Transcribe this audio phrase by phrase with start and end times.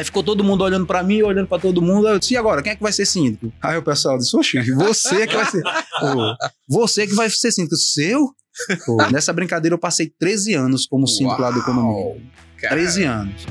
[0.00, 2.06] Aí ficou todo mundo olhando pra mim, olhando pra todo mundo.
[2.06, 3.52] Aí eu disse, e agora, quem é que vai ser síndico?
[3.60, 5.60] Aí o pessoal disse, oxe, você que vai ser.
[6.00, 6.36] Pô,
[6.66, 7.76] você que vai ser síndico.
[7.76, 8.34] Seu?
[8.86, 12.18] Pô, nessa brincadeira eu passei 13 anos como síndico lá do condomínio.
[12.58, 13.44] 13 anos.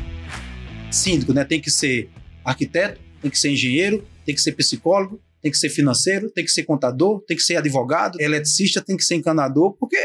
[0.89, 1.46] Síndico, né?
[1.46, 2.10] Tem que ser
[2.43, 6.50] arquiteto, tem que ser engenheiro, tem que ser psicólogo, tem que ser financeiro, tem que
[6.50, 9.97] ser contador, tem que ser advogado, eletricista, tem que ser encanador, porque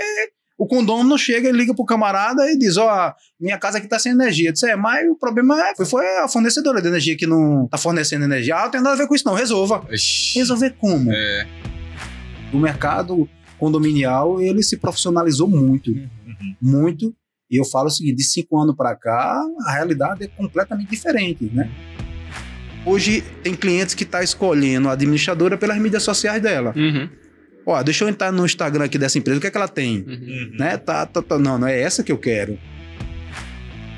[0.57, 3.89] o condomínio não chega e liga pro camarada e diz: Ó, oh, minha casa aqui
[3.89, 4.49] tá sem energia.
[4.49, 7.67] Eu disse, é, mas o problema é, foi, foi a fornecedora de energia que não
[7.69, 8.57] tá fornecendo energia.
[8.57, 9.35] Ah, não tem nada a ver com isso, não.
[9.35, 9.85] Resolva.
[9.91, 10.39] Ixi.
[10.39, 11.13] Resolver como?
[11.13, 11.47] É.
[12.53, 15.91] O mercado condominial, ele se profissionalizou muito.
[15.91, 16.55] Uhum.
[16.63, 17.15] Muito.
[17.51, 21.51] E eu falo o seguinte: de cinco anos para cá, a realidade é completamente diferente,
[21.53, 21.69] né?
[22.87, 26.73] Hoje tem clientes que tá escolhendo a administradora pelas mídias sociais dela.
[26.77, 27.09] Uhum.
[27.67, 30.05] Ó, deixa eu entrar no Instagram aqui dessa empresa, o que é que ela tem?
[30.07, 30.51] Uhum.
[30.59, 30.77] Né?
[30.77, 32.59] Tá, tá, tá, não, não é essa que eu quero.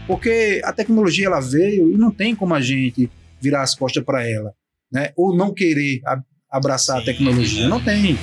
[0.07, 4.29] Porque a tecnologia ela veio e não tem como a gente virar as costas para
[4.29, 4.53] ela,
[4.91, 5.11] né?
[5.17, 6.01] Ou não querer
[6.49, 7.69] abraçar Sim, a tecnologia, é.
[7.69, 8.17] não tem.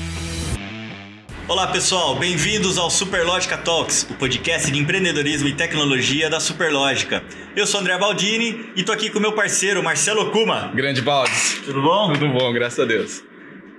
[1.45, 7.21] Olá pessoal, bem-vindos ao Superlógica Talks, o podcast de empreendedorismo e tecnologia da Superlógica.
[7.53, 10.71] Eu sou André Baldini e tô aqui com meu parceiro Marcelo Kuma.
[10.73, 11.59] Grande Baldes.
[11.65, 12.13] Tudo bom?
[12.13, 13.32] Tudo bom, graças a Deus.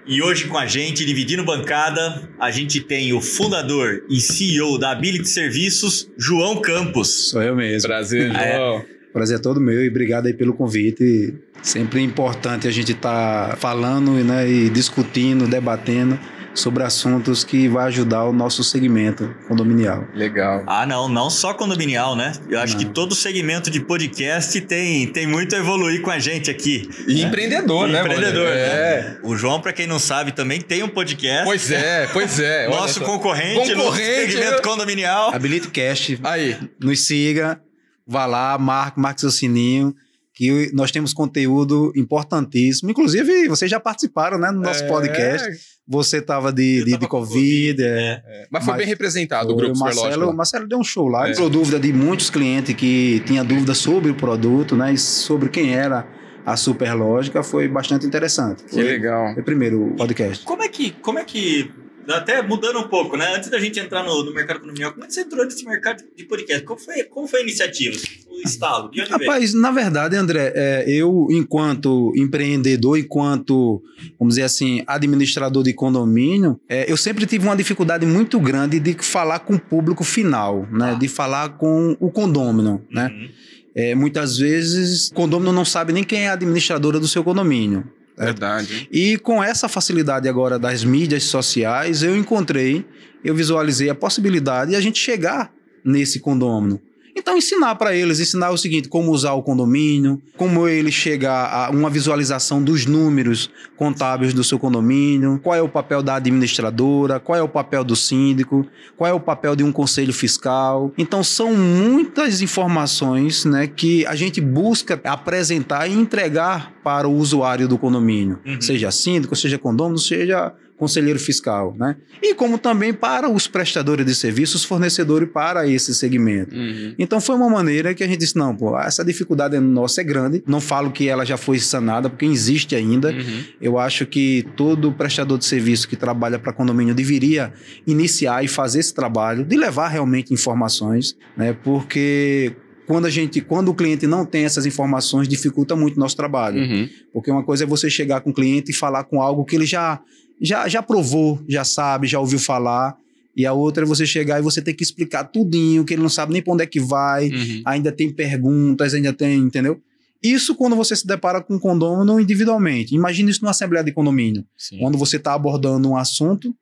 [0.06, 4.90] E hoje com a gente, dividindo bancada, a gente tem o fundador e CEO da
[4.90, 7.30] Ability Serviços, João Campos.
[7.30, 7.88] Sou eu mesmo.
[7.88, 8.38] Prazer, João.
[8.38, 8.84] É.
[9.14, 11.34] Prazer é todo meu e obrigado aí pelo convite.
[11.62, 16.18] Sempre é importante a gente estar tá falando né, e discutindo, debatendo
[16.54, 20.06] sobre assuntos que vai ajudar o nosso segmento condominial.
[20.14, 20.62] Legal.
[20.66, 22.32] Ah, não, não só condominial, né?
[22.48, 22.84] Eu acho não.
[22.84, 26.88] que todo segmento de podcast tem, tem muito a evoluir com a gente aqui.
[27.08, 27.20] E né?
[27.22, 28.00] empreendedor, e né?
[28.00, 28.56] Empreendedor, né?
[28.56, 29.18] é.
[29.22, 31.44] O João, para quem não sabe, também tem um podcast.
[31.44, 32.68] Pois é, pois é.
[32.70, 35.34] Nosso concorrente, concorrente no segmento condominial.
[35.34, 36.18] Habilite Cast.
[36.22, 36.56] Aí.
[36.80, 37.60] Nos siga,
[38.06, 39.94] vá lá, marque, marque seu sininho
[40.34, 42.90] que nós temos conteúdo importantíssimo.
[42.90, 44.88] Inclusive, vocês já participaram né, no nosso é...
[44.88, 45.48] podcast.
[45.86, 47.80] Você estava de, de, de, Covid.
[47.82, 48.22] É.
[48.26, 48.46] É.
[48.50, 51.28] Mas foi mas, bem representado o grupo o Marcelo, o Marcelo deu um show lá.
[51.28, 51.34] É.
[51.34, 56.06] dúvida de muitos clientes que tinham dúvida sobre o produto né, e sobre quem era
[56.44, 57.42] a Superlógica.
[57.42, 58.64] Foi bastante interessante.
[58.64, 59.34] Que foi, legal.
[59.34, 60.44] Foi o primeiro podcast.
[60.44, 61.70] Como é que, como é que
[62.08, 63.34] até mudando um pouco, né?
[63.34, 66.02] Antes da gente entrar no, no mercado econômico, como é que você entrou nesse mercado
[66.16, 66.64] de podcast?
[66.64, 67.96] Como foi, como foi a iniciativa?
[68.30, 68.90] O estalo?
[68.90, 69.62] De onde Rapaz, veio?
[69.62, 73.82] na verdade, André, é, eu, enquanto empreendedor, enquanto,
[74.18, 78.94] vamos dizer assim, administrador de condomínio, é, eu sempre tive uma dificuldade muito grande de
[78.94, 80.92] falar com o público final, né?
[80.92, 80.94] Ah.
[80.94, 83.06] De falar com o condômino, né?
[83.06, 83.28] Uhum.
[83.76, 87.84] É, muitas vezes, o condômino não sabe nem quem é a administradora do seu condomínio.
[88.16, 88.88] Verdade.
[88.92, 92.84] E com essa facilidade agora das mídias sociais, eu encontrei,
[93.24, 95.52] eu visualizei a possibilidade de a gente chegar
[95.84, 96.80] nesse condômino.
[97.16, 101.70] Então, ensinar para eles, ensinar o seguinte: como usar o condomínio, como ele chegar a
[101.70, 107.38] uma visualização dos números contábeis do seu condomínio, qual é o papel da administradora, qual
[107.38, 108.66] é o papel do síndico,
[108.96, 110.92] qual é o papel de um conselho fiscal.
[110.98, 117.66] Então, são muitas informações né, que a gente busca apresentar e entregar para o usuário
[117.66, 118.60] do condomínio, uhum.
[118.60, 121.96] seja síndico, seja condomínio, seja conselheiro fiscal, né?
[122.22, 126.54] E como também para os prestadores de serviços, fornecedores para esse segmento.
[126.54, 126.94] Uhum.
[126.98, 130.42] Então foi uma maneira que a gente disse, não, pô, essa dificuldade nossa é grande,
[130.46, 133.10] não falo que ela já foi sanada, porque existe ainda.
[133.10, 133.44] Uhum.
[133.60, 137.52] Eu acho que todo prestador de serviço que trabalha para condomínio deveria
[137.86, 141.56] iniciar e fazer esse trabalho de levar realmente informações, né?
[141.62, 146.16] Porque quando a gente, quando o cliente não tem essas informações, dificulta muito o nosso
[146.16, 146.60] trabalho.
[146.60, 146.88] Uhum.
[147.12, 149.66] Porque uma coisa é você chegar com o cliente e falar com algo que ele
[149.66, 150.00] já
[150.40, 152.96] já, já provou, já sabe, já ouviu falar.
[153.36, 156.08] E a outra é você chegar e você ter que explicar tudinho, que ele não
[156.08, 157.62] sabe nem para onde é que vai, uhum.
[157.64, 159.80] ainda tem perguntas, ainda tem, entendeu?
[160.22, 162.94] Isso quando você se depara com um condomínio individualmente.
[162.94, 164.44] Imagina isso numa assembleia de condomínio.
[164.56, 164.78] Sim.
[164.78, 166.54] Quando você está abordando um assunto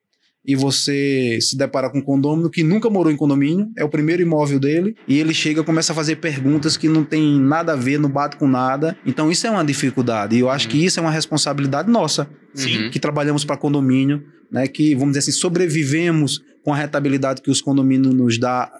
[0.45, 4.21] e você se depara com um condomínio que nunca morou em condomínio, é o primeiro
[4.21, 7.99] imóvel dele, e ele chega começa a fazer perguntas que não tem nada a ver,
[7.99, 8.97] não bate com nada.
[9.05, 10.35] Então isso é uma dificuldade.
[10.35, 10.71] E eu acho uhum.
[10.71, 12.89] que isso é uma responsabilidade nossa, Sim.
[12.89, 17.61] que trabalhamos para condomínio, né, que vamos dizer assim, sobrevivemos com a rentabilidade que os
[17.61, 18.71] condomínios nos dá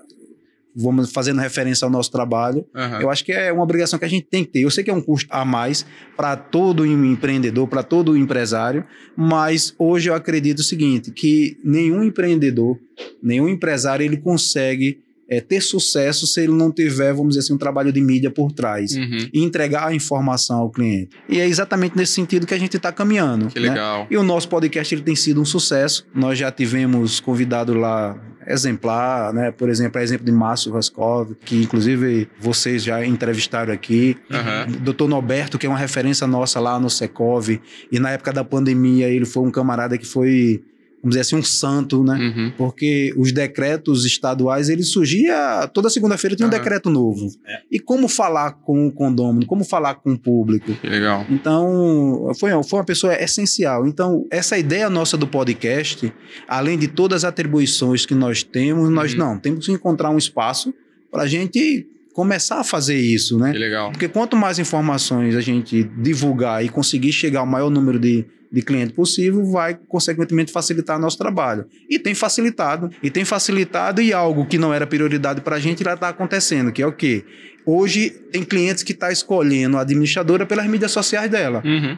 [0.75, 2.65] vamos fazendo referência ao nosso trabalho.
[2.75, 3.01] Uhum.
[3.01, 4.61] Eu acho que é uma obrigação que a gente tem que ter.
[4.61, 5.85] Eu sei que é um custo a mais
[6.17, 8.83] para todo empreendedor, para todo empresário,
[9.15, 12.77] mas hoje eu acredito o seguinte, que nenhum empreendedor,
[13.21, 14.99] nenhum empresário ele consegue
[15.37, 18.51] é, ter sucesso se ele não tiver, vamos dizer assim, um trabalho de mídia por
[18.51, 19.29] trás uhum.
[19.33, 21.09] e entregar a informação ao cliente.
[21.27, 23.47] E é exatamente nesse sentido que a gente está caminhando.
[23.47, 23.69] Que né?
[23.69, 24.07] legal.
[24.09, 26.05] E o nosso podcast ele tem sido um sucesso.
[26.13, 29.51] Nós já tivemos convidado lá exemplar, né?
[29.51, 34.17] Por exemplo, é exemplo de Márcio Roscov, que inclusive vocês já entrevistaram aqui.
[34.29, 34.77] Uhum.
[34.81, 37.49] Doutor Norberto, que é uma referência nossa lá no Secov,
[37.91, 40.61] e na época da pandemia ele foi um camarada que foi
[41.03, 42.15] vamos dizer assim, um santo, né?
[42.17, 42.53] Uhum.
[42.57, 47.29] Porque os decretos estaduais, ele surgia, toda segunda-feira tinha um decreto novo.
[47.45, 47.61] É.
[47.69, 50.71] E como falar com o condômino, como falar com o público.
[50.81, 51.25] Legal.
[51.29, 53.85] Então, foi, foi uma pessoa essencial.
[53.85, 56.11] Então, essa ideia nossa do podcast,
[56.47, 58.95] além de todas as atribuições que nós temos, uhum.
[58.95, 60.73] nós não, temos que encontrar um espaço
[61.11, 63.51] para a gente começar a fazer isso, né?
[63.51, 63.91] Que legal.
[63.91, 68.61] Porque quanto mais informações a gente divulgar e conseguir chegar ao maior número de de
[68.61, 71.65] cliente possível, vai, consequentemente, facilitar nosso trabalho.
[71.89, 72.91] E tem facilitado.
[73.01, 76.71] E tem facilitado e algo que não era prioridade para a gente já está acontecendo,
[76.71, 77.25] que é o quê?
[77.65, 81.63] Hoje tem clientes que estão tá escolhendo a administradora pelas mídias sociais dela.
[81.65, 81.97] Uhum.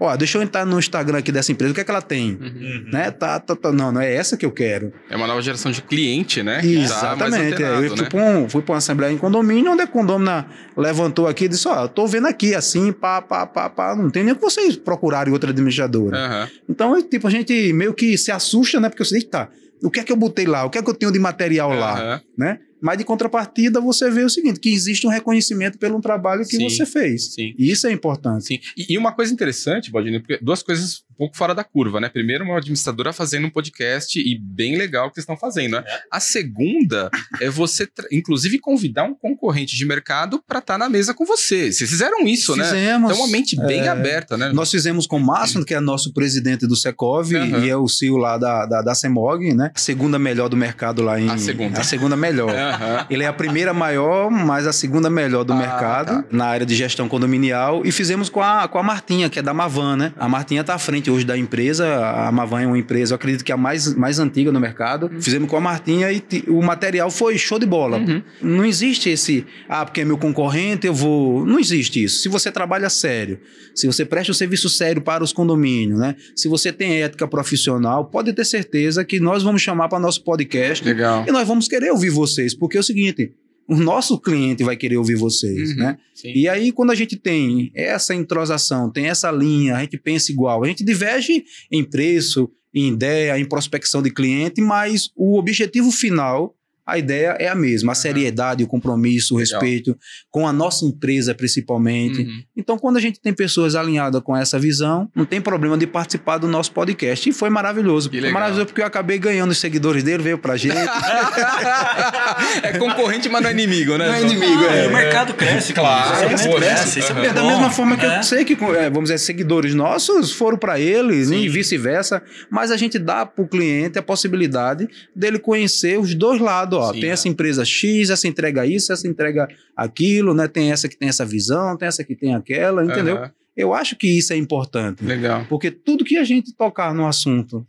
[0.00, 2.38] Ó, deixa eu entrar no Instagram aqui dessa empresa, o que é que ela tem?
[2.40, 2.84] Uhum.
[2.92, 3.10] Né?
[3.10, 4.92] Tá, tá, tá, não, não é essa que eu quero.
[5.10, 6.60] É uma nova geração de cliente, né?
[6.64, 7.50] Exatamente.
[7.50, 8.08] Tá antenado, eu fui, né?
[8.08, 10.46] para um, fui para uma assembleia em condomínio, onde a condomina
[10.76, 14.08] levantou aqui e disse, ó, eu tô vendo aqui assim, pá, pá, pá, pá, não
[14.08, 16.16] tem nem que vocês procurarem outra administradora.
[16.16, 16.48] Uhum.
[16.68, 18.88] Então, tipo, a gente meio que se assusta, né?
[18.88, 19.48] Porque eu sei, tá,
[19.82, 20.64] o que é que eu botei lá?
[20.64, 21.78] O que é que eu tenho de material uhum.
[21.78, 22.20] lá?
[22.36, 22.58] Né?
[22.80, 26.68] Mas de contrapartida, você vê o seguinte: que existe um reconhecimento pelo trabalho que sim,
[26.68, 27.34] você fez.
[27.34, 27.54] Sim.
[27.58, 28.46] E isso é importante.
[28.46, 28.58] Sim.
[28.76, 32.08] E, e uma coisa interessante, Baldini, porque duas coisas pouco fora da curva, né?
[32.08, 35.84] Primeiro, uma administradora fazendo um podcast e bem legal que vocês estão fazendo, né?
[35.84, 36.00] É.
[36.12, 37.10] A segunda
[37.40, 41.72] é você, inclusive, convidar um concorrente de mercado para estar tá na mesa com você.
[41.72, 42.78] Vocês fizeram isso, fizemos, né?
[42.78, 43.10] Fizemos.
[43.10, 44.52] Então, uma mente bem é, aberta, né?
[44.52, 47.64] Nós fizemos com o Márcio, que é nosso presidente do Secov uhum.
[47.64, 49.72] e é o CEO lá da, da, da CEMOG, né?
[49.74, 51.28] A segunda melhor do mercado lá em.
[51.28, 51.80] A segunda.
[51.80, 52.50] A segunda melhor.
[52.50, 53.06] Uhum.
[53.10, 56.24] Ele é a primeira maior, mas a segunda melhor do ah, mercado tá.
[56.30, 57.82] na área de gestão condominial.
[57.84, 60.12] E fizemos com a, com a Martinha, que é da Mavan, né?
[60.16, 61.86] A Martinha está à frente hoje da empresa.
[61.86, 65.10] A Mavan é uma empresa, eu acredito que é a mais, mais antiga no mercado.
[65.12, 65.20] Uhum.
[65.20, 67.98] Fizemos com a Martinha e o material foi show de bola.
[67.98, 68.22] Uhum.
[68.40, 71.44] Não existe esse, ah, porque é meu concorrente, eu vou.
[71.46, 72.22] Não existe isso.
[72.22, 73.40] Se você trabalha sério,
[73.74, 76.16] se você presta um serviço sério para os condomínios, né?
[76.34, 80.84] Se você tem ética profissional, pode ter certeza que nós vamos chamar para nosso podcast.
[80.84, 81.24] Legal.
[81.26, 83.32] E nós vamos querer ouvir vocês, porque é o seguinte,
[83.68, 85.98] o nosso cliente vai querer ouvir vocês, uhum, né?
[86.14, 86.32] Sim.
[86.34, 90.64] E aí, quando a gente tem essa entrosação, tem essa linha, a gente pensa igual,
[90.64, 96.54] a gente diverge em preço, em ideia, em prospecção de cliente, mas o objetivo final
[96.88, 99.60] a ideia é a mesma, a seriedade, o compromisso, o Legal.
[99.60, 99.94] respeito
[100.30, 102.22] com a nossa empresa principalmente.
[102.22, 102.42] Uhum.
[102.56, 106.38] Então, quando a gente tem pessoas alinhadas com essa visão, não tem problema de participar
[106.38, 107.28] do nosso podcast.
[107.28, 108.08] E foi maravilhoso.
[108.08, 110.78] Foi maravilhoso porque eu acabei ganhando os seguidores dele, veio pra gente.
[112.62, 114.06] é concorrente, mas não é inimigo, né?
[114.06, 114.88] Não é inimigo, ah, é.
[114.88, 116.34] O mercado cresce, claro.
[116.34, 118.18] Isso é, cresce, isso é, é da mesma forma que é.
[118.18, 121.42] eu sei que, é, vamos dizer, seguidores nossos foram para eles Sim.
[121.42, 126.40] e vice-versa, mas a gente dá para o cliente a possibilidade dele conhecer os dois
[126.40, 127.12] lados ó, Sim, tem é.
[127.12, 130.48] essa empresa X, essa entrega isso, essa entrega aquilo, né?
[130.48, 133.16] Tem essa que tem essa visão, tem essa que tem aquela, entendeu?
[133.16, 133.30] Uhum.
[133.56, 135.04] Eu acho que isso é importante.
[135.04, 135.44] Legal.
[135.48, 137.66] Porque tudo que a gente tocar no assunto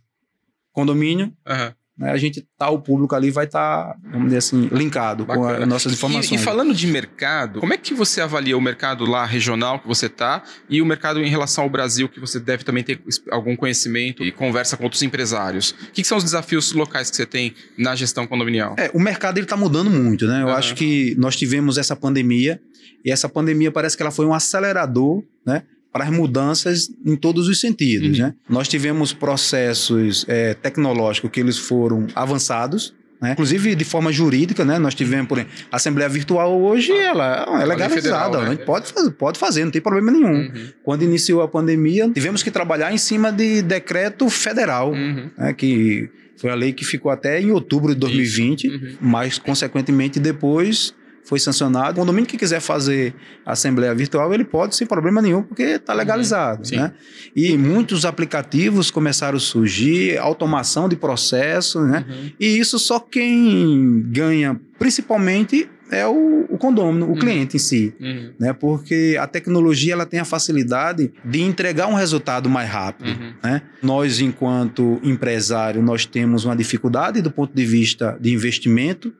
[0.72, 4.70] condomínio, uhum né, a gente tá, o público ali vai estar, tá, vamos dizer assim,
[4.72, 5.56] linkado Bacana.
[5.56, 6.40] com as nossas informações.
[6.40, 9.86] E, e, falando de mercado, como é que você avalia o mercado lá regional que
[9.86, 13.54] você tá e o mercado em relação ao Brasil, que você deve também ter algum
[13.54, 15.72] conhecimento e conversa com outros empresários?
[15.72, 18.76] O que, que são os desafios locais que você tem na gestão condominial?
[18.78, 20.40] É, o mercado ele tá mudando muito, né?
[20.40, 20.54] Eu uhum.
[20.54, 22.58] acho que nós tivemos essa pandemia
[23.04, 25.64] e essa pandemia parece que ela foi um acelerador, né?
[25.92, 28.18] Para as mudanças em todos os sentidos.
[28.18, 28.26] Uhum.
[28.26, 28.34] Né?
[28.48, 33.32] Nós tivemos processos é, tecnológicos que eles foram avançados, né?
[33.32, 34.78] Inclusive de forma jurídica, né?
[34.78, 38.38] Nós tivemos, por exemplo, a Assembleia Virtual hoje ela é legalizada, federal, né?
[38.38, 40.32] a gente pode fazer, pode fazer, não tem problema nenhum.
[40.32, 40.68] Uhum.
[40.82, 45.30] Quando iniciou a pandemia, tivemos que trabalhar em cima de decreto federal, uhum.
[45.36, 45.52] né?
[45.52, 48.96] que foi a lei que ficou até em outubro de 2020, uhum.
[49.02, 51.92] mas consequentemente depois foi sancionado.
[51.92, 55.98] O condomínio que quiser fazer assembleia virtual, ele pode sem problema nenhum, porque está uhum.
[55.98, 56.68] legalizado.
[56.70, 56.92] Uhum, né?
[57.34, 62.04] E muitos aplicativos começaram a surgir, automação de processos, né?
[62.08, 62.30] Uhum.
[62.38, 67.18] E isso só quem ganha, principalmente, é o, o condômino, o uhum.
[67.18, 68.32] cliente em si, uhum.
[68.38, 68.52] né?
[68.52, 73.34] Porque a tecnologia ela tem a facilidade de entregar um resultado mais rápido, uhum.
[73.42, 73.62] né?
[73.82, 79.12] Nós, enquanto empresário, nós temos uma dificuldade do ponto de vista de investimento,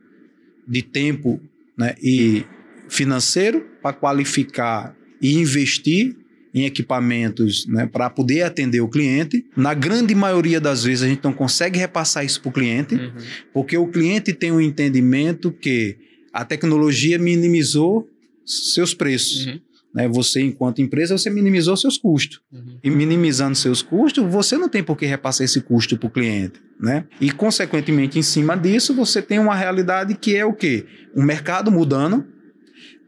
[0.66, 1.40] de tempo
[1.80, 2.44] né, e
[2.90, 6.14] financeiro para qualificar e investir
[6.52, 9.46] em equipamentos né, para poder atender o cliente.
[9.56, 13.12] Na grande maioria das vezes a gente não consegue repassar isso para o cliente, uhum.
[13.54, 15.96] porque o cliente tem um entendimento que
[16.32, 18.06] a tecnologia minimizou
[18.44, 19.46] seus preços.
[19.46, 19.60] Uhum.
[19.94, 20.09] Né?
[20.09, 22.40] Você, enquanto empresa, você minimizou seus custos.
[22.52, 22.78] Uhum.
[22.82, 26.61] E minimizando seus custos, você não tem por que repassar esse custo para o cliente.
[26.78, 27.04] Né?
[27.20, 30.87] E, consequentemente, em cima disso, você tem uma realidade que é o quê?
[31.14, 32.25] O mercado mudando,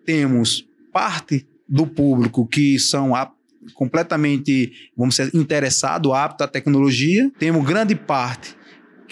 [0.04, 3.32] temos parte do público que são a,
[3.74, 8.56] completamente, vamos dizer, interessado, apto à tecnologia, temos grande parte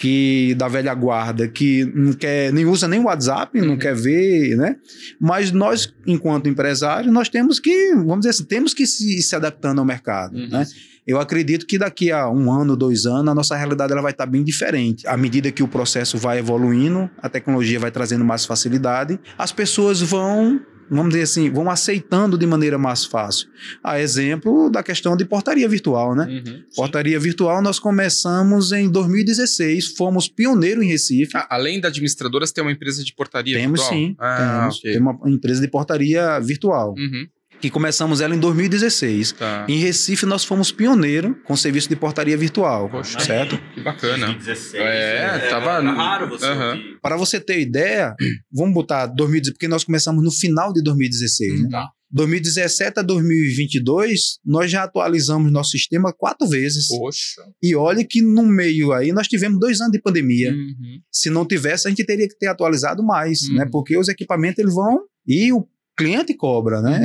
[0.01, 3.67] que da velha guarda que não quer nem usa nem o WhatsApp, Uhum.
[3.67, 4.75] não quer ver, né?
[5.19, 9.77] Mas nós, enquanto empresários, nós temos que, vamos dizer assim, temos que se, se adaptando
[9.77, 10.49] ao mercado, Uhum.
[10.49, 10.65] né?
[11.05, 14.25] Eu acredito que daqui a um ano, dois anos, a nossa realidade ela vai estar
[14.25, 15.05] bem diferente.
[15.07, 20.01] À medida que o processo vai evoluindo, a tecnologia vai trazendo mais facilidade, as pessoas
[20.01, 20.59] vão,
[20.95, 23.47] vamos dizer assim, vão aceitando de maneira mais fácil.
[23.83, 26.25] A exemplo da questão de portaria virtual, né?
[26.45, 26.63] Uhum.
[26.75, 31.31] Portaria virtual nós começamos em 2016, fomos pioneiro em Recife.
[31.35, 33.99] Ah, além da administradora, você tem uma empresa de portaria temos virtual?
[33.99, 34.77] sim, Ah, temos.
[34.79, 34.91] ok.
[34.91, 37.25] Tem uma empresa de portaria virtual, Uhum.
[37.61, 39.33] Que começamos ela em 2016.
[39.33, 39.65] Tá.
[39.69, 43.19] Em Recife nós fomos pioneiro com serviço de portaria virtual, Poxa.
[43.19, 43.57] certo?
[43.73, 44.25] Que bacana.
[44.27, 44.83] 2016.
[44.83, 46.99] É, tava- era raro você ouvir.
[47.01, 48.15] Para você ter ideia,
[48.51, 51.69] vamos botar 2016, porque nós começamos no final de 2016, né?
[51.69, 51.87] Tá.
[52.13, 56.87] 2017 a 2022, nós já atualizamos nosso sistema quatro vezes.
[56.89, 57.41] Poxa.
[57.63, 60.51] E olha que no meio aí nós tivemos dois anos de pandemia.
[60.51, 60.99] Uhum.
[61.11, 63.55] Se não tivesse, a gente teria que ter atualizado mais, Uhum.
[63.55, 63.65] né?
[63.71, 65.65] Porque os equipamentos eles vão e o
[65.97, 66.99] cliente cobra, né?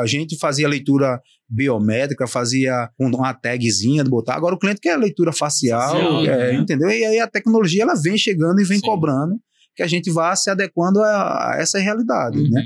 [0.00, 4.34] A gente fazia leitura biométrica, fazia um- uma tagzinha de botar.
[4.34, 6.54] Agora o cliente quer leitura facial, Facial, é, né?
[6.54, 6.88] entendeu?
[6.90, 8.86] E aí a tecnologia ela vem chegando e vem Sim.
[8.86, 9.34] cobrando
[9.74, 12.50] que a gente vá se adequando a, a essa realidade, Uhum.
[12.50, 12.62] né?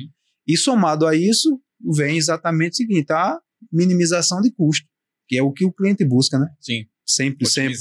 [0.46, 1.58] E somado a isso,
[1.96, 3.38] vem exatamente o seguinte, a
[3.72, 4.86] minimização de custo,
[5.26, 6.46] que é o que o cliente busca, né?
[6.60, 7.76] Sim, Sempre, sempre.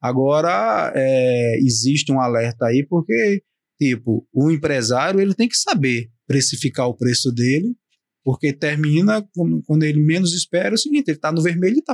[0.00, 3.42] Agora, é, existe um alerta aí, porque,
[3.78, 7.74] tipo, o empresário ele tem que saber precificar o preço dele,
[8.22, 11.78] porque termina quando, quando ele menos espera é o seguinte, ele está no vermelho e
[11.80, 11.92] está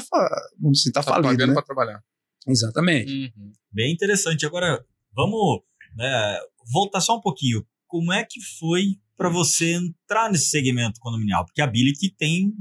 [0.71, 1.55] dizer, tá Tá falido, pagando né?
[1.55, 2.05] pra trabalhar.
[2.47, 3.11] Exatamente.
[3.11, 3.53] Uhum.
[3.73, 4.45] Bem interessante.
[4.45, 5.63] Agora, vamos
[5.97, 6.39] né,
[6.71, 7.67] voltar só um pouquinho.
[7.87, 11.47] Como é que foi para você entrar nesse segmento condominial?
[11.47, 12.53] Porque a Ability tem,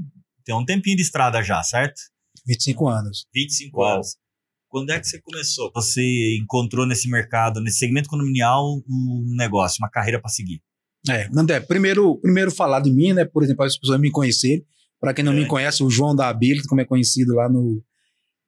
[0.46, 2.00] tem um tempinho de estrada já, certo?
[2.46, 3.26] 25 anos.
[3.34, 3.94] 25 Uau.
[3.96, 4.16] anos.
[4.68, 5.70] Quando é que você começou?
[5.74, 10.62] Você encontrou nesse mercado, nesse segmento condominial, um negócio, uma carreira para seguir?
[11.08, 13.24] É, André, primeiro, primeiro falar de mim, né?
[13.24, 14.64] Por exemplo, as pessoas me conhecerem.
[15.00, 15.36] Para quem não É.
[15.36, 17.82] me conhece, o João da Ability, como é conhecido lá no,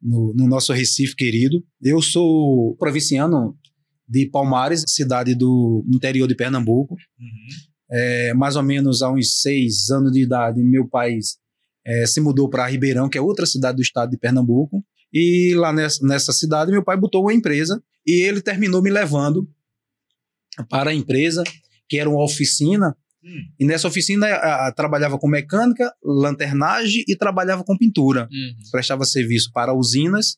[0.00, 1.62] no, no nosso Recife querido.
[1.82, 3.56] Eu sou provinciano
[4.08, 6.96] de Palmares, cidade do interior de Pernambuco.
[7.90, 11.18] É, mais ou menos há uns seis anos de idade, meu pai
[11.86, 14.84] é, se mudou para Ribeirão, que é outra cidade do estado de Pernambuco.
[15.12, 19.48] E lá nessa, nessa cidade, meu pai botou uma empresa e ele terminou me levando
[20.68, 21.44] para a empresa,
[21.88, 22.96] que era uma oficina.
[23.24, 23.42] Hum.
[23.58, 28.28] E nessa oficina a, a, trabalhava com mecânica, lanternagem e trabalhava com pintura.
[28.30, 28.70] Uhum.
[28.70, 30.36] Prestava serviço para usinas,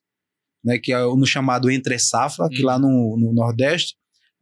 [0.65, 2.67] né, que é no chamado Entre Safra, que Uhum.
[2.67, 3.97] lá no, no Nordeste,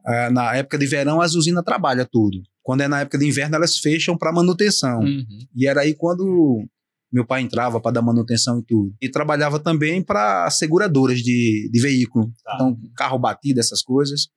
[0.05, 2.39] ah, na época de verão, as usinas trabalham tudo.
[2.63, 5.01] Quando é na época de inverno, elas fecham para manutenção.
[5.01, 5.25] Uhum.
[5.55, 6.67] E era aí quando
[7.13, 8.95] meu pai entrava para dar manutenção e tudo.
[9.01, 12.31] E trabalhava também para seguradoras de, de veículo.
[12.45, 12.53] Tá.
[12.55, 14.29] Então, carro batido, essas coisas.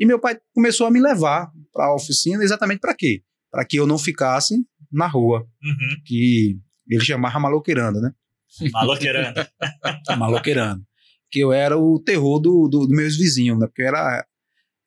[0.00, 3.22] E meu pai começou a me levar para a oficina exatamente para quê?
[3.50, 4.54] Para que eu não ficasse
[4.90, 5.96] na rua, Uhum.
[6.06, 8.10] que ele chamava maloqueirando, né?
[8.72, 9.40] Maloqueirando.
[10.18, 10.82] maloqueirando.
[11.30, 13.66] Que eu era o terror do, do, do meus vizinhos, né?
[13.66, 14.24] Porque era.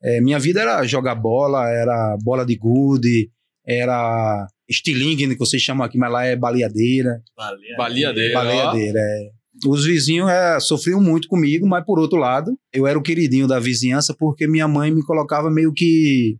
[0.03, 3.31] é, minha vida era jogar bola, era bola de gude,
[3.65, 7.21] era estilingue, que vocês chamam aqui, mas lá é baleadeira.
[7.37, 7.77] Baleadeira.
[7.77, 8.33] Baleadeira.
[8.33, 9.29] Baleadeira, é.
[9.67, 13.59] Os vizinhos é, sofriam muito comigo, mas por outro lado, eu era o queridinho da
[13.59, 16.37] vizinhança porque minha mãe me colocava meio que,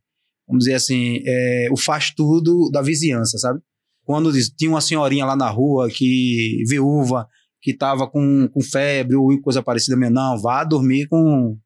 [0.48, 3.60] vamos dizer assim, é, o faz tudo da vizinhança, sabe?
[4.04, 7.28] Quando tinha uma senhorinha lá na rua que viúva,
[7.62, 11.58] que estava com, com febre ou coisa parecida, meu, não, vá dormir com.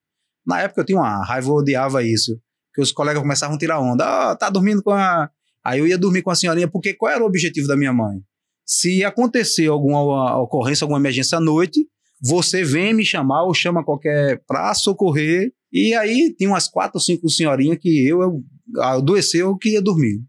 [0.46, 2.40] Na época eu tinha uma raiva, eu odiava isso.
[2.74, 4.06] Que os colegas começavam a tirar onda.
[4.06, 5.30] Ah, tá dormindo com a.
[5.64, 8.22] Aí eu ia dormir com a senhorinha, porque qual era o objetivo da minha mãe?
[8.68, 11.88] Se acontecer alguma ocorrência, alguma emergência à noite,
[12.22, 15.54] você vem me chamar ou chama qualquer pra socorrer.
[15.72, 18.44] E aí tinha umas quatro ou cinco senhorinhas que eu, eu
[18.82, 20.22] adoeceu que ia dormir.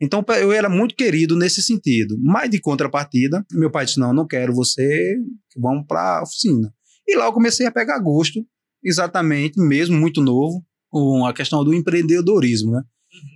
[0.00, 2.16] Então eu era muito querido nesse sentido.
[2.20, 5.14] Mas de contrapartida, meu pai disse: não, não quero você,
[5.56, 6.72] vamos para a oficina.
[7.06, 8.44] E lá eu comecei a pegar gosto,
[8.82, 12.82] exatamente, mesmo muito novo, com a questão do empreendedorismo, né?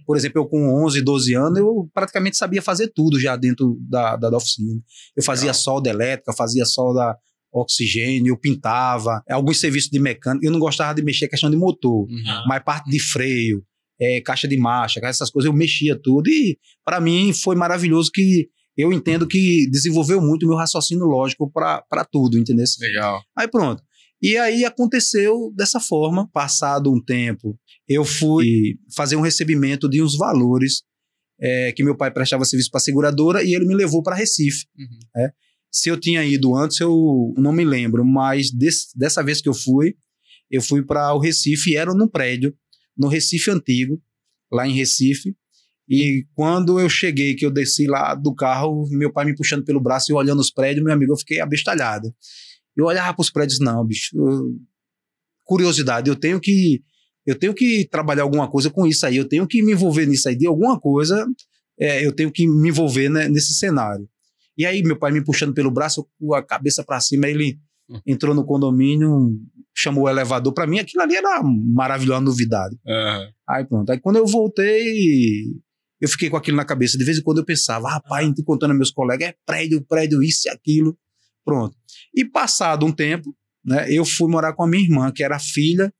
[0.07, 4.17] Por exemplo, eu com 11, 12 anos, eu praticamente sabia fazer tudo já dentro da,
[4.17, 4.81] da, da oficina.
[5.17, 5.55] Eu fazia Legal.
[5.63, 7.17] solda elétrica, fazia solda
[7.53, 10.45] oxigênio, eu pintava, alguns serviços de mecânica.
[10.45, 12.45] Eu não gostava de mexer questão de motor, Uhum.
[12.49, 13.63] mas parte de freio,
[14.01, 16.29] é, caixa de marcha, essas coisas, eu mexia tudo.
[16.29, 21.49] E para mim foi maravilhoso que eu entendo que desenvolveu muito o meu raciocínio lógico
[21.49, 22.65] para tudo, entendeu?
[22.81, 23.21] Legal.
[23.39, 23.81] Aí pronto.
[24.25, 30.17] E aí aconteceu dessa forma, passado um tempo, eu fui fazer um recebimento de uns
[30.17, 30.83] valores
[31.39, 34.65] é, que meu pai prestava serviço para a seguradora e ele me levou para Recife.
[34.79, 35.23] Uhum.
[35.23, 35.31] É.
[35.71, 39.53] Se eu tinha ido antes, eu não me lembro, mas desse, dessa vez que eu
[39.53, 39.95] fui,
[40.51, 42.57] eu fui para o Recife e era num prédio,
[42.97, 44.03] no Recife Antigo,
[44.51, 45.37] lá em Recife.
[45.87, 49.83] E quando eu cheguei, que eu desci lá do carro, meu pai me puxando pelo
[49.83, 52.09] braço e olhando os prédios, meu amigo, eu fiquei abestalhado.
[52.77, 54.17] Eu olhava para os prédios, não, bicho.
[54.17, 54.57] eu-
[55.45, 56.83] curiosidade, eu tenho que
[57.27, 60.29] eu tenho que trabalhar alguma coisa com isso aí, eu tenho que me envolver nisso
[60.29, 61.27] aí, de alguma coisa,
[61.81, 64.07] é, eu tenho que me envolver né, nesse cenário.
[64.59, 67.59] E aí, meu pai me puxando pelo braço, com a cabeça para cima, ele
[68.07, 69.39] entrou no condomínio,
[69.75, 72.77] chamou o elevador para mim, aquilo ali era uma maravilhosa novidade.
[72.87, 73.29] Aham.
[73.49, 73.91] Aí pronto.
[73.91, 75.45] Aí quando eu voltei,
[76.01, 76.99] eu fiquei com aquilo na cabeça.
[76.99, 80.47] De vez em quando eu pensava, rapaz, contando a meus colegas, é prédio, prédio, isso
[80.47, 80.97] e aquilo.
[81.45, 81.77] Pronto.
[82.15, 83.35] E passado um tempo,
[83.65, 85.93] né, eu fui morar com a minha irmã, que era filha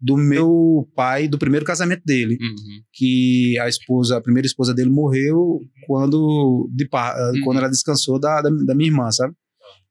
[0.00, 2.36] do meu pai, do primeiro casamento dele.
[2.40, 2.82] Uhum.
[2.92, 7.44] Que a esposa, a primeira esposa dele morreu quando, de, eh, Uhum.
[7.44, 9.32] quando ela descansou da, da, da minha irmã, sabe?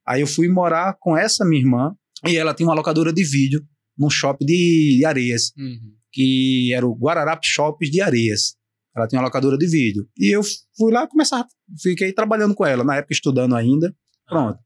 [0.06, 1.96] Aí eu fui morar com essa minha irmã
[2.28, 3.62] e ela tinha uma locadora de vídeo
[3.98, 5.94] num shopping de, de areias Uhum.
[6.12, 8.56] que era o Guararapes Shops de Areias.
[8.94, 10.06] Ela tinha uma locadora de vídeo.
[10.18, 10.42] E eu
[10.78, 11.46] fui lá começar,
[11.82, 13.96] fiquei trabalhando com ela, na época estudando ainda.
[14.28, 14.60] Pronto.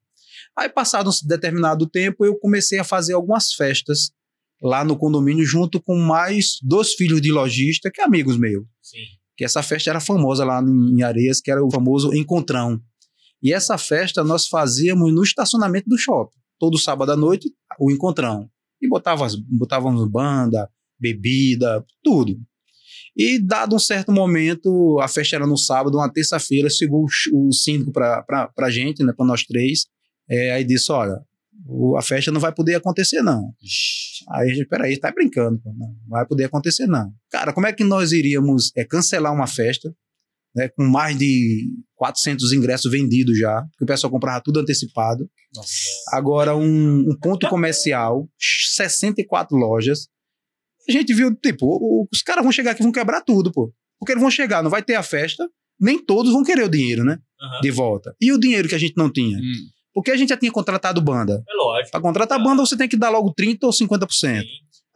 [0.57, 4.11] Aí, passado um determinado tempo, eu comecei a fazer algumas festas
[4.61, 8.63] lá no condomínio, junto com mais dois filhos de lojista, que é amigos meus.
[8.81, 9.03] Sim.
[9.37, 12.79] Que essa festa era famosa lá em Areias, que era o famoso Encontrão.
[13.43, 16.39] E essa festa nós fazíamos no estacionamento do shopping.
[16.57, 18.49] Todo sábado à noite, o Encontrão.
[18.81, 22.39] E botávamos, botávamos banda, bebida, tudo.
[23.15, 27.91] E dado um certo momento, a festa era no sábado, uma terça-feira, chegou o, síndico
[27.91, 29.85] para a gente, né, para nós três.
[30.29, 31.19] É, aí disse: Olha,
[31.97, 33.53] a festa não vai poder acontecer, não.
[34.31, 37.11] Aí a gente, peraí, tá brincando, não vai poder acontecer, não.
[37.31, 39.93] Cara, como é que nós iríamos é, cancelar uma festa,
[40.55, 45.29] né, com mais de 400 ingressos vendidos já, porque o pessoal comprava tudo antecipado.
[45.53, 45.69] Nossa.
[46.13, 50.07] Agora, um, um ponto comercial, 64 lojas.
[50.87, 53.73] A gente viu, tipo, os caras vão chegar aqui e vão quebrar tudo, pô.
[53.99, 55.49] Porque eles vão chegar, não vai ter a festa,
[55.79, 57.17] nem todos vão querer o dinheiro, né?
[57.41, 57.61] Aham.
[57.61, 58.15] De volta.
[58.21, 59.37] E o dinheiro que a gente não tinha?
[59.37, 59.74] Hum.
[59.95, 61.41] Porque a gente já tinha contratado banda.
[61.49, 61.91] É lógico.
[61.91, 64.11] Para contratar banda, você tem que dar logo 30% ou 50%.
[64.11, 64.47] Sim.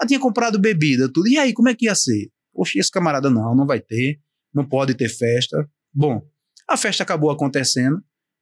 [0.01, 1.27] Já tinha comprado bebida, tudo.
[1.29, 2.29] E aí, como é que ia ser?
[2.53, 4.19] Poxa, esse camarada não, não vai ter,
[4.53, 5.67] não pode ter festa.
[5.93, 6.21] Bom,
[6.69, 7.99] a festa acabou acontecendo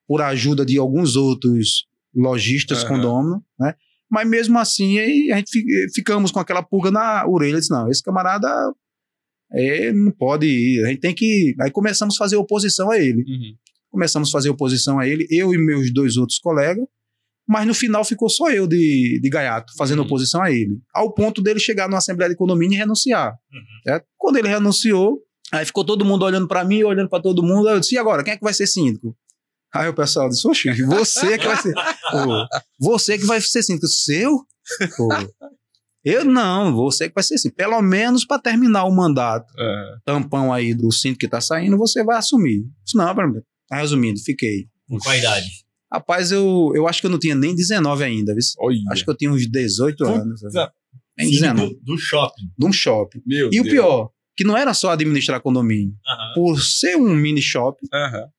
[0.08, 3.76] por ajuda de alguns outros lojistas condômino, né?
[4.10, 7.60] Mas mesmo assim, aí a gente fi- ficamos com aquela pulga na orelha.
[7.60, 8.48] Disse, não, esse camarada
[9.52, 10.84] é, não pode ir.
[10.86, 11.54] A gente tem que.
[11.62, 13.56] Aí começamos a fazer oposição a ele Uhum.
[13.92, 16.86] Começamos a fazer oposição a ele, eu e meus dois outros colegas,
[17.48, 20.06] mas no final ficou só eu de, de gaiato fazendo Uhum.
[20.06, 23.34] oposição a ele, ao ponto dele chegar numa Assembleia de Condomínio e renunciar.
[23.52, 24.00] Uhum.
[24.18, 25.20] Quando ele renunciou,
[25.52, 27.98] aí ficou todo mundo olhando para mim, olhando para todo mundo, aí eu disse, e
[27.98, 29.16] agora, quem é que vai ser síndico?
[29.74, 32.46] Aí o pessoal disse, oxe, você que vai ser, Pô,
[32.80, 34.46] você que vai ser síndico, seu?
[34.98, 35.08] Pô,
[36.04, 39.96] eu não, você que vai ser síndico, pelo menos para terminar o mandato É.
[40.06, 42.66] tampão aí do cinto que tá saindo, você vai assumir.
[42.86, 43.06] Isso não.
[43.68, 44.68] Tá resumindo, fiquei.
[44.88, 45.48] Com qual idade?
[45.92, 48.42] Rapaz, eu, eu acho que eu não tinha nem 19 ainda, viu?
[48.60, 48.78] Olha.
[48.92, 50.10] Acho que eu tinha uns 18 Puta.
[50.22, 50.42] anos.
[51.18, 51.70] Nem Sim, 19.
[51.76, 52.44] do, do shopping.
[52.58, 53.22] De um shopping.
[53.26, 53.74] Meu E o Deus.
[53.74, 55.96] pior, que não era só administrar condomínio.
[56.36, 57.88] Por ser um mini shopping,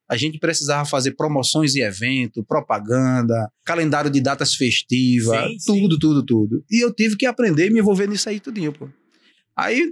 [0.08, 6.24] a gente precisava fazer promoções e eventos, propaganda, calendário de datas festivas, Sim, tudo, tudo,
[6.24, 6.64] tudo.
[6.70, 8.88] E eu tive que aprender e me envolver nisso aí tudinho, pô.
[9.56, 9.90] Aí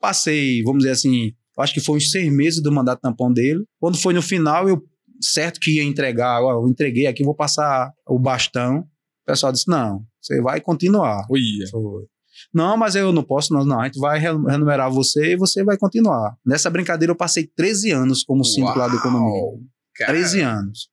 [0.00, 3.64] passei, vamos dizer assim, acho que foi uns seis meses do mandato tampão dele.
[3.80, 4.82] Quando foi no final, eu
[5.20, 8.78] certo que ia entregar, ó, eu entreguei aqui, vou passar o bastão.
[8.80, 8.86] O
[9.26, 11.26] pessoal disse, não, você vai continuar.
[11.70, 12.04] Foi.
[12.54, 13.80] Não, mas eu não posso, não, não.
[13.80, 16.36] A gente vai re- renumerar você e você vai continuar.
[16.46, 19.60] Nessa brincadeira, eu passei 13 anos como síndico lá do condomínio.
[19.96, 20.12] Cara.
[20.12, 20.88] 13 anos.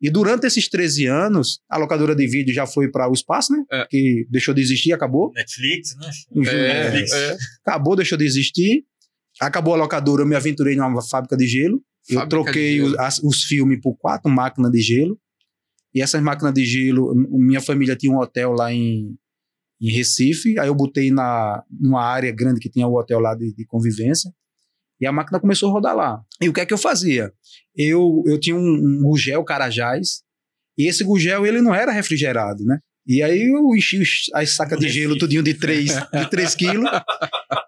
[0.00, 3.62] E durante esses 13 anos, a locadora de vídeo já foi para o espaço, né?
[3.72, 3.86] É.
[3.88, 5.30] Que deixou de existir, acabou.
[5.32, 6.10] Netflix, né?
[6.50, 7.12] É, Netflix.
[7.12, 7.36] é.
[7.64, 8.84] Acabou, deixou de existir.
[9.40, 11.82] Acabou a locadora, eu me aventurei numa fábrica de gelo.
[12.08, 13.00] eu Fábrica troquei os, gelo.
[13.00, 15.18] as- os filmes por quatro máquinas de gelo.
[15.94, 19.14] E essas máquinas de gelo, minha família tinha um hotel lá em,
[19.80, 20.58] em Recife.
[20.58, 24.30] Aí eu botei na, numa área grande que tinha o hotel lá de, de convivência.
[25.00, 26.22] E a máquina começou a rodar lá.
[26.40, 27.32] E o que é que eu fazia?
[27.76, 30.22] Eu, eu tinha um, um gugel Carajás.
[30.78, 32.78] E esse gugel, ele não era refrigerado, né?
[33.06, 36.88] E aí eu enchi os- as sacas de gelo tudinho de 3 de três quilos.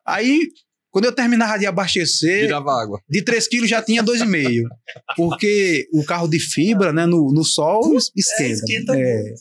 [0.06, 0.48] Aí
[0.94, 3.00] Quando eu terminava de abastecer, Virava água.
[3.10, 4.62] de 3 quilos já tinha 2,5.
[5.16, 8.52] Porque o carro de fibra, né, no, no sol esquenta.
[8.52, 9.34] esquenta É.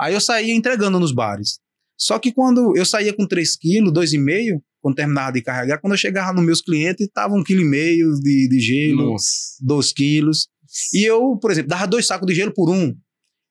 [0.00, 1.58] Aí eu saía entregando nos bares.
[1.98, 5.98] Só que quando eu saía com 3 quilos, 2,5, quando terminava de carregar, quando eu
[5.98, 9.28] chegava nos meus clientes, tava 1,5 kg de, de gelo, Nossa.
[9.60, 10.48] 2 quilos.
[10.94, 12.94] E eu, por exemplo, dava dois sacos de gelo por um.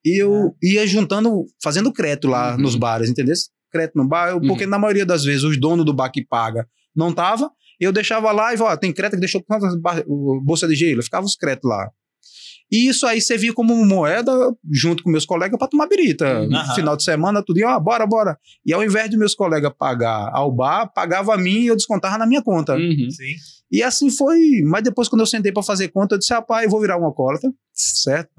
[0.05, 2.61] E eu ia juntando, fazendo crédito lá Uhum.
[2.61, 3.35] nos bares, entendeu?
[3.71, 6.65] Crédito no bar, eu- porque na maioria das vezes os donos do bar que paga
[6.95, 7.49] não tava,
[7.79, 9.43] eu deixava lá e ó, tem crédito que deixou
[10.43, 11.03] bolsa de gelo?
[11.03, 11.89] Ficava os créditos lá.
[12.71, 14.31] E isso aí servia como moeda
[14.71, 16.39] junto com meus colegas para tomar birita.
[16.39, 16.49] Uhum.
[16.49, 16.75] No Aham.
[16.75, 18.37] final de semana, tudo, ó, bora, bora.
[18.65, 22.17] E ao invés de meus colegas pagar ao bar, pagava a mim e eu descontava
[22.17, 22.75] na minha conta.
[22.75, 23.09] Uhum.
[23.11, 23.33] Sim.
[23.69, 24.61] E assim foi.
[24.63, 27.03] Mas depois, quando eu sentei para fazer conta, eu disse, rapaz, eu vou virar um
[27.03, 28.29] alcoólatra, certo?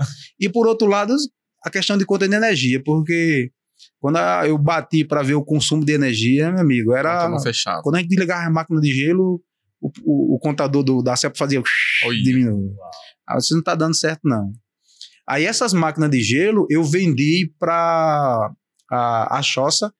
[0.41, 1.15] e por outro lado,
[1.63, 3.51] a questão de conta de energia, porque
[4.03, 7.25] quando eu bati para ver o consumo de energia, meu amigo, era.
[7.39, 7.83] Fechado.
[7.83, 9.41] Quando a gente desligava a máquina de gelo,
[9.81, 11.63] o, o- o contador do, da CEP fazia.
[12.25, 12.75] Diminuiu.
[13.29, 14.53] Aí você não tá dando certo, não.
[15.29, 18.51] Aí essas máquinas de gelo eu vendi para
[18.91, 19.93] a, a Choça,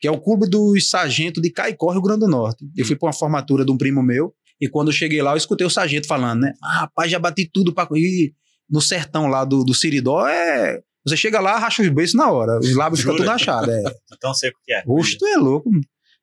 [0.00, 2.64] que é o clube dos sargentos de Caicó, Rio Grande do Norte.
[2.74, 5.36] Eu fui para uma formatura de um primo meu, e quando eu cheguei lá, eu
[5.36, 6.54] escutei o sargento falando, né?
[6.62, 8.32] Ah, rapaz, já bati tudo para ir
[8.70, 10.80] no sertão lá do, do Siridó, é...
[11.06, 12.58] Você chega lá, racha os beiços na hora.
[12.58, 13.68] Os lábios ficam tudo rachados.
[13.68, 13.82] É.
[14.14, 14.82] Então seco que é.
[14.86, 15.70] Oxe, tu é louco.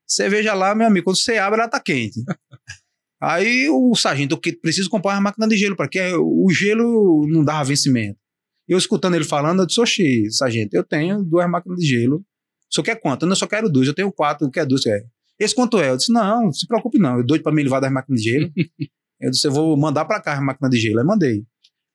[0.06, 2.24] Cerveja lá, meu amigo, quando você abre, ela tá quente.
[3.22, 7.44] Aí o sargento, eu que- preciso comprar uma máquina de gelo, porque o gelo não
[7.44, 8.18] dava vencimento.
[8.68, 12.18] Eu escutando ele falando, eu disse, oxi, sargento, eu tenho duas máquinas de gelo.
[12.18, 13.24] O senhor quer quanto?
[13.24, 15.04] Eu não só quero duas, eu tenho quatro, quer duas, quer.
[15.40, 15.90] Esse quanto é?
[15.90, 18.52] Eu disse, não, se preocupe não, eu doido pra me levar das máquinas de gelo.
[19.22, 21.00] eu disse, eu vou mandar pra cá a máquina de gelo.
[21.00, 21.44] Aí mandei.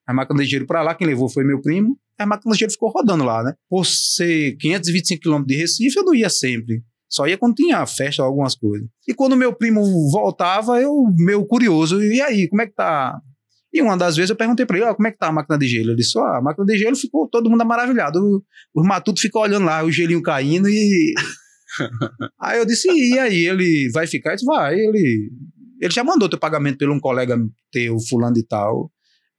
[0.07, 1.97] A máquina de gelo pra lá, quem levou foi meu primo.
[2.18, 3.55] A máquina de gelo ficou rodando lá, né?
[3.68, 6.83] Por ser 525 km de Recife, eu não ia sempre.
[7.09, 8.88] Só ia quando tinha festa ou algumas coisas.
[9.07, 13.20] E quando meu primo voltava, eu, meio curioso, e aí, como é que tá?
[13.72, 15.59] E uma das vezes eu perguntei pra ele, ó, como é que tá a máquina
[15.59, 15.90] de gelo?
[15.90, 18.44] Ele disse, ó, a máquina de gelo ficou todo mundo maravilhado.
[18.75, 21.14] Os matutos ficam olhando lá, o gelinho caindo e...
[22.40, 24.31] aí eu disse, e aí, ele vai ficar?
[24.31, 25.31] Ele disse, vai, ele...
[25.81, 27.37] Ele já mandou teu pagamento pelo um colega
[27.72, 28.90] teu, fulano e tal.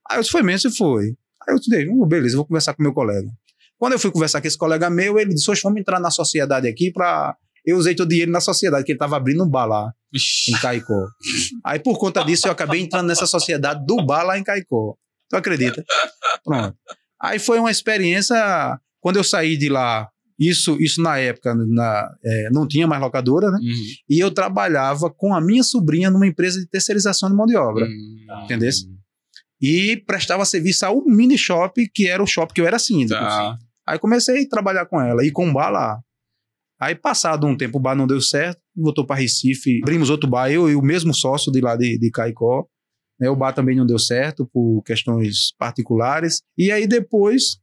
[0.10, 1.16] Aí eu disse, foi mesmo, se foi.
[1.48, 3.28] Aí eu disse, "Hum, beleza, vou conversar com meu colega.
[3.78, 6.68] Quando eu fui conversar com esse colega meu, ele disse, hoje vamos entrar na sociedade
[6.68, 7.36] aqui pra...
[7.66, 10.52] Eu usei todo o dinheiro na sociedade, que ele tava abrindo um bar lá Ixi.
[10.52, 11.08] em Caicó.
[11.66, 14.96] Aí, por conta disso, eu acabei entrando nessa sociedade do bar lá em Caicó.
[15.30, 15.84] Tu acredita?
[16.44, 16.78] Pronto.
[17.22, 18.36] Aí foi uma experiência.
[19.00, 23.52] Quando eu saí de lá, isso, isso na época na, é, não tinha mais locadora,
[23.52, 23.58] né?
[23.62, 23.86] Uhum.
[24.10, 27.86] E eu trabalhava com a minha sobrinha numa empresa de terceirização de mão de obra.
[27.86, 28.44] Hum.
[28.44, 28.70] Entendeu?
[29.66, 33.18] E prestava serviço ao mini shop, que era o shop que eu era síndico.
[33.18, 33.58] Tá.
[33.88, 36.02] Aí comecei a trabalhar com ela e com o bar lá.
[36.80, 40.52] Aí, passado um tempo, o bar não deu certo, voltou para Recife, abrimos outro bar,
[40.52, 42.66] eu e o mesmo sócio de lá de, de Caicó.
[43.18, 46.42] Né, o bar também não deu certo por questões particulares.
[46.58, 47.58] E aí, depois,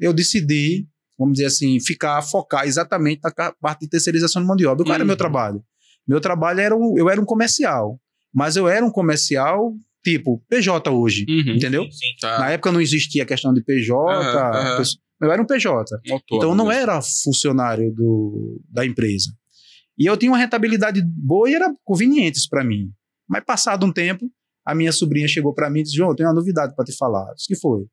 [0.00, 0.86] eu decidi,
[1.18, 4.84] vamos dizer assim, ficar, focar exatamente na parte de terceirização de mão de obra.
[4.86, 5.08] Qual era Uhum.
[5.08, 5.62] meu trabalho?
[6.08, 8.00] Meu trabalho era um, eu era um comercial,
[8.32, 11.54] mas eu era um comercial tipo PJ hoje, Uhum.
[11.56, 11.84] entendeu?
[11.84, 12.06] Sim, sim.
[12.20, 12.38] Tá.
[12.40, 14.76] Na época não existia a questão de PJ, aham.
[14.76, 15.68] pesso- eu era um PJ.
[16.10, 16.80] Autônomo Então não mesmo.
[16.82, 19.32] era funcionário do, da empresa.
[19.98, 22.90] E eu tinha uma rentabilidade boa e era conveniente isso para mim.
[23.28, 24.28] Mas passado um tempo,
[24.66, 26.96] a minha sobrinha chegou para mim e disse: João, eu tenho uma novidade para te
[26.96, 27.28] falar.
[27.28, 27.84] Eu disse que foi.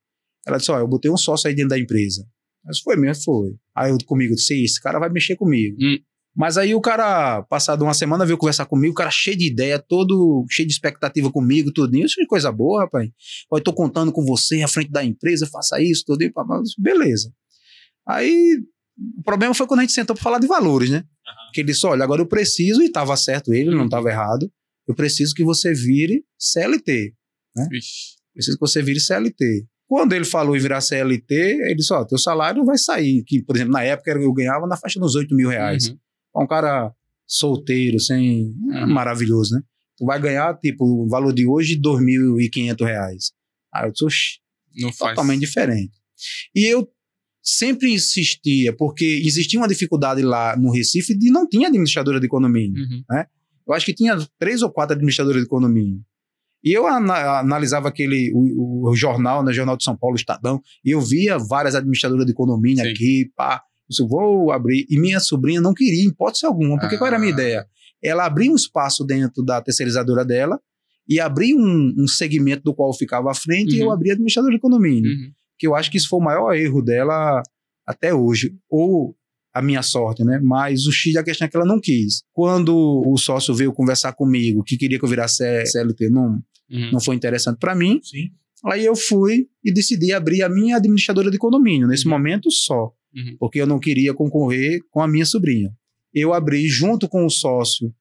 [0.48, 2.26] Ela disse: Ó, eu botei um sócio aí dentro da empresa.
[2.70, 3.56] Disse: Foi mesmo, foi.
[3.76, 5.78] Aí eu comigo disse: Esse cara vai mexer comigo.
[5.80, 5.98] Hum.
[6.36, 9.80] Mas aí o cara, passado uma semana, veio conversar comigo, o cara cheio de ideia,
[9.80, 12.06] todo cheio de expectativa comigo, tudinho.
[12.06, 13.10] Isso é coisa boa, rapaz.
[13.52, 16.22] Eu tô contando com você à frente da empresa, faça isso, tudo.
[16.22, 16.32] Eu
[16.64, 17.34] disse, Beleza.
[18.08, 18.58] Aí
[19.18, 21.04] o problema foi quando a gente sentou para falar de valores, né?
[21.54, 24.52] Que ele disse: olha, agora eu preciso, e estava certo ele, não estava errado,
[24.88, 27.14] eu preciso que você vire CLT.
[27.72, 28.20] Ixi.
[28.34, 29.68] Preciso que você vire CLT.
[29.88, 33.24] Quando ele falou em virar CLT, ele disse: ó, teu salário vai sair.
[33.26, 35.90] Que, por exemplo, na época eu ganhava na faixa dos 8 mil reais.
[35.90, 35.98] Uhum.
[36.44, 36.94] Um cara
[37.28, 38.54] solteiro, sem.
[38.72, 39.62] é maravilhoso, né?
[39.98, 43.32] Tu vai ganhar, tipo, o valor de hoje, 2.500 reais.
[43.74, 44.40] Aí eu disse, "Oxi,
[44.78, 45.12] Não faz.
[45.12, 45.92] totalmente diferente.
[46.56, 46.88] E eu
[47.42, 52.82] sempre insistia, porque existia uma dificuldade lá no Recife de não tinha administradora de condomínio.
[52.82, 53.04] Uhum.
[53.68, 56.02] Eu acho que tinha três ou quatro administradoras de condomínio.
[56.64, 60.92] E eu ana- analisava aquele o, o jornal, né, Jornal de São Paulo, Estadão, e
[60.92, 62.92] eu via várias administradoras de condomínio Sim.
[62.92, 64.86] aqui, pá, isso vou abrir.
[64.90, 67.36] E minha sobrinha não queria, em hipótese alguma, porque qual era a minha Ah.
[67.36, 67.66] ideia?
[68.04, 70.60] Ela abria um espaço dentro da terceirizadora dela
[71.08, 73.94] e abria um, um segmento do qual eu ficava à frente e eu Uhum.
[73.94, 75.32] abria administradora de condomínio Uhum.
[75.58, 77.42] que eu acho que isso foi o maior erro dela
[77.86, 78.54] até hoje.
[78.70, 79.16] Ou
[79.54, 80.40] a minha sorte, né?
[80.42, 82.22] Mas o X, a questão é que ela não quis.
[82.32, 82.74] Quando
[83.06, 86.92] o sócio veio conversar comigo, que queria que eu virasse CLT, não, Uhum.
[86.94, 88.00] não foi interessante para mim.
[88.04, 88.30] Sim.
[88.66, 92.12] Aí eu fui e decidi abrir a minha administradora de condomínio, nesse Uhum.
[92.12, 93.36] momento só, Uhum.
[93.40, 95.72] porque eu não queria concorrer com a minha sobrinha.
[96.14, 97.94] Eu abri junto com o sócio,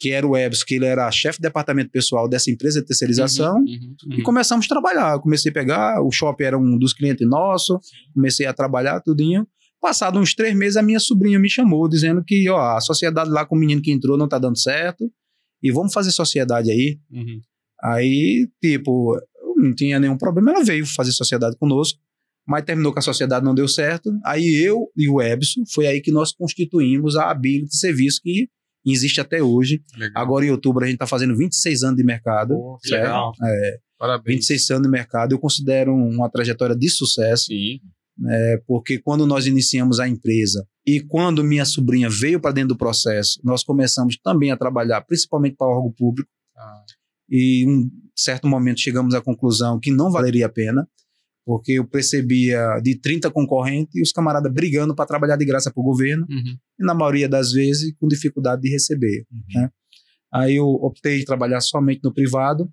[0.00, 3.56] que era o Ebs, que ele era chefe de departamento pessoal dessa empresa de terceirização,
[3.56, 3.64] Uhum.
[4.06, 4.18] Uhum.
[4.18, 5.14] e começamos a trabalhar.
[5.14, 7.76] Eu comecei a pegar, o shopping era um dos clientes nossos,
[8.14, 9.46] comecei a trabalhar tudinho.
[9.80, 13.44] Passado uns três meses, a minha sobrinha me chamou, dizendo que ó, a sociedade lá
[13.46, 15.10] com o menino que entrou não tá dando certo,
[15.62, 16.98] e vamos fazer sociedade aí.
[17.12, 17.40] Uhum.
[17.82, 21.98] Aí, tipo, eu não tinha nenhum problema, ela veio fazer sociedade conosco,
[22.48, 24.10] mas terminou que a sociedade não deu certo.
[24.24, 28.48] Aí eu e o Ebson, foi aí que nós constituímos a Ability Serviço, que
[28.86, 29.82] existe até hoje.
[29.96, 30.22] Legal.
[30.22, 32.54] Agora em outubro a gente está fazendo 26 anos de mercado.
[32.54, 33.02] Pô, certo?
[33.02, 33.32] legal.
[33.98, 34.36] Parabéns.
[34.36, 37.80] 26 anos de mercado, eu considero uma trajetória de sucesso, Sim.
[38.26, 42.78] é, porque quando nós iniciamos a empresa e quando minha sobrinha veio para dentro do
[42.78, 46.84] processo, nós começamos também a trabalhar, principalmente para órgão público, Ah,
[47.28, 50.88] e em um certo momento chegamos à conclusão que não valeria a pena,
[51.48, 55.80] porque eu percebia de 30 concorrentes e os camaradas brigando para trabalhar de graça para
[55.80, 56.58] o governo, uhum.
[56.78, 59.24] e na maioria das vezes com dificuldade de receber.
[59.32, 59.68] Uhum.
[60.30, 62.70] Aí eu optei em trabalhar somente no privado,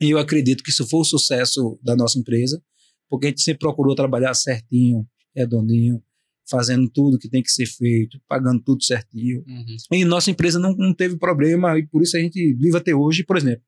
[0.00, 2.60] e eu acredito que isso foi o sucesso da nossa empresa,
[3.08, 6.02] porque a gente sempre procurou trabalhar certinho, redondinho,
[6.50, 9.44] fazendo tudo que tem que ser feito, pagando tudo certinho.
[9.46, 9.76] Uhum.
[9.92, 13.22] E nossa empresa não, não teve problema, e por isso a gente vive até hoje,
[13.22, 13.62] por exemplo.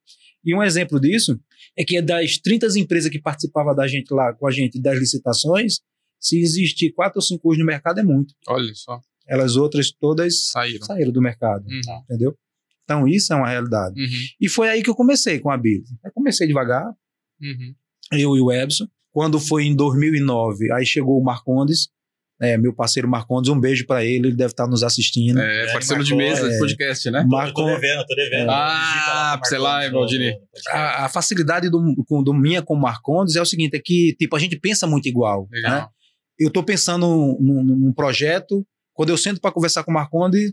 [0.49, 1.39] E um exemplo disso
[1.77, 5.81] é que das 30 empresas que participavam da gente lá, com a gente, das licitações,
[6.19, 8.35] se existir quatro ou cinco hoje no mercado é muito.
[8.49, 9.01] Olha só.
[9.27, 10.87] Elas outras todas Saíram.
[10.87, 11.81] saíram do mercado, Uhum.
[12.05, 12.35] entendeu?
[12.85, 14.01] Então isso é uma realidade.
[14.01, 14.09] Uhum.
[14.41, 15.93] E foi aí que eu comecei com a Ability.
[16.03, 16.87] Eu comecei devagar,
[17.41, 17.75] Uhum.
[18.13, 18.87] eu e o Ebson.
[19.13, 21.89] Quando foi em 2009, aí chegou o Marcondes,
[22.41, 25.41] é, meu parceiro Marcondes, um beijo para ele, ele deve estar nos assistindo.
[25.41, 26.51] É, É, parceiro de marcou, mesa é.
[26.53, 27.19] de podcast, né?
[27.21, 28.51] Eu tô Marcon- devendo, tô devendo.
[28.51, 30.33] Ah, Digita lá Valdini.
[30.71, 34.15] a, a facilidade do, com- do minha com o Marcondes é o seguinte, é que
[34.19, 35.49] tipo, a gente pensa muito igual.
[35.51, 35.73] Legal.
[35.73, 35.87] Né?
[36.39, 40.53] Eu tô pensando num, num- num projeto, quando eu sento para conversar com o Marcondes,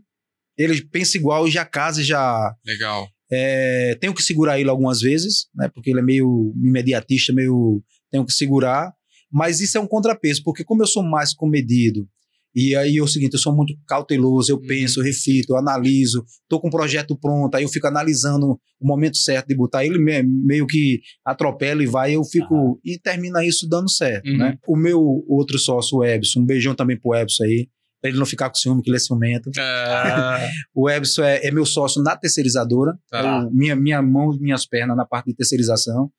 [0.58, 2.54] ele pensa igual e já casa e já...
[2.66, 3.08] Legal.
[3.32, 5.70] É, tenho que segurar ele algumas vezes, né?
[5.74, 7.84] Porque ele é meio imediatista, meio...
[8.12, 8.94] Tenho que segurar.
[9.36, 12.08] Mas isso é um contrapeso, porque como eu sou mais comedido,
[12.56, 14.66] e aí é o seguinte, eu sou muito cauteloso, eu Uhum.
[14.66, 18.88] penso, eu reflito, eu analiso, tô com um projeto pronto, aí eu fico analisando o
[18.88, 22.76] momento certo de botar ele me- meio que atropela e vai, eu fico Aham.
[22.86, 24.38] e termina isso dando certo, Uhum.
[24.38, 24.58] né?
[24.66, 27.68] O meu outro sócio, o Ebson, um beijão também pro Ebson aí,
[28.02, 29.52] pra ele não ficar com ciúme, que ele é ciumento.
[29.58, 30.40] Ah,
[30.74, 33.50] O Ebson é, é meu sócio na terceirizadora, Tá.
[33.52, 36.10] minha, minha mão e minhas pernas na parte de terceirização.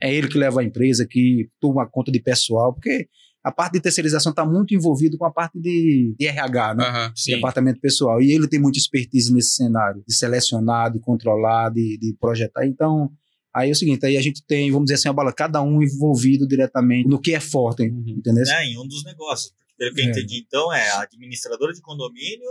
[0.00, 3.08] É ele que leva a empresa, que toma conta de pessoal, porque
[3.42, 7.12] a parte de terceirização está muito envolvido com a parte de, de RH, né?
[7.14, 7.32] Sim.
[7.36, 8.20] Departamento pessoal.
[8.20, 12.66] E ele tem muita expertise nesse cenário, de selecionar, de controlar, de, de projetar.
[12.66, 13.08] Então,
[13.54, 15.80] aí é o seguinte, aí a gente tem, vamos dizer assim, uma bala, cada um
[15.80, 18.04] envolvido diretamente no que é forte, Uhum.
[18.18, 18.42] entendeu?
[18.48, 19.52] É, em um dos negócios.
[19.78, 20.08] Pelo que eu É.
[20.10, 22.50] entendi, então, é a administradora de condomínio,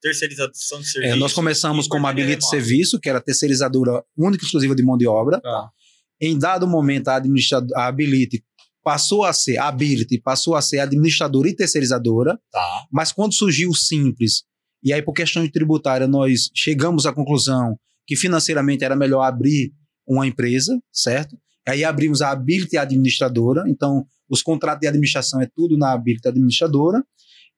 [0.00, 1.16] terceirização de É, serviço.
[1.16, 2.64] nós começamos com uma portaria habilita remota.
[2.66, 5.40] serviço, que era terceirizadora única e exclusiva de mão de obra.
[5.40, 5.70] Tá.
[6.20, 8.42] Em dado momento, a, administradora, a Ability
[8.82, 12.86] passou a ser, a Ability passou a ser administradora e terceirizadora, Tá.
[12.90, 14.44] mas quando surgiu o Simples,
[14.82, 19.72] e aí por questão de tributária nós chegamos à conclusão que financeiramente era melhor abrir
[20.06, 21.36] uma empresa, certo?
[21.66, 27.04] Aí abrimos a Ability Administradora, então os contratos de administração é tudo na Ability Administradora,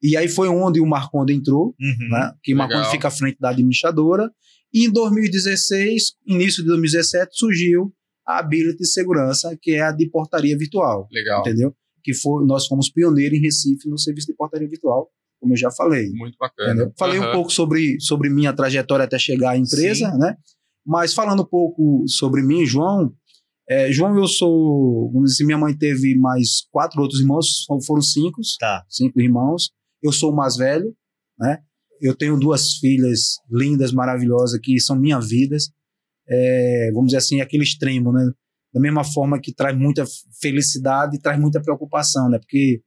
[0.03, 2.09] e aí foi onde o Marconde entrou, Uhum.
[2.09, 2.33] né?
[2.43, 2.53] Que.
[2.53, 4.29] Marconde fica à frente da administradora.
[4.73, 7.93] E em 2016, início de 2017, surgiu
[8.35, 11.41] a Ability Segurança, que é a de portaria virtual, Legal.
[11.41, 11.75] entendeu?
[12.03, 15.69] Que foi, nós fomos pioneiros em Recife no serviço de portaria virtual, como eu já
[15.71, 16.09] falei.
[16.11, 16.69] Muito bacana.
[16.73, 16.93] entendeu?
[16.97, 17.31] Falei um Aham.
[17.33, 20.35] pouco sobre, sobre minha trajetória até chegar à empresa, né?
[20.85, 23.13] Mas falando um pouco sobre mim, João,
[23.69, 27.81] é, João, eu sou, vamos dizer, assim, minha mãe teve mais quatro outros irmãos, foram-
[27.83, 28.83] foram cinco, Tá.
[28.89, 29.69] cinco irmãos.
[30.01, 30.93] Eu sou o mais velho,
[31.39, 31.59] né?
[32.01, 35.69] Eu tenho duas filhas lindas, maravilhosas, que são minha vidas.
[36.31, 38.25] É, vamos dizer assim, aquele extremo, né?
[38.73, 40.05] Da mesma forma que traz muita
[40.41, 42.39] felicidade e traz muita preocupação, né?
[42.39, 42.81] Porque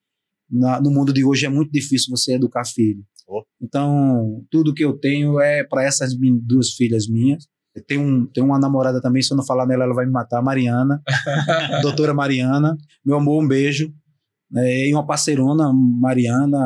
[0.50, 3.04] na- no mundo de hoje é muito difícil você educar filho.
[3.28, 3.42] Oh.
[3.60, 7.46] Então, tudo que eu tenho é para essas duas filhas minhas.
[7.74, 10.12] Eu tenho, um, tenho uma namorada também, se eu não falar nela, ela vai me
[10.12, 11.02] matar, Mariana.
[11.82, 12.76] doutora Mariana.
[13.04, 13.92] Meu amor, um beijo.
[14.56, 16.58] É, e uma parceirona, Mariana.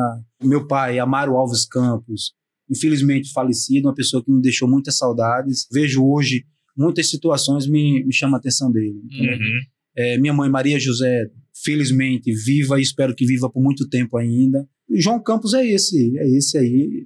[0.43, 2.33] Meu pai, Amaro Alves Campos,
[2.69, 5.67] infelizmente falecido, uma pessoa que me deixou muitas saudades.
[5.71, 6.45] Vejo hoje
[6.79, 8.95] muitas situações me, me chama a atenção dele.
[9.11, 9.59] Uhum.
[9.95, 11.29] É, minha mãe, Maria José,
[11.63, 14.65] felizmente viva e espero que viva por muito tempo ainda.
[14.89, 17.05] João Campos é esse, é esse aí.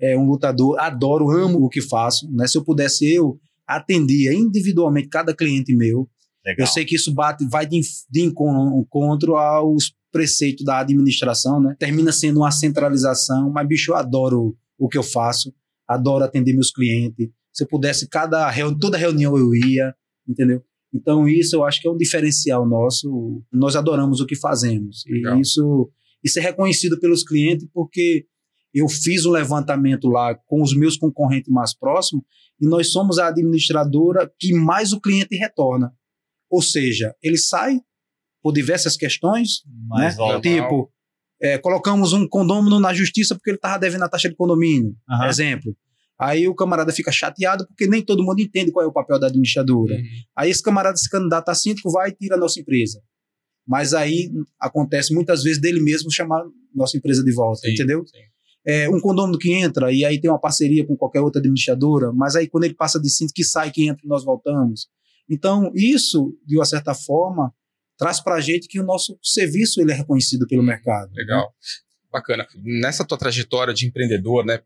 [0.00, 2.30] É um lutador, adoro, amo o que faço.
[2.32, 2.46] Né?
[2.46, 6.08] Se eu pudesse, eu atendia individualmente cada cliente meu.
[6.44, 6.66] Legal.
[6.66, 7.78] Eu sei que isso bate, vai de,
[8.10, 11.76] de encontro aos preceitos da administração, né?
[11.78, 15.54] Termina sendo uma centralização, mas bicho, eu adoro o que eu faço,
[15.86, 17.28] adoro atender meus clientes.
[17.52, 19.94] Se eu pudesse, cada toda reunião eu ia,
[20.28, 20.62] entendeu?
[20.92, 23.42] Então isso eu acho que é um diferencial nosso.
[23.52, 25.38] Nós adoramos o que fazemos Legal.
[25.38, 25.90] e isso
[26.22, 28.26] isso é reconhecido pelos clientes porque
[28.74, 32.24] eu fiz um levantamento lá com os meus concorrentes mais próximos
[32.60, 35.92] e nós somos a administradora que mais o cliente retorna.
[36.48, 37.80] Ou seja, ele sai
[38.42, 40.40] por diversas questões, Mas né?
[40.40, 40.90] tipo,
[41.40, 45.28] é, colocamos um condômino na justiça porque ele estava devendo a taxa de condomínio, Aham.
[45.28, 45.76] exemplo.
[46.20, 49.28] Aí o camarada fica chateado porque nem todo mundo entende qual é o papel da
[49.28, 49.94] administradora.
[49.94, 50.02] Uhum.
[50.36, 53.00] Aí esse camarada se candidata a síndico, vai e tira a nossa empresa.
[53.66, 56.42] Mas aí acontece muitas vezes dele mesmo chamar
[56.74, 58.04] nossa empresa de volta, Sim, entendeu?
[58.06, 58.18] sim.
[58.66, 62.36] É, um condômino que entra e aí tem uma parceria com qualquer outra administradora, mas
[62.36, 64.88] aí quando ele passa de síndico que sai, que entra, nós voltamos.
[65.30, 67.54] Então, isso, de uma certa forma,
[67.96, 71.10] traz para a gente que o nosso serviço ele é reconhecido pelo mercado.
[71.14, 71.22] né?
[72.12, 72.46] Bacana.
[72.62, 74.58] Nessa tua trajetória de empreendedor, né,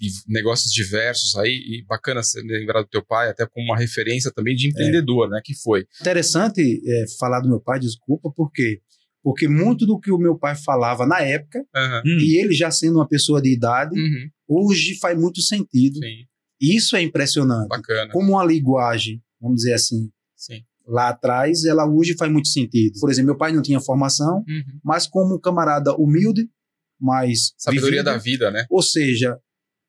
[0.00, 4.30] e negócios diversos aí, e bacana você lembrar do teu pai, até como uma referência
[4.30, 5.84] também de empreendedor, né, que foi.
[6.00, 8.80] Interessante é, falar do meu pai, desculpa, por quê?
[9.22, 12.02] Porque muito do que o meu pai falava na época, Aham.
[12.06, 14.28] Hum, e ele já sendo uma pessoa de idade, Uhum.
[14.48, 15.98] hoje faz muito sentido.
[15.98, 16.24] Sim,
[16.60, 17.68] Isso é impressionante.
[17.68, 18.12] bacana.
[18.12, 20.62] Como uma linguagem, vamos dizer assim, Sim.
[20.86, 22.98] lá atrás, ela hoje faz muito sentido.
[23.00, 24.78] Por exemplo, meu pai não tinha formação, Uhum.
[24.84, 26.48] mas como um camarada humilde,
[27.02, 28.64] mas Sabedoria vivido, da vida, né?
[28.70, 29.36] ou seja,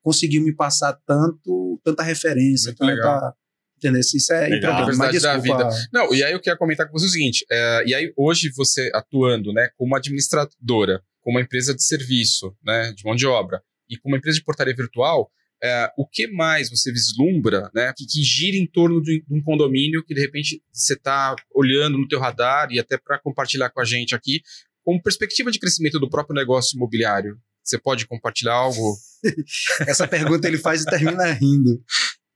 [0.02, 3.34] conseguiu me passar tanto, tanta referência, Muito tanta, legal.
[3.78, 3.99] entendeu?
[4.02, 4.97] Isso é importante.
[4.97, 7.93] Mas da desculpa, Não, e aí eu queria comentar com você o seguinte: é, e
[7.93, 13.15] aí hoje você atuando, né, como administradora, como uma empresa de serviço, né, de mão
[13.15, 15.32] de obra, e como uma empresa de portaria virtual,
[15.63, 19.41] é, o que mais você vislumbra, né, que, que gira em torno de, de um
[19.41, 23.80] condomínio que de repente você está olhando no teu radar e até para compartilhar com
[23.80, 24.41] a gente aqui,
[24.84, 27.38] como perspectiva de crescimento do próprio negócio imobiliário?
[27.63, 28.96] Você pode compartilhar algo?
[29.88, 31.82] essa pergunta ele faz e termina rindo.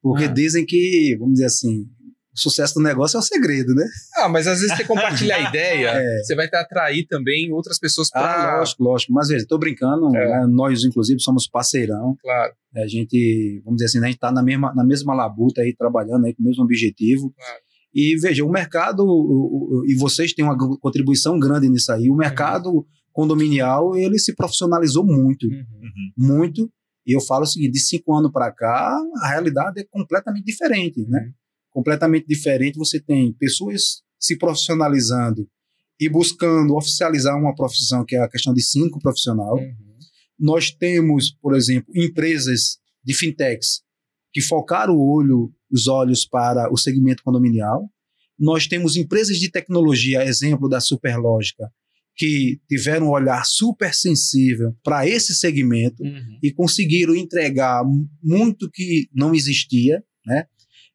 [0.01, 0.27] Porque Ah.
[0.27, 1.81] dizem que, vamos dizer assim,
[2.33, 3.83] o sucesso do negócio é o segredo, né?
[4.15, 6.23] Ah, mas às vezes você compartilha a ideia, É.
[6.23, 8.59] você vai até atrair também outras pessoas Ah, para.
[8.59, 9.11] lógico, lógico.
[9.13, 10.39] Mas veja, tô brincando, É.
[10.41, 10.47] né?
[10.49, 12.15] nós, inclusive, somos parceirão.
[12.21, 14.05] claro, A gente, vamos dizer assim, né?
[14.05, 17.33] a gente está na mesma, na mesma labuta aí, trabalhando aí com o mesmo objetivo.
[17.35, 17.59] Claro.
[17.99, 22.15] E veja, o mercado, o- o- e vocês têm uma contribuição grande nisso aí, o
[22.15, 26.11] mercado condominial, ele se profissionalizou muito, uhum.
[26.15, 26.71] muito.
[27.07, 31.03] E eu falo o seguinte, de cinco anos para cá, a realidade é completamente diferente,
[31.07, 31.19] né?
[31.25, 31.33] Uhum.
[31.71, 32.77] Completamente diferente.
[32.77, 35.49] Você tem pessoas se profissionalizando
[35.99, 39.55] e buscando oficializar uma profissão, que é a questão de síndico profissional.
[39.55, 39.73] Uhum.
[40.39, 43.81] Nós temos, por exemplo, empresas de fintechs
[44.31, 47.89] que focaram o olho, os olhos para o segmento condominial.
[48.39, 51.69] Nós temos empresas de tecnologia, exemplo da Superlógica,
[52.15, 56.39] que tiveram um olhar super sensível para esse segmento Uhum.
[56.41, 60.45] e conseguiram entregar mu- muito que não existia, né?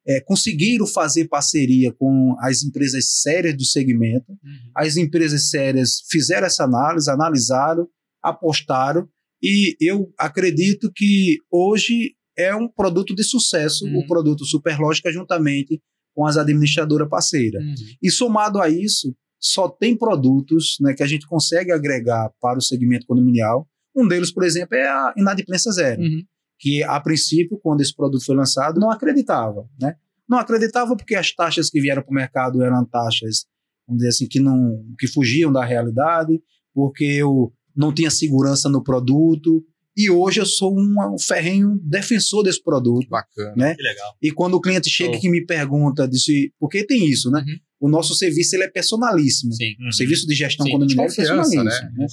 [0.05, 4.31] É, conseguiram fazer parceria com as empresas sérias do segmento.
[4.33, 4.71] Uhum.
[4.75, 7.87] As empresas sérias fizeram essa análise, analisaram,
[8.21, 9.07] apostaram
[9.41, 13.99] e eu acredito que hoje é um produto de sucesso, Uhum.
[13.99, 15.81] o produto Superlógica juntamente
[16.15, 17.63] com as administradoras parceiras.
[17.63, 17.73] Uhum.
[18.01, 22.61] E somado a isso, só tem produtos né, que a gente consegue agregar para o
[22.61, 23.67] segmento condominial.
[23.95, 26.23] Um deles, por exemplo, é a inadimplência zero, Uhum.
[26.59, 29.67] que a princípio, quando esse produto foi lançado, não acreditava.
[29.81, 29.95] Né?
[30.29, 33.45] Não acreditava porque as taxas que vieram para o mercado eram taxas,
[33.87, 36.39] vamos dizer assim, que, não, que fugiam da realidade,
[36.73, 39.63] porque eu não tinha segurança no produto.
[39.95, 43.07] E hoje eu sou um, um ferrenho defensor desse produto.
[43.09, 43.53] Bacana.
[43.55, 43.75] Né?
[43.75, 44.15] Que legal.
[44.21, 45.21] E quando o cliente chega Show.
[45.21, 47.43] que me pergunta, disse, porque tem isso, né?
[47.45, 47.87] Uhum.
[47.87, 49.53] O nosso serviço ele é personalíssimo.
[49.53, 49.75] Sim.
[49.79, 49.89] Uhum.
[49.89, 51.63] O serviço de gestão Sim, condominial é personalíssimo.
[51.63, 51.89] né?
[51.97, 52.07] né?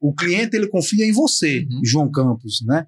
[0.00, 1.80] O cliente ele confia em você, Uhum.
[1.84, 2.86] João Campos, né?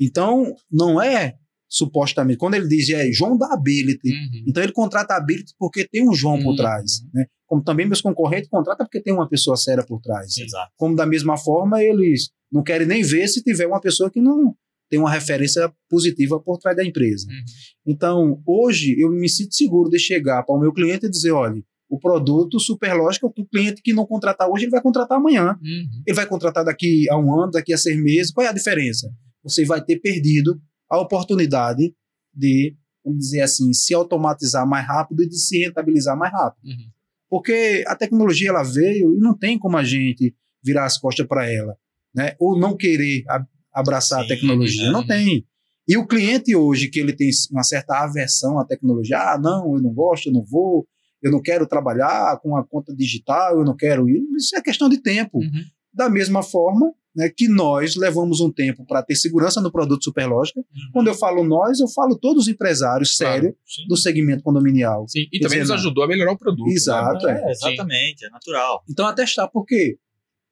[0.00, 1.34] Então não é
[1.68, 4.44] supostamente quando ele diz é João da Ability, Uhum.
[4.46, 6.56] então ele contrata a Ability porque tem um João por Uhum.
[6.56, 7.24] trás, né?
[7.46, 10.36] Como também meus concorrentes contratam porque tem uma pessoa séria por trás.
[10.38, 10.70] Exato.
[10.76, 14.54] Como da mesma forma eles não querem nem ver se tiver uma pessoa que não
[14.88, 17.26] tem uma referência positiva por trás da empresa.
[17.28, 17.44] Uhum.
[17.84, 21.60] Então, hoje eu me sinto seguro de chegar para o meu cliente e dizer, olha,
[21.88, 25.58] o produto Superlógica, o cliente que não contratar hoje, ele vai contratar amanhã.
[25.60, 26.02] Uhum.
[26.06, 28.30] Ele vai contratar daqui a um ano, daqui a seis meses.
[28.30, 29.10] Qual é a diferença?
[29.42, 31.92] Você vai ter perdido a oportunidade
[32.32, 36.68] de, vamos dizer assim, se automatizar mais rápido e de se rentabilizar mais rápido.
[36.68, 36.90] Uhum.
[37.28, 41.50] Porque a tecnologia ela veio e não tem como a gente virar as costas para
[41.50, 41.76] ela.
[42.14, 42.34] Né?
[42.38, 44.88] Ou não querer a- abraçar Sim, a tecnologia.
[44.88, 44.90] é.
[44.90, 45.44] Não tem.
[45.86, 49.82] E o cliente hoje, que ele tem uma certa aversão à tecnologia, ah, não, eu
[49.82, 50.86] não gosto, eu não vou,
[51.22, 54.22] eu não quero trabalhar com a conta digital, eu não quero ir.
[54.36, 55.38] Isso é questão de tempo.
[55.38, 55.62] Uhum.
[55.92, 60.60] Da mesma forma né, que nós levamos um tempo para ter segurança no produto Superlógica.
[60.92, 63.34] Quando eu falo nós, eu falo todos os empresários Claro.
[63.42, 63.86] sérios Sim.
[63.86, 65.04] do segmento condominial.
[65.06, 65.76] Sim, e Quer também dizer, nos não.
[65.76, 66.68] ajudou a melhorar o produto.
[66.68, 67.40] Exato, né?
[67.46, 68.82] É, exatamente, é natural.
[68.90, 69.96] Então, atestar, por quê?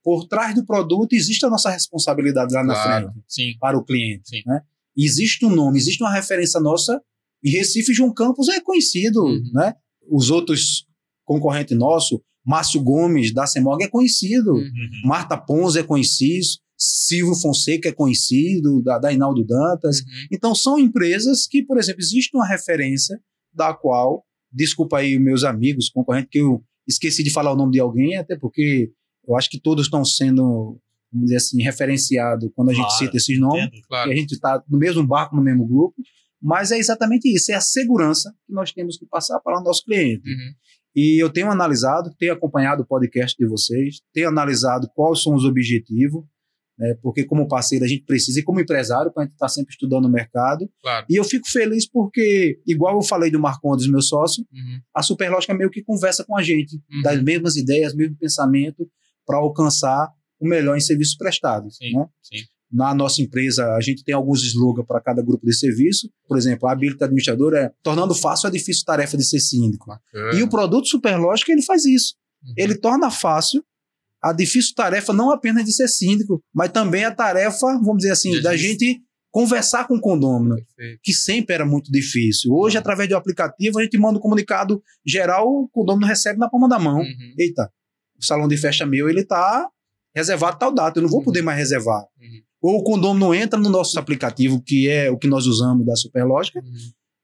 [0.03, 3.13] Por trás do produto existe a nossa responsabilidade lá na Claro.
[3.13, 3.57] frente Sim.
[3.61, 4.29] para o cliente.
[4.29, 4.43] Sim.
[4.47, 4.61] Né?
[4.97, 7.01] Existe um nome, existe uma referência nossa.
[7.45, 9.23] Em Recife, João Campos é conhecido.
[9.23, 9.43] Uhum.
[9.53, 9.75] Né?
[10.11, 10.87] Os outros
[11.25, 14.53] concorrentes nossos, Márcio Gomes, da Semog, é conhecido.
[14.53, 14.91] Uhum.
[15.05, 16.47] Marta Ponza é conhecido.
[16.77, 20.01] Silvio Fonseca é conhecido, da, da Inaldo Dantas.
[20.01, 20.07] Uhum.
[20.33, 23.21] Então, são empresas que, por exemplo, existe uma referência
[23.55, 27.79] da qual, desculpa aí meus amigos, concorrentes, que eu esqueci de falar o nome de
[27.79, 28.91] alguém, até porque
[29.29, 30.79] eu acho que todos estão sendo,
[31.13, 33.83] vamos dizer assim, referenciados quando a gente Claro, cita esses nomes, Entendo.
[33.89, 34.11] Claro.
[34.11, 35.95] e a gente está no mesmo barco, no mesmo grupo,
[36.41, 39.85] mas é exatamente isso, é a segurança que nós temos que passar para o nosso
[39.85, 40.29] cliente.
[40.29, 40.53] Uhum.
[40.95, 45.45] E eu tenho analisado, tenho acompanhado o podcast de vocês, tenho analisado quais são os
[45.45, 46.25] objetivos,
[46.79, 50.07] né, porque como parceiro a gente precisa, e como empresário, a gente está sempre estudando
[50.07, 50.69] o mercado.
[50.83, 51.07] Claro.
[51.09, 54.81] E eu fico feliz porque, igual eu falei do Marcondes, meu sócio, Uhum.
[54.95, 57.03] a Superlógica meio que conversa com a gente, Uhum.
[57.03, 58.87] das mesmas ideias, mesmo pensamento,
[59.27, 60.09] para alcançar
[60.41, 61.77] o melhor em serviços prestados.
[61.77, 62.07] Sim, né?
[62.23, 62.45] sim.
[62.71, 66.11] Na nossa empresa, a gente tem alguns slogans para cada grupo de serviço.
[66.27, 69.87] Por exemplo, a habilita administrador é tornando fácil a difícil tarefa de ser síndico.
[69.87, 70.39] Bacana.
[70.39, 72.15] E o produto Superlógica, ele faz isso.
[72.43, 72.55] Uhum.
[72.57, 73.63] Ele torna fácil
[74.23, 78.41] a difícil tarefa não apenas de ser síndico, mas também a tarefa, vamos dizer assim,
[78.41, 79.03] da gente
[79.33, 81.01] conversar com o condômino, Perfeito.
[81.03, 82.53] que sempre era muito difícil.
[82.53, 86.69] Hoje, através do aplicativo, a gente manda um comunicado geral, o condômino recebe na palma
[86.69, 86.99] da mão.
[86.99, 87.35] Uhum.
[87.37, 87.69] Eita,
[88.23, 89.69] o salão de festa meu, ele tá
[90.15, 91.25] reservado tal data, eu não vou Uhum.
[91.25, 92.03] poder mais reservar.
[92.21, 92.41] Uhum.
[92.63, 96.61] Ou o condômino entra no nosso aplicativo, que é o que nós usamos da Superlógica,
[96.61, 96.73] Uhum.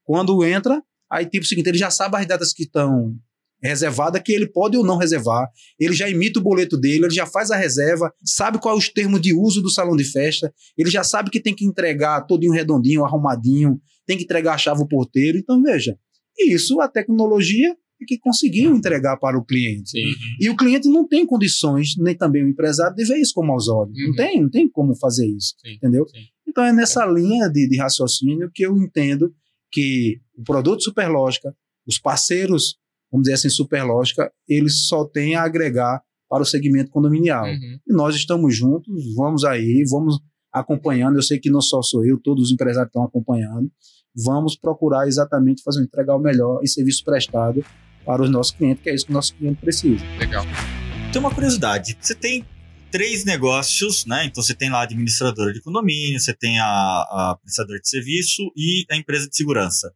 [0.04, 3.14] quando entra, aí tipo o seguinte, ele já sabe as datas que estão
[3.62, 5.48] reservadas, que ele pode ou não reservar,
[5.80, 8.88] ele já imita o boleto dele, ele já faz a reserva, sabe qual é os
[8.88, 12.52] termos de uso do salão de festa, ele já sabe que tem que entregar todinho
[12.52, 15.98] redondinho, arrumadinho, tem que entregar a chave ao porteiro, então veja,
[16.38, 19.90] isso a tecnologia é que conseguiu entregar para o cliente.
[19.90, 20.12] Sim.
[20.40, 23.68] E o cliente não tem condições, nem também o empresário, de ver isso com maus
[23.68, 23.96] olhos.
[23.98, 24.08] Uhum.
[24.08, 25.54] Não tem, não tem como fazer isso.
[25.60, 25.74] Sim.
[25.74, 26.06] Entendeu?
[26.08, 26.20] Sim.
[26.46, 29.32] Então é nessa linha de, de raciocínio que eu entendo
[29.70, 31.54] que o produto Superlógica,
[31.86, 32.76] os parceiros,
[33.10, 37.46] vamos dizer assim, Superlógica, eles só têm a agregar para o segmento condominial.
[37.46, 37.78] Uhum.
[37.86, 40.18] E nós estamos juntos, vamos aí, vamos
[40.52, 41.16] acompanhando.
[41.16, 43.70] Eu sei que não só sou eu, todos os empresários estão acompanhando.
[44.14, 47.64] Vamos procurar exatamente fazer entregar o melhor em serviço prestado
[48.08, 50.02] para os nossos clientes, que é isso que o nosso cliente precisa.
[50.18, 50.42] Legal.
[51.12, 51.94] Tem uma curiosidade.
[52.00, 52.42] Você tem
[52.90, 54.24] três negócios, né?
[54.24, 58.50] Então você tem lá a administradora de condomínio, você tem a, a prestadora de serviço
[58.56, 59.92] e a empresa de segurança.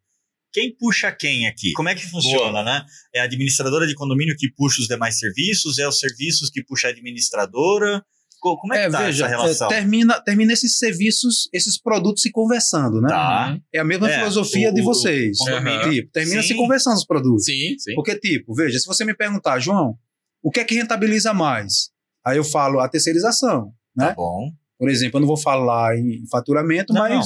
[0.53, 1.73] Quem puxa quem aqui?
[1.73, 2.85] Como é que funciona, né?
[3.15, 5.79] É a administradora de condomínio que puxa os demais serviços?
[5.79, 8.05] É os serviços que puxa a administradora?
[8.43, 9.69] Co- Como é que tá essa relação?
[9.69, 13.09] é, termina, termina esses serviços, esses produtos se conversando, né?
[13.09, 13.57] Tá.
[13.73, 15.39] É a mesma É, filosofia o- de vocês.
[15.39, 16.49] Tipo, termina Sim.
[16.49, 17.45] se conversando os produtos.
[17.45, 17.95] Sim, sim.
[17.95, 19.97] Porque, tipo, veja, se você me perguntar, João,
[20.43, 21.91] o que é que rentabiliza mais?
[22.27, 24.09] Aí eu falo a terceirização, né?
[24.09, 24.51] Tá bom.
[24.77, 27.23] Por exemplo, eu não vou falar em faturamento, Não, mas não.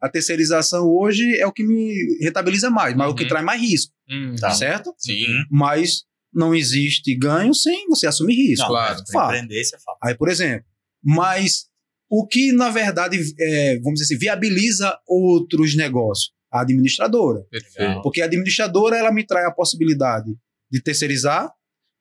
[0.00, 1.92] a terceirização hoje é o que me
[2.22, 3.28] rentabiliza mais, mas é o que Uhum.
[3.28, 3.92] traz mais risco,
[4.40, 4.50] Tá.
[4.52, 4.94] certo?
[4.96, 5.26] Sim.
[5.26, 5.44] Uhum.
[5.50, 8.64] Mas não existe ganho sem você assumir risco.
[8.64, 8.70] Não,
[9.04, 9.36] claro.
[9.36, 9.98] empreender, você fala.
[10.02, 10.64] Aí, por exemplo,
[11.02, 11.66] mas
[12.08, 16.32] o que, na verdade, é, vamos dizer assim, viabiliza outros negócios?
[16.52, 17.44] A administradora.
[17.48, 18.02] Perfeito.
[18.02, 20.34] Porque a administradora, ela me traz a possibilidade
[20.70, 21.48] de terceirizar,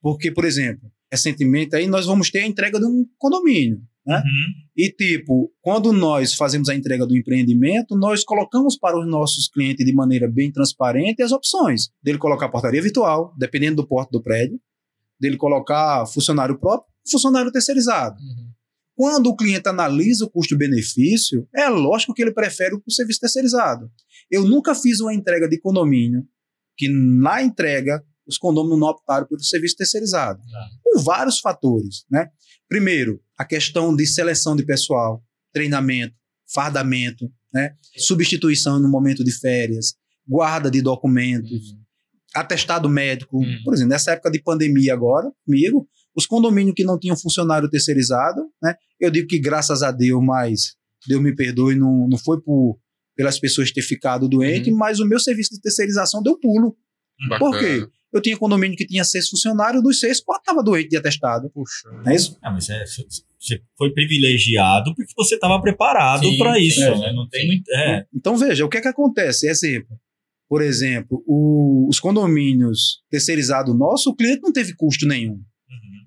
[0.02, 3.82] porque, por exemplo, recentemente aí nós vamos ter a entrega de um condomínio.
[4.10, 4.16] Né?
[4.16, 4.54] Uhum.
[4.76, 9.86] E, tipo, quando nós fazemos a entrega do empreendimento, nós colocamos para os nossos clientes
[9.86, 11.90] de maneira bem transparente as opções.
[12.02, 14.60] Dele colocar portaria virtual, dependendo do porte do prédio,
[15.20, 18.16] dele colocar funcionário próprio, funcionário terceirizado.
[18.16, 18.50] Uhum.
[18.96, 23.92] Quando o cliente analisa o custo-benefício, é lógico que ele prefere o serviço terceirizado.
[24.30, 26.26] Eu nunca fiz uma entrega de condomínio
[26.76, 30.42] que, na entrega, os condôminos não optaram pelo serviço terceirizado.
[30.84, 32.06] Por vários fatores.
[32.10, 32.30] Né?
[32.68, 36.16] Primeiro, a questão de seleção de pessoal, treinamento,
[36.54, 37.74] fardamento, né?
[37.98, 39.96] substituição no momento de férias,
[40.28, 41.80] guarda de documentos, Uhum.
[42.36, 43.38] atestado médico.
[43.38, 43.58] Uhum.
[43.66, 48.42] Por exemplo, nessa época de pandemia agora, comigo, os condomínios que não tinham funcionário terceirizado,
[48.62, 48.76] né?
[49.00, 50.76] Eu digo que graças a Deus, mas
[51.08, 52.78] Deus me perdoe, não, não foi por
[53.16, 56.78] pelas pessoas ter ficado doente, mas o meu serviço de terceirização deu pulo.
[57.38, 57.86] Por quê?
[58.12, 61.50] Eu tinha condomínio que tinha seis funcionários, dos seis, quatro estavam doentes de atestado.
[61.52, 61.90] Puxa.
[61.92, 62.38] Não é isso?
[62.42, 67.14] Ah, mas é, você foi privilegiado porque você estava preparado para isso, é, né?
[67.14, 67.70] Não tem muito.
[67.72, 68.06] É.
[68.14, 69.48] Então, veja, o que é que acontece?
[69.48, 69.96] Exemplo.
[70.48, 75.34] Por exemplo, o- os condomínios terceirizados nossos, o cliente não teve custo nenhum.
[75.34, 75.44] Uhum.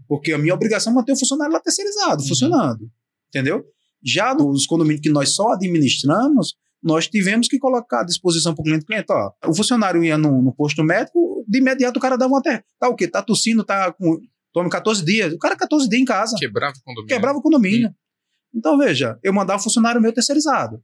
[0.08, 2.28] Porque a minha obrigação é manter o funcionário lá terceirizado, Uhum.
[2.28, 2.90] funcionando.
[3.28, 3.62] Entendeu?
[4.04, 8.64] Já nos condomínios que nós só administramos, nós tivemos que colocar à disposição para o
[8.64, 8.84] cliente.
[8.84, 12.42] Cliente, ó, o funcionário ia no, no posto médico, de imediato o cara dava uma
[12.42, 12.64] terra.
[12.78, 13.06] Tá o quê?
[13.08, 14.18] Tá tossindo, tá com.
[14.52, 15.32] Tome 14 dias.
[15.32, 16.36] O cara 14 dias em casa.
[16.38, 17.08] Quebrava o condomínio.
[17.08, 17.94] Quebrava o condomínio.
[18.54, 20.82] Então, veja, eu mandava o funcionário meu terceirizado.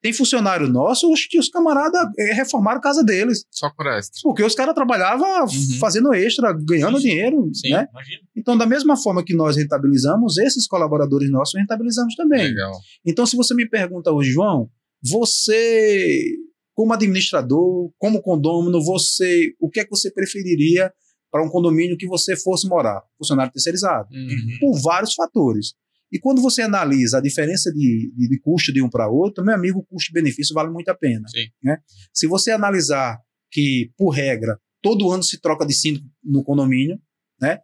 [0.00, 3.44] Tem funcionário nosso, acho que os camaradas eh, reformaram a casa deles.
[3.50, 4.18] Só por extra.
[4.24, 5.78] Porque os caras trabalhavam Uhum.
[5.78, 7.08] fazendo extra, ganhando sim.
[7.08, 7.70] dinheiro, Sim.
[7.70, 7.86] né?
[7.92, 8.20] Imagina.
[8.34, 12.48] Então, da mesma forma que nós rentabilizamos, esses colaboradores nossos rentabilizamos também.
[12.48, 12.72] Legal.
[13.06, 14.68] Então, se você me pergunta hoje, João,
[15.02, 16.36] você,
[16.74, 20.92] como administrador, como condômino, você, o que é que você preferiria
[21.30, 23.02] para um condomínio que você fosse morar?
[23.18, 24.08] Funcionário terceirizado.
[24.12, 24.58] Uhum.
[24.60, 25.74] Por vários fatores.
[26.12, 29.54] E quando você analisa a diferença de, de, de custo de um para outro, meu
[29.54, 31.26] amigo, o custo-benefício vale muito a pena.
[31.62, 31.78] Né?
[32.12, 33.18] Se você analisar
[33.50, 37.00] que, por regra, todo ano se troca de síndico no condomínio,
[37.40, 37.60] né?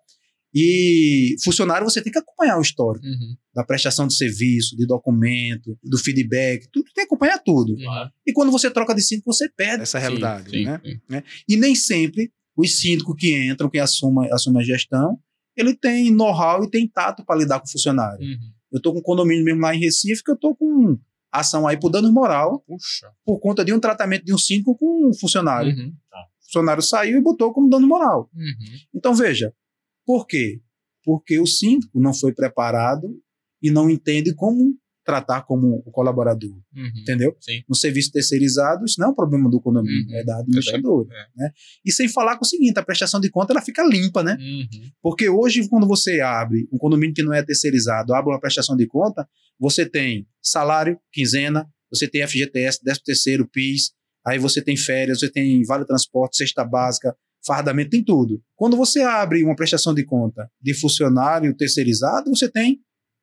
[0.54, 3.36] E funcionário você tem que acompanhar o histórico Uhum.
[3.54, 7.72] da prestação de serviço, de documento, do feedback, tudo tem que acompanhar tudo.
[7.74, 8.08] Uhum.
[8.26, 10.50] E quando você troca de síndico, você perde essa realidade.
[10.50, 10.80] sim, né?
[10.84, 11.22] sim.
[11.48, 15.18] E nem sempre os síndicos que entram, que assumem, assumem a gestão,
[15.56, 18.24] ele tem know-how e tem tato para lidar com o funcionário.
[18.24, 18.52] Uhum.
[18.72, 20.98] Eu estou com um condomínio mesmo lá em Recife que eu estou com
[21.30, 23.10] ação aí por dano moral Puxa.
[23.24, 25.74] por conta de um tratamento de um síndico com um funcionário.
[25.76, 25.88] Uhum.
[26.12, 28.30] O funcionário saiu e botou como dano moral.
[28.34, 28.54] Uhum.
[28.94, 29.52] Então veja,
[30.08, 30.62] por quê?
[31.04, 33.06] Porque o síndico não foi preparado
[33.62, 36.90] e não entende como tratar como o colaborador, Uhum.
[37.00, 37.34] entendeu?
[37.40, 37.62] Sim.
[37.68, 40.14] No serviço terceirizado, isso não é um problema do condomínio, Uhum.
[40.16, 41.08] é da administradora.
[41.14, 41.26] É.
[41.44, 41.50] Né?
[41.84, 44.36] E sem falar com o seguinte, a prestação de conta ela fica limpa, né?
[44.40, 44.90] Uhum.
[45.02, 48.86] Porque hoje, quando você abre um condomínio que não é terceirizado, abre uma prestação de
[48.86, 49.26] conta,
[49.58, 53.92] você tem salário, quinzena, você tem FGTS, 13 terceiro, PIS,
[54.26, 57.16] aí você tem férias, você tem vale transporte, cesta básica,
[57.46, 58.42] fardamento, tem tudo.
[58.56, 62.80] Quando você abre uma prestação de conta de funcionário terceirizado, você tem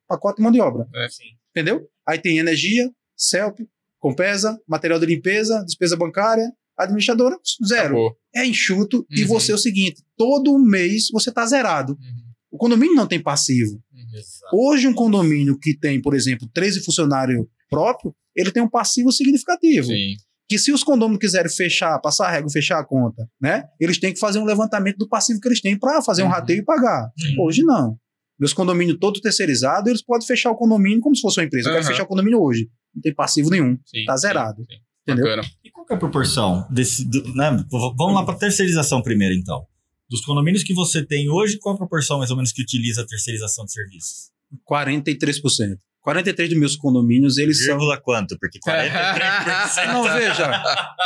[0.07, 1.09] pacote de mão de obra, É.
[1.09, 1.23] Sim.
[1.51, 1.87] entendeu?
[2.07, 3.59] Aí tem energia, CELP,
[3.99, 7.35] Compesa, material de limpeza, despesa bancária, administradora,
[7.65, 7.85] zero.
[7.95, 8.17] Acabou.
[8.35, 9.27] É enxuto e Uhum.
[9.29, 11.93] você é o seguinte, todo mês você está zerado.
[11.93, 12.25] Uhum.
[12.51, 13.81] O condomínio não tem passivo.
[13.91, 14.17] Uhum.
[14.17, 14.55] Exato.
[14.55, 19.87] Hoje, um condomínio que tem, por exemplo, 13 funcionários próprios, ele tem um passivo significativo.
[19.87, 20.15] Sim.
[20.47, 23.63] Que se os condôminos quiserem fechar, passar a régua, fechar a conta, né?
[23.79, 26.31] Eles têm que fazer um levantamento do passivo que eles têm para fazer um Uhum.
[26.31, 27.09] rateio e pagar.
[27.37, 27.45] Uhum.
[27.45, 27.97] Hoje não.
[28.39, 31.69] Meus condomínios todos terceirizados, eles podem fechar o condomínio como se fosse uma empresa.
[31.69, 31.91] Eu quero Aham.
[31.91, 32.69] fechar o condomínio hoje.
[32.93, 33.77] Não tem passivo nenhum.
[33.85, 34.05] Sim.
[34.05, 34.57] Tá sim, zerado.
[34.61, 34.75] sim.
[35.07, 35.25] Entendeu?
[35.25, 35.47] Bacana.
[35.63, 37.05] E qual que é a proporção desse.
[37.05, 37.63] do- né?
[37.71, 39.65] Vamos lá para terceirização primeiro, então.
[40.09, 43.05] Dos condomínios que você tem hoje, qual a proporção mais ou menos que utiliza a
[43.07, 44.29] terceirização de serviços?
[44.63, 45.77] 43%.
[46.05, 47.77] 43% dos meus condomínios, eles são.
[47.77, 48.37] Vírgula quanto?
[48.39, 49.87] Porque 43%.
[49.91, 50.63] Não, veja,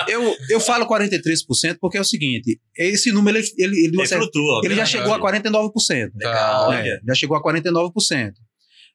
[0.07, 4.61] eu, eu falo 43% porque é o seguinte: esse número ele, ele, ele, flutua.
[4.63, 6.11] ele já chegou a 49%.
[6.15, 8.33] Legal, É, já chegou a 49%.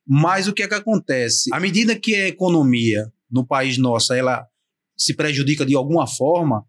[0.07, 1.49] Mas o que é que acontece?
[1.53, 4.47] À medida que a economia no país nosso ela
[4.97, 6.65] se prejudica de alguma forma,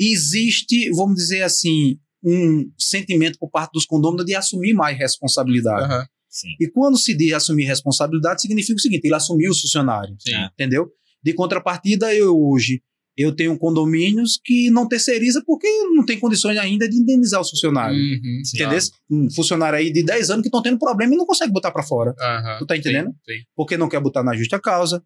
[0.00, 5.84] existe, vamos dizer assim, um sentimento por parte dos condôminos de assumir mais responsabilidade.
[5.84, 6.06] Aham.
[6.32, 6.48] Sim.
[6.58, 10.32] E quando se diz assumir responsabilidade, significa o seguinte: ele assumiu os funcionários Sim.
[10.54, 10.90] Entendeu?
[11.22, 12.82] De contrapartida, eu hoje
[13.16, 18.00] eu tenho condomínios que não terceiriza porque não tem condições ainda de indenizar os funcionários.
[18.00, 18.42] Uhum.
[18.54, 18.78] Entendeu?
[19.10, 21.82] Um funcionário aí de 10 anos que estão tendo problema e não consegue botar para
[21.82, 22.14] fora.
[22.18, 22.58] Aham.
[22.58, 23.08] Tu tá entendendo?
[23.08, 23.34] Sim.
[23.34, 23.44] sim.
[23.54, 25.02] Porque não quer botar na justa causa,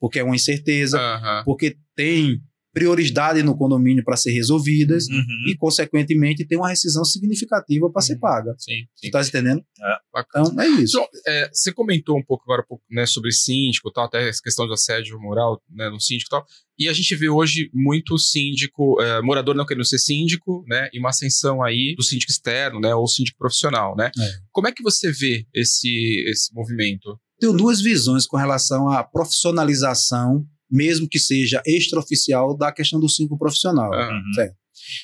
[0.00, 1.42] porque é uma incerteza, Aham.
[1.44, 2.40] porque tem
[2.72, 5.50] prioridade no condomínio para ser resolvidas Uhum.
[5.50, 8.20] e, consequentemente, tem uma rescisão significativa para ser Uhum.
[8.20, 8.54] paga.
[8.58, 8.86] Sim.
[8.96, 9.10] sim.
[9.10, 9.62] Tá entendendo?
[10.12, 10.48] Bacana.
[10.50, 10.92] Então, é isso.
[10.92, 14.66] João, é, você comentou um pouco agora né, sobre síndico e tal, até essa questão
[14.66, 16.46] de assédio moral né, no síndico e tal.
[16.78, 20.88] E a gente vê hoje muito síndico, é, morador não querendo ser síndico, né?
[20.92, 22.94] E uma ascensão aí do síndico externo, né?
[22.94, 24.10] Ou síndico profissional, né?
[24.18, 24.30] É.
[24.50, 27.18] Como é que você vê esse, esse movimento?
[27.38, 33.38] tenho duas visões com relação à profissionalização, mesmo que seja extraoficial, da questão do síndico
[33.38, 33.92] profissional.
[33.92, 34.48] Ah, Uhum.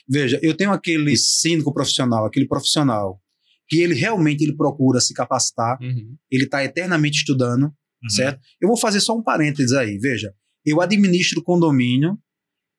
[0.09, 3.21] Veja, eu tenho aquele síndico profissional, aquele profissional,
[3.69, 8.09] que ele realmente ele procura se capacitar, uhum, ele está eternamente estudando, Uhum.
[8.09, 8.41] certo?
[8.61, 10.33] Eu vou fazer só um parênteses aí, veja.
[10.65, 12.19] Eu administro condomínio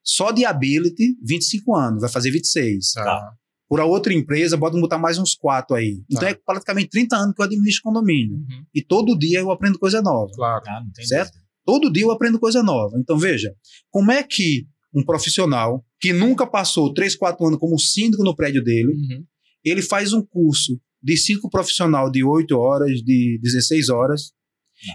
[0.04, 2.94] só de ability 25 anos, vai fazer 26.
[2.94, 3.34] tá.
[3.68, 6.02] Por a outra empresa, bota botar mais uns 4 aí.
[6.10, 6.30] Então Tá.
[6.32, 8.38] é praticamente 30 anos que eu administro condomínio.
[8.38, 10.32] Uhum, E todo dia eu aprendo coisa nova.
[10.34, 10.64] claro.
[10.68, 11.38] Ah, não tem Certo?
[11.70, 12.98] Todo dia eu aprendo coisa nova.
[13.00, 13.54] Então, veja,
[13.92, 18.64] como é que um profissional que nunca passou 3, 4 anos como síndico no prédio
[18.64, 19.24] dele, Uhum,
[19.64, 24.32] ele faz um curso de cinco profissional de 8 horas, de 16 horas,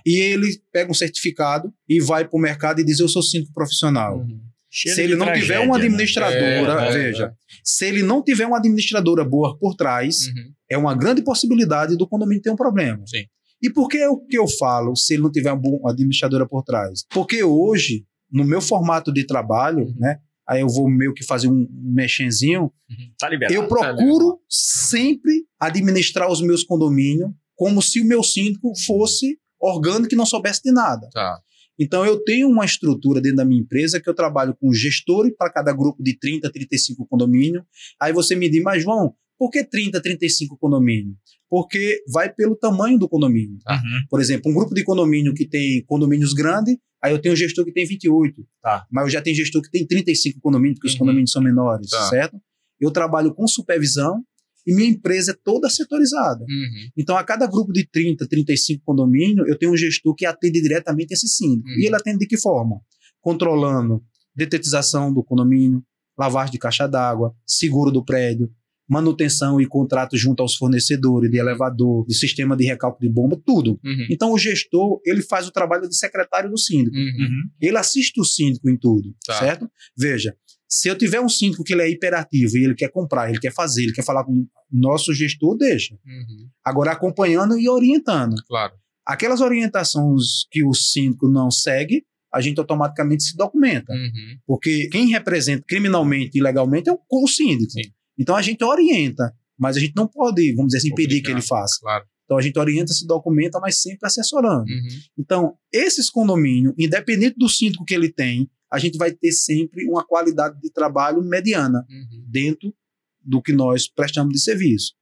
[0.05, 3.53] e ele pega um certificado e vai para o mercado e diz: Eu sou cinco
[3.55, 4.19] profissional.
[4.19, 4.41] Uhum.
[4.69, 5.85] Se ele não tragédia, tiver uma né?
[5.85, 10.53] administradora, É, é, veja, se ele não tiver uma administradora boa por trás, Uhum.
[10.73, 13.01] é uma grande possibilidade do condomínio ter um problema.
[13.07, 13.25] Sim.
[13.65, 16.63] E por que o que eu falo se ele não tiver uma boa administradora por
[16.63, 17.05] trás?
[17.11, 19.95] Porque hoje, no meu formato de trabalho, Uhum.
[19.97, 20.19] né?
[20.47, 22.71] Aí eu vou meio que fazer um mexenzinho.
[23.19, 23.55] Tá liberado.
[23.55, 30.17] Eu procuro sempre administrar os meus condomínios como se o meu síndico fosse orgânico e
[30.19, 31.09] não soubesse de nada.
[31.13, 31.39] Tá.
[31.79, 35.51] Então, eu tenho uma estrutura dentro da minha empresa que eu trabalho com gestores para
[35.51, 37.65] cada grupo de 30, 35 condomínios.
[37.99, 39.15] Aí você me diz, mas João,
[39.45, 41.17] por que 30, 35 condomínios?
[41.51, 43.59] Porque vai pelo tamanho do condomínio.
[43.69, 44.07] Uhum.
[44.09, 47.63] Por exemplo, um grupo de condomínio que tem condomínios grandes, aí eu tenho um gestor
[47.67, 48.43] que tem 28.
[48.63, 48.87] Tá.
[48.91, 51.01] Mas eu já tenho gestor que tem 35 condomínios, porque os Uhum.
[51.01, 52.09] condomínios são menores, Tá.
[52.09, 52.41] certo?
[52.81, 54.23] Eu trabalho com supervisão
[54.67, 56.41] e minha empresa é toda setorizada.
[56.41, 56.89] Uhum.
[56.97, 61.13] Então, a cada grupo de 30, 35 condomínios, eu tenho um gestor que atende diretamente
[61.13, 61.69] esse síndico.
[61.69, 61.79] Uhum.
[61.81, 62.81] E ele atende de que forma?
[63.21, 64.03] Controlando
[64.35, 65.83] detetização do condomínio,
[66.19, 68.51] lavagem de caixa d'água, seguro do prédio,
[68.89, 73.79] manutenção e contrato junto aos fornecedores de elevador, de sistema de recalque de bomba, tudo.
[73.85, 74.07] Uhum.
[74.11, 76.97] Então, o gestor, ele faz o trabalho de secretário do síndico.
[76.97, 77.03] Uhum.
[77.03, 77.43] Uhum.
[77.61, 79.39] Ele assiste o síndico em tudo, Tá.
[79.39, 79.69] certo?
[79.97, 80.37] Veja,
[80.69, 83.53] se eu tiver um síndico que ele é hiperativo e ele quer comprar, ele quer
[83.53, 85.95] fazer, ele quer falar com o nosso gestor, deixa.
[86.05, 86.49] Uhum.
[86.65, 88.35] Agora acompanhando e orientando.
[88.49, 88.75] Claro.
[89.07, 93.93] Aquelas orientações que o síndico não segue, a gente automaticamente se documenta.
[93.93, 94.39] Uhum.
[94.47, 97.71] Porque quem representa criminalmente e legalmente é o, o síndico.
[97.71, 97.93] Sim.
[98.19, 101.43] Então a gente orienta, mas a gente não pode, vamos dizer assim, impedir que ele
[101.43, 101.79] faça.
[101.81, 102.05] Claro.
[102.25, 104.63] Então a gente orienta, se documenta, mas sempre assessorando.
[104.65, 104.89] Uhum.
[105.19, 110.05] Então, esses condomínios, independente do síndico que ele tem, a gente vai ter sempre uma
[110.05, 112.25] qualidade de trabalho mediana Uhum.
[112.29, 112.75] dentro
[113.23, 114.95] do que nós prestamos de serviço.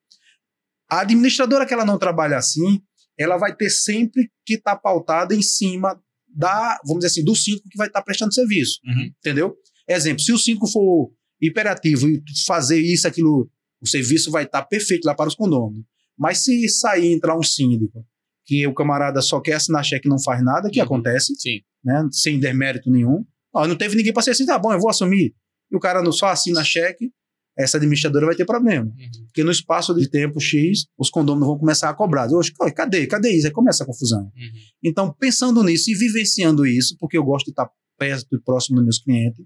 [0.90, 2.82] A administradora que ela não trabalha assim,
[3.18, 5.98] ela vai ter sempre que estar pautada em cima
[6.28, 9.10] da, vamos dizer assim, do síndico que vai estar prestando serviço, Uhum.
[9.18, 9.54] entendeu?
[9.88, 11.12] Exemplo, se o síndico for
[11.42, 15.84] hiperativo e fazer isso, aquilo, o serviço vai estar perfeito lá para os condôminos.
[16.18, 18.04] Mas se sair entrar um síndico,
[18.44, 20.84] que o camarada só quer assinar cheque e não faz nada, que Uhum.
[20.84, 21.60] acontece, Sim.
[21.84, 23.24] né, sem demérito nenhum.
[23.54, 25.34] Ó, não teve ninguém para ser assim, tá bom, eu vou assumir.
[25.70, 27.10] E o cara não só assina cheque,
[27.56, 28.84] essa administradora vai ter problema.
[28.86, 29.24] Uhum.
[29.26, 32.26] Porque no espaço de tempo X, os condôminos vão começar a cobrar.
[32.32, 33.06] Oxe, cadê?
[33.06, 33.46] Cadê isso?
[33.46, 34.22] Aí começa a confusão.
[34.22, 34.50] Uhum.
[34.82, 37.68] Então, pensando nisso e vivenciando isso, porque eu gosto de estar
[37.98, 39.44] perto e próximo dos meus clientes,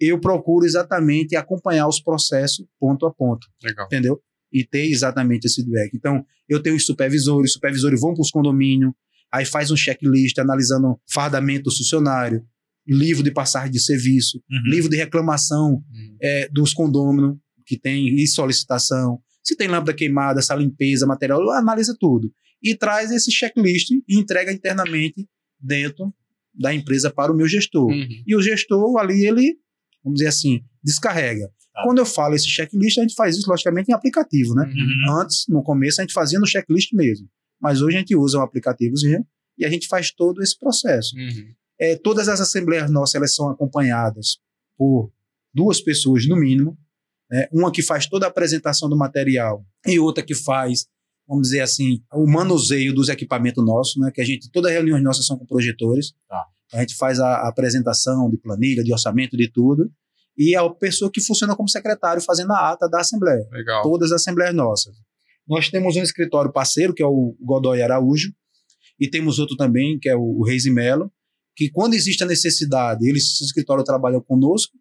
[0.00, 3.86] eu procuro exatamente acompanhar os processos ponto a ponto Legal.
[3.86, 4.20] entendeu?
[4.52, 5.90] E ter exatamente esse feedback.
[5.94, 8.92] Então, eu tenho os supervisores, os supervisores vão para os condomínios,
[9.32, 12.42] aí faz um checklist analisando fardamento do funcionário,
[12.86, 14.70] livro de passagem de serviço, Uhum.
[14.70, 16.16] livro de reclamação Uhum.
[16.22, 17.36] é, dos condôminos
[17.66, 22.32] que tem e solicitação, se tem lâmpada queimada, essa limpeza, material, analisa tudo.
[22.62, 25.28] E traz esse checklist e entrega internamente
[25.60, 26.12] dentro
[26.54, 27.86] da empresa para o meu gestor.
[27.90, 28.08] Uhum.
[28.26, 29.56] E o gestor ali, ele,
[30.02, 31.50] vamos dizer assim, descarrega.
[31.72, 31.82] Tá.
[31.84, 34.64] Quando eu falo esse checklist, a gente faz isso, logicamente, em aplicativo, né?
[34.64, 35.20] Uhum.
[35.20, 37.28] Antes, no começo, a gente fazia no checklist mesmo.
[37.60, 39.24] Mas hoje a gente usa um aplicativozinho
[39.58, 41.16] e a gente faz todo esse processo.
[41.16, 41.52] Uhum.
[41.80, 44.38] É, todas as assembleias nossas, elas são acompanhadas
[44.76, 45.12] por
[45.54, 46.76] duas pessoas, no mínimo.
[47.30, 47.48] né?
[47.52, 50.86] Uma que faz toda a apresentação do material e outra que faz,
[51.26, 54.10] vamos dizer assim, o manuseio dos equipamentos nossos, né?
[54.12, 56.12] Que a gente, todas as reuniões nossas são com projetores.
[56.28, 56.44] Tá.
[56.72, 59.90] A gente faz a, a apresentação de planilha, de orçamento, de tudo.
[60.36, 63.82] E a pessoa que funciona como secretário fazendo a ata da assembleia Legal.
[63.82, 64.94] todas as assembleias nossas.
[65.48, 68.30] Nós temos um escritório parceiro, que é o Godoy Araújo,
[69.00, 71.10] e temos outro também, que é o Reis e Melo,
[71.56, 74.76] que quando existe a necessidade, eles, esse escritório trabalham conosco,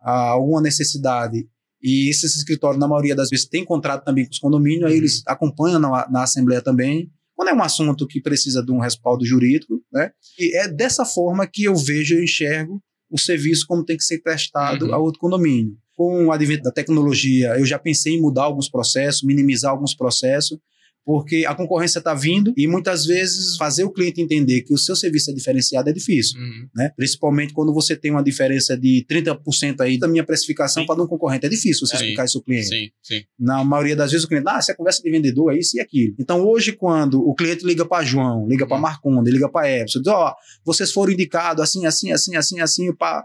[0.00, 1.46] há alguma necessidade,
[1.82, 5.22] e esse escritório, na maioria das vezes, tem contrato também com os condomínios, aí eles
[5.26, 7.10] acompanham na, na Assembleia também,
[7.42, 10.12] quando é um assunto que precisa de um respaldo jurídico, né?
[10.38, 12.80] E é dessa forma que eu vejo, eu enxergo
[13.10, 14.94] o serviço como tem que ser prestado Uhum.
[14.94, 15.76] a outro condomínio.
[15.96, 20.56] Com o advento da tecnologia, eu já pensei em mudar alguns processos, minimizar alguns processos,
[21.04, 24.94] porque a concorrência está vindo e muitas vezes fazer o cliente entender que o seu
[24.94, 26.38] serviço é diferenciado é difícil.
[26.40, 26.68] Uhum.
[26.74, 26.90] Né?
[26.96, 31.46] Principalmente quando você tem uma diferença de 30% aí da minha precificação para um concorrente.
[31.46, 32.04] É difícil você Sim.
[32.04, 32.68] explicar isso ao cliente.
[32.68, 33.22] Sim, sim.
[33.38, 36.14] Na maioria das vezes o cliente, ah, essa conversa de vendedor é isso e aquilo.
[36.18, 38.82] Então hoje, quando o cliente liga para João, liga para Uhum.
[38.82, 40.34] Marconda, liga para Epson, diz, ó,
[40.64, 43.24] vocês foram indicados assim, assim, assim, assim, assim, pá.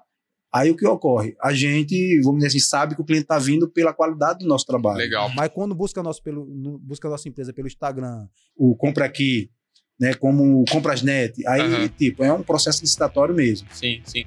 [0.53, 1.35] Aí o que ocorre?
[1.41, 4.65] A gente, vamos dizer assim, sabe que o cliente está vindo pela qualidade do nosso
[4.65, 4.97] trabalho.
[4.97, 5.29] Legal.
[5.35, 6.45] Mas quando busca, nosso pelo,
[6.81, 9.49] busca a nossa empresa pelo Instagram, o Compra Aqui,
[9.99, 11.87] né, como o Comprasnet, aí, Aham.
[11.89, 13.67] tipo, é um processo licitatório mesmo.
[13.73, 14.23] Sim, sim.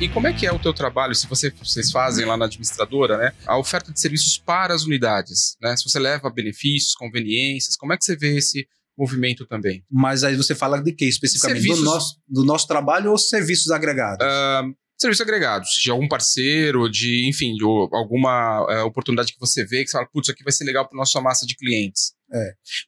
[0.00, 3.16] E como é que é o teu trabalho, se você, vocês fazem lá na administradora,
[3.16, 3.32] né?
[3.46, 5.76] A oferta de serviços para as unidades, né?
[5.76, 9.84] Se você leva benefícios, conveniências, como é que você vê esse movimento também?
[9.90, 11.62] Mas aí você fala de quê especificamente?
[11.62, 14.24] Serviços- Do, nosso, do nosso trabalho ou serviços agregados?
[14.24, 14.62] Ah,
[14.98, 19.90] serviços agregados, de algum parceiro, de, enfim, de alguma eh, oportunidade que você vê, que
[19.90, 22.12] você fala, putz, isso aqui vai ser legal para nossa massa de clientes.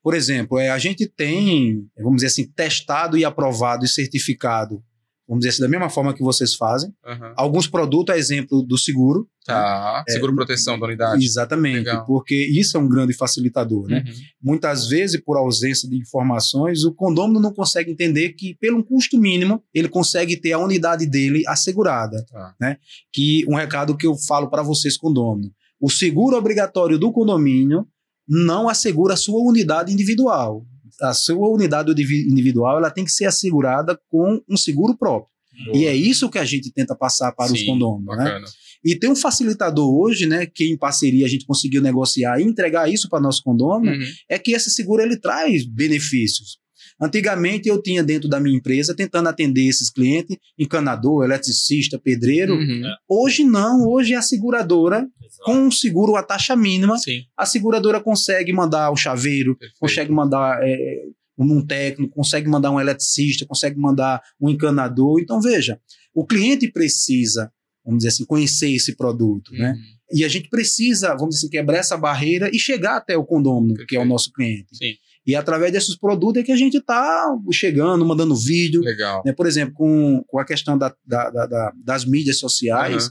[0.03, 4.83] Por exemplo, é, a gente tem, vamos dizer assim, testado e aprovado e certificado,
[5.31, 6.93] vamos dizer assim, da mesma forma que vocês fazem.
[7.07, 7.33] Aham.
[7.37, 9.29] Alguns produtos, a exemplo do seguro.
[9.47, 10.03] Tá.
[10.09, 11.25] Seguro proteção da unidade.
[11.25, 12.05] Exatamente, Legal.
[12.05, 14.03] porque isso é um grande facilitador, né?
[14.05, 14.13] Uhum.
[14.43, 19.63] Muitas vezes, por ausência de informações, o condômino não consegue entender que, pelo custo mínimo,
[19.73, 22.25] ele consegue ter a unidade dele assegurada.
[22.29, 22.55] Tá.
[22.61, 22.77] Né?
[23.13, 27.87] Que um recado que eu falo para vocês, condômino: o seguro obrigatório do condomínio
[28.29, 30.67] não assegura a sua unidade individual.
[31.03, 35.31] A sua unidade indivi- individual ela tem que ser assegurada com um seguro próprio.
[35.75, 38.17] E é isso que a gente tenta passar para os Sim, condôminos.
[38.17, 38.43] Né?
[38.83, 42.91] E tem um facilitador hoje, né, que em parceria a gente conseguiu negociar e entregar
[42.91, 44.07] isso para nosso condomínio, Uhum.
[44.29, 46.59] é que esse seguro ele traz benefícios.
[47.01, 52.55] Antigamente eu tinha dentro da minha empresa tentando atender esses clientes, encanador, eletricista, pedreiro.
[52.55, 52.83] Uhum.
[53.09, 55.09] Hoje não, hoje é a seguradora
[55.45, 59.79] com um seguro a taxa mínima, Sim, a seguradora consegue mandar o chaveiro, perfeito.
[59.79, 61.03] consegue mandar é,
[61.39, 65.21] um técnico, consegue mandar um eletricista, consegue mandar um encanador.
[65.21, 65.81] Então veja,
[66.15, 67.51] o cliente precisa,
[67.85, 69.71] vamos dizer assim, conhecer esse produto, né?
[69.73, 70.01] Uhum.
[70.13, 73.87] E a gente precisa, vamos dizer assim, quebrar essa barreira e chegar até o condômino,
[73.87, 74.77] que é o nosso cliente.
[74.77, 74.95] Sim.
[75.27, 78.81] E através desses produtos é que a gente está chegando, mandando vídeo.
[78.81, 79.23] Legal.
[79.25, 79.33] Né?
[79.33, 83.11] Por exemplo, com, com a questão da, da- da- da- das mídias sociais,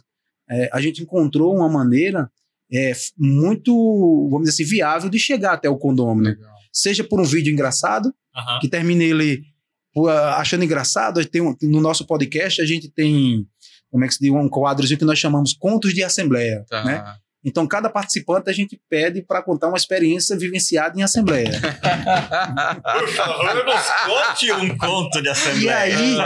[0.49, 2.29] é, a gente encontrou uma maneira
[2.71, 3.71] é, muito,
[4.31, 6.29] vamos dizer assim, viável de chegar até o condômino.
[6.29, 6.53] Legal.
[6.71, 8.59] Seja por um vídeo engraçado, Aham.
[8.59, 9.41] que termine ele
[10.35, 11.23] achando engraçado.
[11.25, 13.45] Tem um- no nosso podcast, a gente tem,
[13.91, 16.63] como é que se diz, um quadrozinho que nós chamamos Contos de Assembleia.
[16.69, 16.83] Tá.
[16.85, 17.03] Né?
[17.43, 21.59] Então, cada participante a gente pede para contar uma experiência vivenciada em assembleia.
[21.61, 25.89] Por favor, nos conte um conto de assembleia.
[25.89, 26.17] E aí,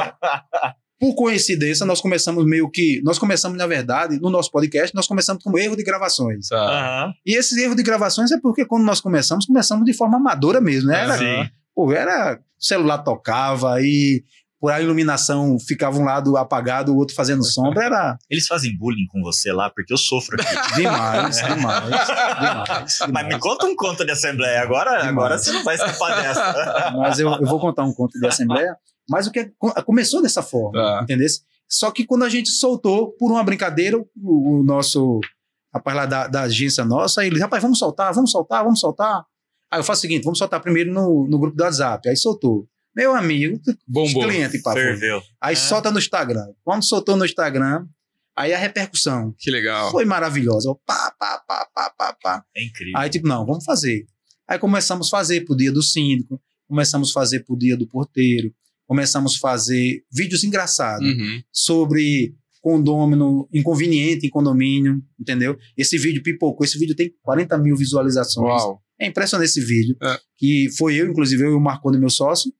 [1.00, 3.02] por coincidência, nós começamos meio que.
[3.04, 6.52] Nós começamos, na verdade, no nosso podcast, nós começamos com erro de gravações.
[6.52, 7.14] Aham.
[7.26, 10.90] E esses erros de gravações é porque quando nós começamos, começamos de forma amadora mesmo,
[10.90, 11.04] né?
[11.04, 11.50] Era, Sim.
[11.76, 12.40] pô, era.
[12.60, 14.24] O celular tocava e
[14.64, 19.08] por a iluminação ficava um lado apagado, o outro fazendo sombra, era Eles fazem bullying
[19.12, 20.46] com você lá, porque eu sofro aqui.
[20.80, 22.98] demais, demais, demais.
[23.00, 23.40] Mas me demais.
[23.42, 24.62] conta um conto de assembleia.
[24.62, 25.10] Agora, Demais.
[25.10, 26.92] agora você não vai escapar dessa.
[26.96, 28.74] Mas eu, eu vou contar um conto de assembleia.
[29.10, 31.00] Mas o que co- começou dessa forma, Tá.
[31.04, 31.28] entendeu?
[31.68, 34.06] Só que quando a gente soltou, por uma brincadeira, o,
[34.62, 35.20] o nosso
[35.74, 39.26] rapaz lá da, da agência nossa, ele, rapaz, vamos soltar, vamos soltar, vamos soltar.
[39.70, 42.08] Aí eu faço o seguinte, vamos soltar primeiro no, no grupo do WhatsApp.
[42.08, 42.66] Aí soltou.
[42.96, 44.22] Meu amigo, Bombom.
[44.28, 44.74] cliente, pá.
[44.74, 45.22] Ferveu.
[45.42, 45.56] Aí É.
[45.58, 46.46] solta no Instagram.
[46.64, 47.88] Quando soltou no Instagram,
[48.36, 49.90] aí a repercussão Que legal.
[49.92, 50.74] foi maravilhosa.
[50.86, 52.46] Pá, pá, pá, pá, pá, pá.
[52.56, 52.94] É incrível.
[52.98, 54.06] Aí, tipo, não, vamos fazer.
[54.48, 58.54] Aí começamos a fazer pro dia do síndico, começamos a fazer pro dia do porteiro,
[58.86, 61.42] começamos a fazer vídeos engraçados Uhum.
[61.52, 65.58] sobre condômino, inconveniente em condomínio, entendeu?
[65.78, 68.62] Esse vídeo pipocou, esse vídeo tem 40 mil visualizações.
[68.64, 68.82] Uau.
[69.00, 70.18] É impressionante esse vídeo, É.
[70.38, 72.54] que foi eu, inclusive, eu e o Marconi, meu sócio,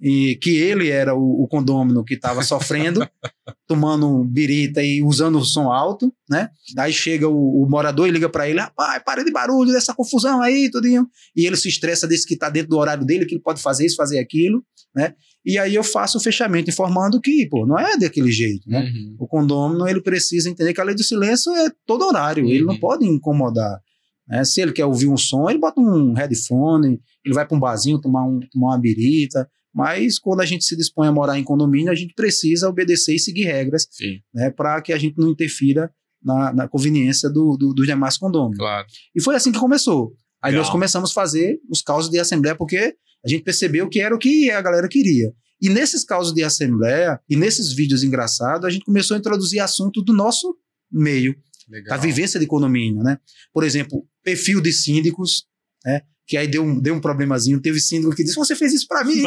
[0.00, 3.06] e que ele era o, o condômino que estava sofrendo,
[3.66, 6.48] tomando birita e usando o som alto, né?
[6.74, 10.40] Daí chega o, o morador e liga para ele, rapaz, para de barulho, dessa confusão
[10.40, 11.06] aí, tudinho.
[11.36, 13.86] E ele se estressa, desse que está dentro do horário dele, que ele pode fazer
[13.86, 15.14] isso, fazer aquilo, né?
[15.44, 18.80] E aí eu faço o fechamento informando que, pô, não é daquele jeito, né?
[18.82, 19.16] Uhum.
[19.20, 22.74] O condômino, ele precisa entender que a lei do silêncio é todo horário, ele não
[22.74, 22.80] Uhum.
[22.80, 23.80] pode incomodar.
[24.28, 24.44] né?
[24.44, 28.00] Se ele quer ouvir um som, ele bota um headphone, ele vai para um barzinho
[28.00, 31.90] tomar, um, tomar uma birita, mas quando a gente se dispõe a morar em condomínio,
[31.92, 35.90] a gente precisa obedecer e seguir regras, Sim, né, para que a gente não interfira
[36.22, 38.58] na, na conveniência do, do- dos demais condôminos.
[38.58, 38.86] claro.
[39.14, 40.12] E foi assim que começou.
[40.42, 40.64] Aí Legal.
[40.64, 42.94] nós começamos a fazer os causos de assembleia, porque
[43.24, 45.32] a gente percebeu que era o que a galera queria.
[45.62, 50.02] E nesses causos de assembleia e nesses vídeos engraçados, a gente começou a introduzir assunto
[50.02, 50.56] do nosso
[50.90, 51.34] meio,
[51.68, 51.96] Legal.
[51.96, 53.18] da vivência de condomínio, né?
[53.52, 55.44] Por exemplo, perfil de síndicos,
[55.84, 56.00] né?
[56.30, 57.60] Que aí deu um, deu um problemazinho.
[57.60, 59.24] Teve síndico que disse: Você fez isso pra mim.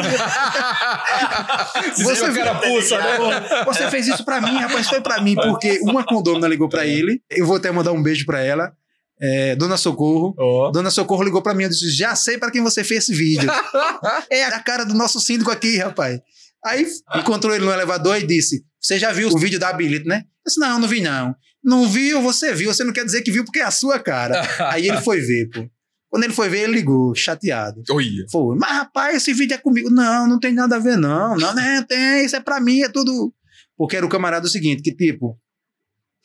[2.02, 3.64] Você, carapuça, né?
[3.66, 4.88] você fez isso pra mim, rapaz.
[4.88, 7.20] Foi pra mim, porque uma condômina ligou pra ele.
[7.30, 8.72] Eu vou até mandar um beijo pra ela.
[9.20, 10.34] é, Dona Socorro.
[10.38, 10.70] Ó.
[10.70, 13.50] Dona Socorro ligou pra mim e disse: Já sei pra quem você fez esse vídeo.
[14.32, 16.18] é a cara do nosso síndico aqui, rapaz.
[16.64, 16.86] Aí
[17.16, 20.22] encontrou ele no elevador e disse: Você já viu o vídeo da Habilit, né?
[20.24, 21.34] Eu disse: Não, não vi não.
[21.62, 22.72] Não viu, você viu.
[22.72, 24.40] Você não quer dizer que viu porque é a sua cara.
[24.72, 25.68] Aí ele foi ver, pô.
[26.14, 27.82] Quando ele foi ver, ele ligou, chateado.
[27.90, 28.24] Oi.
[28.30, 29.90] Foi, mas rapaz, esse vídeo é comigo.
[29.90, 31.36] Não, não tem nada a ver, não.
[31.36, 33.34] Não, não tem, isso é pra mim, é tudo.
[33.76, 35.36] Porque era o camarada o seguinte, que tipo,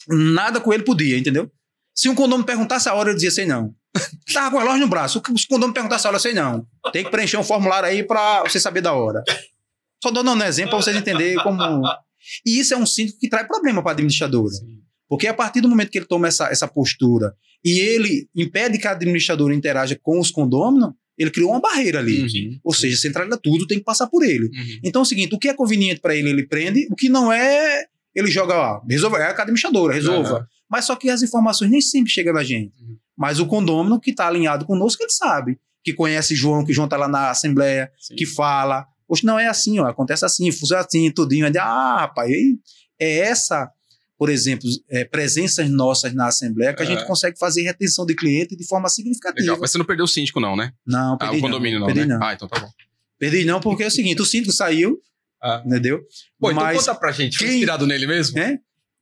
[0.07, 1.51] nada com ele podia, entendeu?
[1.95, 3.73] Se um condomínio perguntasse a hora, eu dizia, sei não.
[4.31, 5.23] Tava com o relógio no braço.
[5.35, 6.67] Se o condomínio perguntasse a hora, sei não.
[6.93, 9.23] Tem que preencher um formulário aí pra você saber da hora.
[10.03, 11.81] Só dando um exemplo pra vocês entenderem como...
[12.45, 14.53] E isso é um síndico que traz problema pra administradora.
[15.09, 17.33] Porque a partir do momento que ele toma essa, essa postura
[17.65, 22.21] e ele impede que a administradora interaja com os condôminos, ele criou uma barreira ali.
[22.21, 22.59] Uhum.
[22.63, 24.45] Ou seja, centraliza tudo, tem que passar por ele.
[24.45, 24.79] Uhum.
[24.83, 27.33] Então é o seguinte, o que é conveniente para ele, ele prende, o que não
[27.33, 27.85] é,
[28.15, 30.29] ele joga lá, resolva, é a administradora, resolva.
[30.29, 30.47] Aham.
[30.69, 32.71] Mas só que as informações nem sempre chegam na gente.
[32.79, 32.95] Uhum.
[33.17, 35.59] Mas o condômino que está alinhado conosco, ele sabe.
[35.83, 38.15] Que conhece João, que João está lá na assembleia, Sim.
[38.15, 38.85] que fala.
[39.07, 41.45] Hoje não é assim, ó, acontece assim, funciona assim, tudinho.
[41.45, 42.31] Aí, Ah, rapaz,
[42.99, 43.69] é essa,
[44.19, 46.89] por exemplo, é, presenças nossas na assembleia que a É.
[46.89, 49.39] gente consegue fazer retenção de cliente de forma significativa.
[49.39, 49.57] Legal.
[49.61, 50.73] Mas você não perdeu o síndico, não, né?
[50.85, 52.17] Não, Ah, perdi o condomínio não, perdi né?
[52.17, 52.21] não.
[52.27, 52.69] Ah, então tá bom.
[53.17, 54.99] Perdi não, porque é o seguinte, o síndico saiu,
[55.41, 55.63] Ah.
[55.65, 56.01] entendeu?
[56.37, 57.37] Pô, então Mas conta pra gente.
[57.37, 58.37] Foi quem- inspirado nele mesmo?
[58.37, 58.57] É?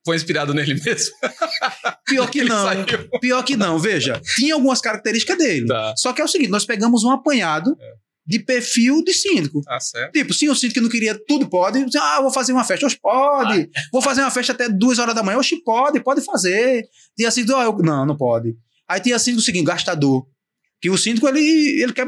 [0.06, 1.12] Foi inspirado nele mesmo?
[2.06, 2.64] pior que não.
[2.66, 2.86] saiu.
[3.20, 4.22] Pior que não, veja.
[4.36, 5.66] Tinha algumas características dele.
[5.66, 5.94] Tá.
[5.98, 7.76] Só que é o seguinte, nós pegamos um apanhado
[8.28, 9.62] de perfil de síndico.
[9.62, 10.12] Tá certo.
[10.12, 11.86] Tipo, sim, o síndico não queria tudo pode.
[11.98, 12.86] Ah, vou fazer uma festa.
[12.86, 13.70] Oxe, pode.
[13.92, 15.38] Vou fazer uma festa até duas horas da manhã.
[15.38, 16.84] Oxe, pode, pode fazer.
[17.16, 18.56] Tinha síndico, ah, eu- não, não pode.
[18.88, 20.28] Aí tinha síndico o seguinte, gastador.
[20.82, 22.06] Que o síndico, ele, ele quer.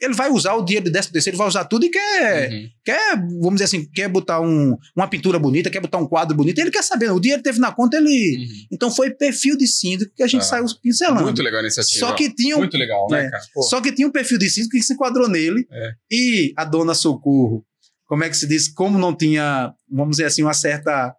[0.00, 2.68] Ele vai usar o dinheiro de 13 terceiro, vai usar tudo e quer, Uhum.
[2.84, 6.58] quer, vamos dizer assim, quer botar um, uma pintura bonita, quer botar um quadro bonito,
[6.58, 8.08] ele quer saber, o dinheiro teve na conta, ele.
[8.38, 8.66] Uhum.
[8.72, 10.44] Então foi perfil de síndico que a gente Ah.
[10.44, 11.22] saiu pincelando.
[11.22, 11.98] Muito legal a iniciativa.
[12.06, 13.30] Só que tinha um Muito legal, né, É.
[13.30, 13.42] cara?
[13.52, 13.62] Pô.
[13.62, 15.66] só que tinha um perfil de síndico que se enquadrou nele.
[15.70, 15.90] É.
[16.10, 17.64] E a dona Socorro,
[18.06, 18.68] como é que se diz?
[18.68, 21.14] Como não tinha, vamos dizer assim, uma certa.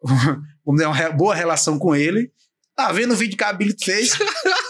[0.64, 2.30] Vamos dizer, uma boa relação com ele.
[2.78, 4.12] Tá vendo o vídeo que a Billy fez?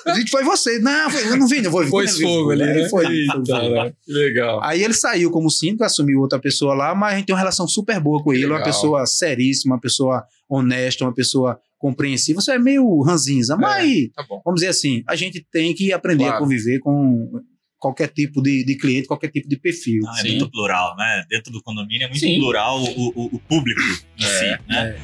[0.06, 0.78] o vídeo foi você.
[0.78, 2.88] Não, foi, eu não vi, eu vou Pôs ele fogo ali, aí né?
[2.88, 4.64] Foi, Eita, legal.
[4.64, 7.68] Aí ele saiu como síndico, assumiu outra pessoa lá, mas a gente tem uma relação
[7.68, 8.46] super boa com ele.
[8.46, 8.64] Uma Legal.
[8.72, 12.40] pessoa seríssima, uma pessoa honesta, uma pessoa compreensiva.
[12.40, 14.40] Você é meio ranzinza, mas Tá bom.
[14.42, 16.36] vamos dizer assim, a gente tem que aprender Claro.
[16.36, 17.30] a conviver com
[17.78, 20.00] qualquer tipo de, de cliente, qualquer tipo de perfil.
[20.08, 20.28] Ah, é Sim.
[20.30, 21.24] muito plural, né?
[21.28, 22.38] Dentro do condomínio é muito Sim.
[22.40, 23.82] plural o, o- o público
[24.18, 24.96] em É, si, né?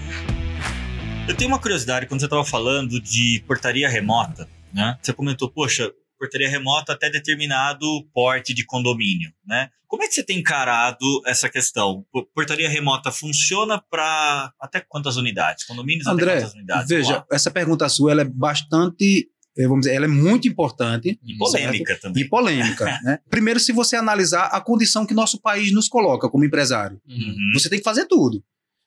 [1.27, 4.99] Eu tenho uma curiosidade, quando você estava falando de portaria remota, né?
[5.01, 9.71] Você comentou, poxa, portaria remota até determinado porte de condomínio, né?
[9.89, 12.05] Como é que você tem encarado essa questão?
[12.35, 15.65] Portaria remota funciona para até quantas unidades?
[15.65, 16.89] Condomínios até André, quantas unidades?
[16.89, 21.39] veja, essa pergunta sua ela é bastante, eh, vamos dizer, ela é muito importante E
[21.39, 22.23] polêmica também.
[22.23, 22.85] e polêmica.
[23.03, 23.19] né?
[23.31, 27.01] Primeiro, se você analisar a condição que nosso país nos coloca como empresário.
[27.09, 27.53] Uhum.
[27.55, 28.45] Você tem que fazer tudo.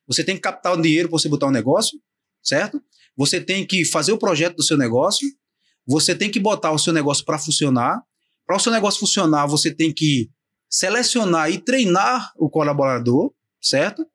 [0.08, 2.00] Você tem que captar o dinheiro para você botar um negócio,
[2.48, 2.82] certo?
[3.18, 5.28] Você tem que fazer o projeto do seu negócio.
[5.86, 8.02] Você tem que botar o seu negócio para funcionar.
[8.46, 10.30] Para o seu negócio funcionar, você tem que
[10.70, 14.06] selecionar e treinar o colaborador, certo?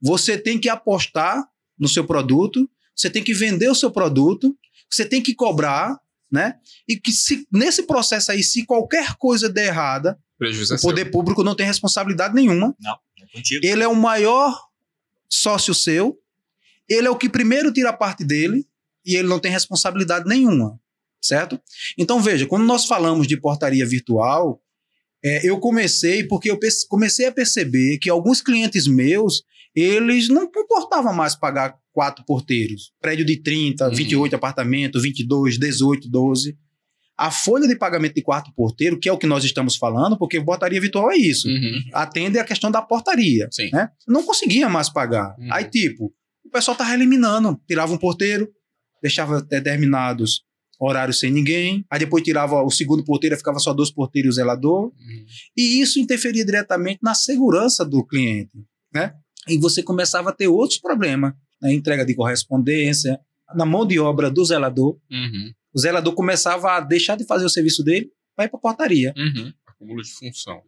[0.00, 1.44] Você tem que apostar
[1.78, 2.68] no seu produto.
[2.94, 4.56] Você tem que vender o seu produto.
[4.90, 5.98] Você tem que cobrar,
[6.30, 6.54] né?
[6.88, 11.10] E que se nesse processo aí, se qualquer coisa der errada, Prejuízo é o poder
[11.10, 12.74] público não tem responsabilidade nenhuma.
[13.18, 13.64] É contigo.
[13.64, 14.58] Ele é o maior
[15.28, 16.19] sócio seu,
[16.90, 18.66] ele é o que primeiro tira a parte dele
[19.06, 20.78] e ele não tem responsabilidade nenhuma,
[21.22, 21.58] certo?
[21.96, 24.60] Então veja, quando nós falamos de portaria virtual,
[25.24, 29.42] é, eu comecei porque eu comecei a perceber que alguns clientes meus,
[29.74, 33.94] eles não importavam mais pagar quatro porteiros, prédio de 30, Uhum.
[33.94, 36.56] 28 apartamentos, 22, 18, 12.
[37.18, 40.42] A folha de pagamento de quarto porteiro, que é o que nós estamos falando, porque
[40.42, 41.82] portaria virtual é isso Uhum.
[41.92, 43.46] atende a questão da portaria.
[43.50, 43.68] Sim.
[43.72, 43.90] Né?
[44.08, 45.34] Não conseguia mais pagar.
[45.38, 45.52] Uhum.
[45.52, 46.10] Aí, tipo,
[46.50, 47.58] o pessoal tava eliminando.
[47.66, 48.52] Tirava um porteiro,
[49.00, 50.42] deixava determinados
[50.80, 51.84] horários sem ninguém.
[51.88, 54.86] Aí depois tirava o segundo porteiro, ficava só dois porteiros e o zelador.
[54.86, 55.26] Uhum.
[55.56, 58.50] E isso interferia diretamente na segurança do cliente.
[58.92, 59.14] Né?
[59.48, 61.32] E você começava a ter outros problemas.
[61.62, 63.20] Na entrega de correspondência,
[63.54, 64.98] na mão de obra do zelador.
[65.10, 65.52] Uhum.
[65.72, 69.14] O zelador começava a deixar de fazer o serviço dele para ir para portaria.
[69.16, 69.52] Uhum.
[69.66, 70.62] Acúmulo de função.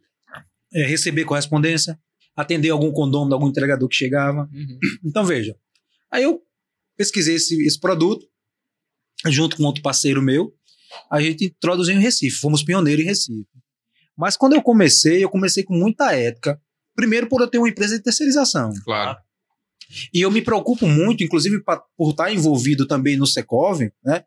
[0.73, 1.99] É, receber correspondência,
[2.35, 4.47] atender algum condomínio, algum entregador que chegava.
[4.53, 4.79] Uhum.
[5.03, 5.57] Então, veja.
[6.13, 6.41] Aí eu
[6.95, 8.25] pesquisei esse, esse produto,
[9.27, 10.53] junto com outro parceiro meu.
[11.09, 13.47] A gente introduziu em Recife, fomos pioneiros em Recife.
[14.15, 16.61] Mas quando eu comecei, eu comecei com muita ética.
[16.95, 18.71] Primeiro, por eu ter uma empresa de terceirização.
[18.83, 19.17] Claro.
[20.13, 24.23] E eu me preocupo muito, inclusive pa- por estar envolvido também no Secov, né?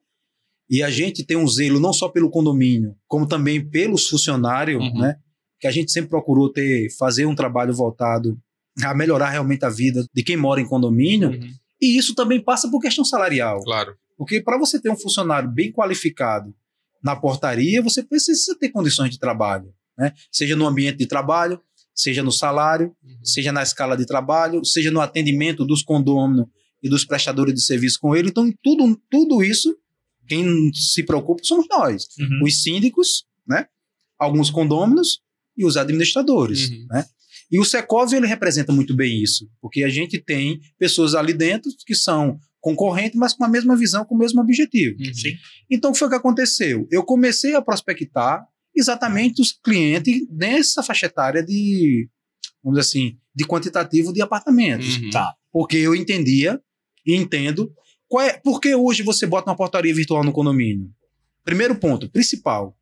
[0.69, 4.99] E a gente tem um zelo não só pelo condomínio, como também pelos funcionários, Uhum.
[4.99, 5.17] né?
[5.61, 8.37] Que a gente sempre procurou ter, fazer um trabalho voltado
[8.83, 11.31] a melhorar realmente a vida de quem mora em condomínio.
[11.31, 11.53] Uhum.
[11.81, 13.63] E isso também passa por questão salarial.
[13.63, 13.95] Claro.
[14.17, 16.55] Porque para você ter um funcionário bem qualificado
[17.03, 20.13] na portaria, você precisa ter condições de trabalho, né?
[20.33, 21.61] Seja no ambiente de trabalho,
[21.95, 23.25] seja no salário, Uhum.
[23.25, 26.47] seja na escala de trabalho, seja no atendimento dos condôminos
[26.83, 28.29] e dos prestadores de serviço com ele.
[28.29, 29.77] Então, tudo, tudo isso,
[30.27, 32.41] quem se preocupa somos nós, Uhum.
[32.45, 33.67] os síndicos, né?
[34.19, 35.21] alguns condôminos
[35.57, 36.71] e os administradores.
[36.71, 36.87] Uhum.
[36.91, 37.05] Né?
[37.51, 41.71] E o Secov ele representa muito bem isso, porque a gente tem pessoas ali dentro
[41.87, 44.97] que são concorrentes, mas com a mesma visão, com o mesmo objetivo.
[44.99, 45.15] Uhum.
[45.15, 45.37] Sim.
[45.71, 46.89] Então, o que foi que aconteceu?
[46.91, 48.45] Eu comecei a prospectar
[48.75, 52.09] exatamente os clientes nessa faixa etária de,
[52.63, 54.97] vamos dizer assim, de quantitativo de apartamentos.
[54.97, 55.11] Uhum.
[55.11, 55.33] Tá.
[55.53, 56.61] Porque eu entendia
[57.07, 57.73] e entendo
[58.09, 60.91] qual é, por que hoje você bota uma portaria virtual no condomínio.
[61.45, 62.77] Primeiro ponto, principal,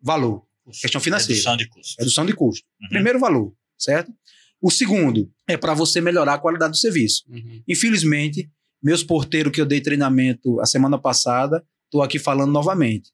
[0.00, 0.46] valor,
[0.80, 1.34] Questão financeira.
[1.34, 1.94] Redução de custo.
[1.98, 2.66] redução de custo.
[2.82, 2.88] Uhum.
[2.88, 3.52] Primeiro valor,
[3.82, 4.12] certo?
[4.60, 7.24] O segundo é para você melhorar a qualidade do serviço.
[7.28, 7.62] Uhum.
[7.68, 8.48] Infelizmente,
[8.82, 13.10] meus porteiros que eu dei treinamento a semana passada, estou aqui falando novamente.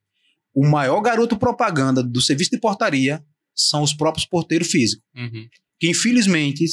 [0.55, 5.05] O maior garoto propaganda do serviço de portaria são os próprios porteiros físicos.
[5.17, 5.49] Uhum.
[5.79, 6.65] Que infelizmente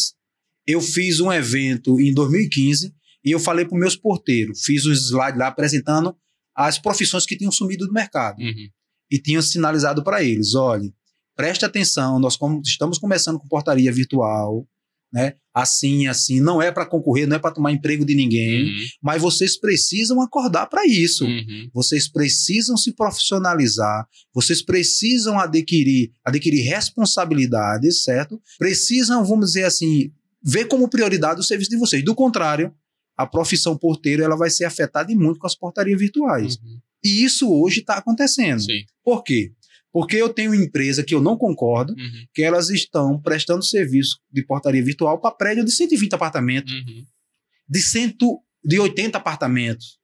[0.68, 2.94] eu fiz um evento em 2015
[3.24, 6.16] e eu falei para meus porteiros, fiz um slide lá apresentando
[6.56, 8.70] as profissões que tinham sumido do mercado Uhum.
[9.12, 10.92] e tinha sinalizado para eles: olha,
[11.36, 14.68] preste atenção, nós estamos começando com portaria virtual,
[15.14, 15.34] né?
[15.54, 18.86] Assim, assim, não é para concorrer, não é para tomar emprego de ninguém, Uhum.
[19.02, 21.26] mas vocês precisam acordar para isso.
[21.26, 21.70] Uhum.
[21.74, 28.42] Vocês precisam se profissionalizar, vocês precisam adquirir, adquirir responsabilidades, certo?
[28.58, 30.12] Precisam, vamos dizer assim,
[30.44, 32.04] ver como prioridade o serviço de vocês.
[32.04, 32.74] Do contrário,
[33.18, 36.58] a profissão porteiro ela vai ser afetada e muito com as portarias virtuais.
[36.58, 36.80] Uhum.
[37.04, 38.62] E isso hoje está acontecendo.
[38.62, 38.84] Sim.
[39.04, 39.52] Por quê?
[39.96, 42.26] Porque eu tenho empresa que eu não concordo, Uhum.
[42.34, 47.06] que elas estão prestando serviço de portaria virtual para prédio de 120 apartamentos, Uhum.
[47.70, 49.98] de 180 apartamentos.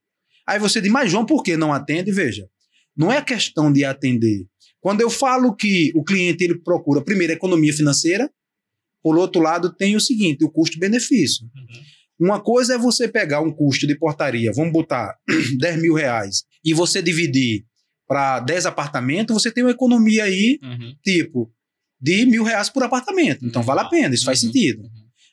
[0.47, 2.09] Aí você diz, mas João, por que não atende?
[2.09, 2.47] Veja,
[2.95, 4.45] não é questão de atender.
[4.79, 8.31] Quando eu falo que o cliente ele procura, primeiro, economia financeira,
[9.03, 11.43] por outro lado, tem o seguinte, o custo-benefício.
[11.53, 12.27] Uhum.
[12.29, 15.17] Uma coisa é você pegar um custo de portaria, vamos botar
[15.59, 17.65] 10 mil reais, e você dividir
[18.11, 20.93] para 10 apartamentos, você tem uma economia aí, Uhum.
[21.01, 21.49] tipo,
[21.97, 23.45] de mil reais por apartamento.
[23.45, 23.65] Então Uhum.
[23.65, 24.49] vale a pena, isso faz Uhum.
[24.51, 24.81] sentido.
[24.83, 24.89] Uhum.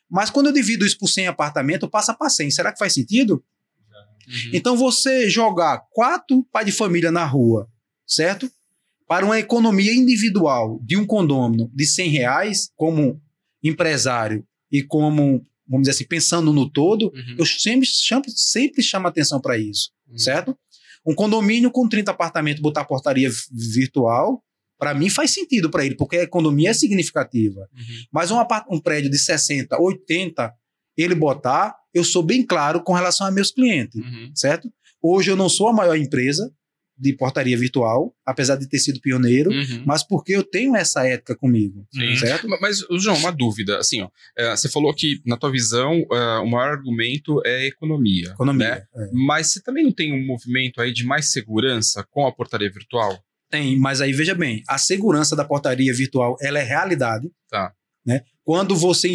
[0.09, 2.49] Mas quando eu divido isso por 100 apartamentos, passa para 100.
[2.51, 3.43] Será que faz sentido?
[4.27, 4.51] Uhum.
[4.53, 7.67] Então você jogar quatro pais de família na rua,
[8.07, 8.49] certo?
[9.07, 13.21] Para uma economia individual de um condômino de 100 reais, como
[13.61, 17.35] empresário e como, vamos dizer assim, pensando no todo, Uhum.
[17.39, 20.17] eu sempre chamo, sempre chamo atenção para isso, Uhum.
[20.17, 20.57] certo?
[21.05, 24.43] Um condomínio com 30 apartamentos botar portaria virtual,
[24.77, 27.61] para mim faz sentido para ele, porque a economia é significativa.
[27.61, 28.03] Uhum.
[28.11, 28.37] Mas um,
[28.69, 30.53] um prédio de 60, 80,
[30.97, 34.31] ele botar, eu sou bem claro com relação a meus clientes, Uhum.
[34.35, 34.69] certo?
[35.01, 36.51] Hoje eu não sou a maior empresa
[36.99, 39.83] de portaria virtual, apesar de ter sido pioneiro, Uhum.
[39.85, 42.15] mas porque eu tenho essa ética comigo, Sim.
[42.17, 42.47] certo?
[42.49, 43.77] Ma- Mas, João, uma dúvida.
[43.79, 47.65] Assim, ó, é, você falou que, na tua visão, é, o maior argumento é a
[47.67, 48.29] economia.
[48.31, 48.69] Economia.
[48.69, 48.83] né?
[48.95, 49.09] é.
[49.13, 53.17] Mas você também não tem um movimento aí de mais segurança com a portaria virtual?
[53.49, 57.31] Tem, mas aí veja bem, a segurança da portaria virtual, ela é realidade.
[57.49, 57.71] Tá.
[58.05, 58.21] Né?
[58.43, 59.07] Quando você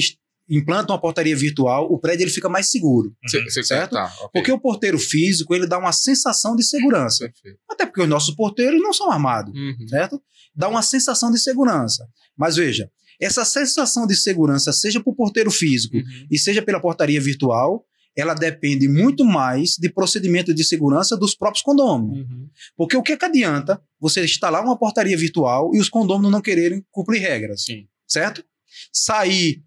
[0.49, 3.09] implanta uma portaria virtual, o prédio ele fica mais seguro.
[3.35, 3.65] Uhum.
[3.65, 3.93] Certo?
[3.93, 4.29] Tá, ok.
[4.33, 7.25] Porque o porteiro físico, ele dá uma sensação de segurança.
[7.27, 7.59] Perfeito.
[7.69, 9.55] Até porque os nossos porteiros não são armados.
[9.55, 9.89] Uhum.
[9.89, 10.23] certo?
[10.55, 12.07] Dá uma sensação de segurança.
[12.37, 12.91] Mas veja,
[13.21, 16.27] essa sensação de segurança, seja para o porteiro físico Uhum.
[16.31, 17.85] e seja pela portaria virtual,
[18.17, 22.19] ela depende muito mais de procedimento de segurança dos próprios condôminos.
[22.19, 22.49] Uhum.
[22.77, 26.85] Porque o que, que adianta você instalar uma portaria virtual e os condôminos não quererem
[26.93, 27.87] cumprir regras, Sim.
[28.07, 28.45] certo?
[28.93, 29.63] Sair,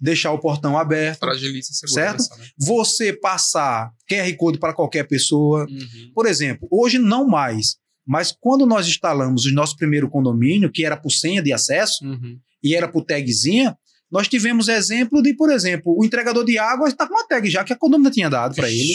[0.00, 2.46] deixar o portão aberto, Fragiliza a segurança, né?
[2.58, 6.12] você passar QR Code para qualquer pessoa, Uhum.
[6.14, 7.76] por exemplo, hoje não mais,
[8.06, 12.38] mas quando nós instalamos o nosso primeiro condomínio, que era por senha de acesso Uhum.
[12.62, 13.76] e era por tagzinha,
[14.10, 17.62] nós tivemos exemplo de, por exemplo, o entregador de água está com uma tag já
[17.64, 18.94] que a condomínio tinha dado para ele.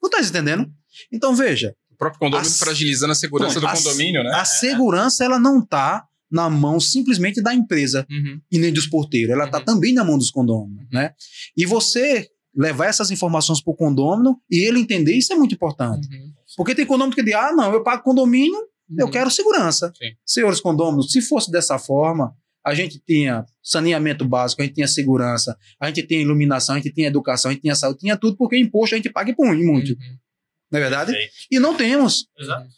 [0.00, 0.70] Não está entendendo?
[1.12, 4.30] Então veja, O próprio condomínio A- fragilizando a segurança do a- condomínio, né?
[4.32, 8.40] a segurança ela não está na mão simplesmente da empresa Uhum.
[8.50, 9.64] e nem dos porteiros, ela está Uhum.
[9.64, 11.12] também na mão dos condôminos, né?
[11.56, 16.08] E você levar essas informações para o condômino e ele entender isso é muito importante.
[16.08, 16.32] Uhum.
[16.56, 18.58] Porque tem condômino que diz, ah, não, eu pago condomínio,
[18.98, 19.10] eu Uhum.
[19.12, 19.92] quero segurança.
[19.96, 20.10] Sim.
[20.26, 25.56] Senhores condôminos, se fosse dessa forma, a gente tinha saneamento básico, a gente tinha segurança,
[25.80, 28.58] a gente tinha iluminação, a gente tinha educação, a gente tinha saúde, tinha tudo, porque
[28.58, 30.16] imposto a gente paga e põe muito, Uhum.
[30.72, 31.12] não é verdade?
[31.12, 31.32] Perfeito.
[31.50, 32.26] E não temos.
[32.38, 32.68] Exato.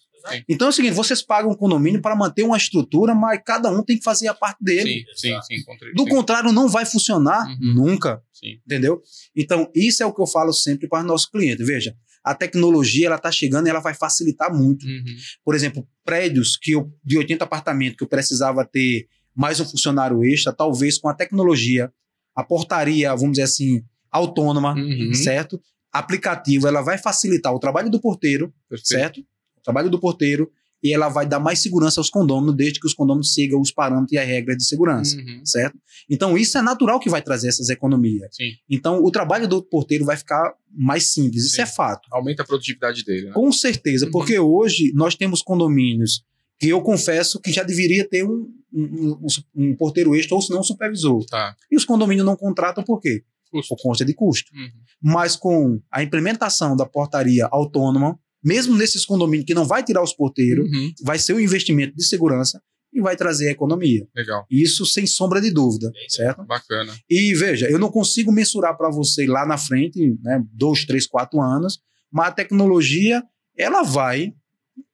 [0.49, 3.83] Então é o seguinte, vocês pagam um condomínio para manter uma estrutura, mas cada um
[3.83, 5.05] tem que fazer a parte dele.
[5.15, 5.65] Sim, sim, sim.
[5.95, 7.75] Do contrário, não vai funcionar Uhum.
[7.75, 8.23] nunca.
[8.33, 8.59] Sim.
[8.67, 9.03] Entendeu?
[9.37, 11.67] Então, isso é o que eu falo sempre para os nossos clientes.
[11.67, 11.95] Veja,
[12.25, 14.87] a tecnologia ela está chegando e ela vai facilitar muito.
[14.87, 15.05] Uhum.
[15.45, 20.23] Por exemplo, prédios que eu, de 80 apartamentos que eu precisava ter mais um funcionário
[20.25, 21.91] extra, talvez com a tecnologia,
[22.35, 25.15] a portaria, vamos dizer assim, autônoma, Uhum.
[25.15, 25.61] certo?
[25.93, 28.89] Aplicativo, ela vai facilitar o trabalho do porteiro, Perfeito.
[28.89, 29.21] certo?
[29.61, 30.51] O trabalho do porteiro
[30.83, 34.13] e ela vai dar mais segurança aos condôminos, desde que os condôminos sigam os parâmetros
[34.13, 35.45] e as regras de segurança, Uhum.
[35.45, 35.79] certo?
[36.09, 38.35] Então, isso é natural que vai trazer essas economias.
[38.35, 38.53] Sim.
[38.69, 41.63] Então, o trabalho do porteiro vai ficar mais simples, isso Sim.
[41.63, 42.09] é fato.
[42.11, 43.33] Aumenta a produtividade dele, né?
[43.33, 44.11] Com certeza, Uhum.
[44.11, 46.23] porque hoje nós temos condomínios
[46.59, 49.27] que eu confesso que já deveria ter um, um, um-
[49.73, 51.25] um porteiro extra ou se não um supervisor.
[51.27, 51.55] Tá.
[51.71, 53.23] E os condomínios não contratam por quê?
[53.51, 53.75] Custo.
[53.77, 54.51] Por conta de custo.
[54.55, 54.71] Uhum.
[55.03, 60.13] Mas com a implementação da portaria autônoma, mesmo nesses condomínios que não vai tirar os
[60.15, 60.93] porteiros, Uhum.
[61.03, 62.61] vai ser um investimento de segurança
[62.93, 64.07] e vai trazer economia.
[64.17, 64.45] Legal.
[64.51, 66.45] Isso sem sombra de dúvida, certo?
[66.45, 66.93] Bacana.
[67.09, 71.41] E veja, eu não consigo mensurar para você lá na frente, né, dois, três, quatro
[71.41, 71.79] anos,
[72.13, 73.23] mas a tecnologia
[73.57, 74.33] ela vai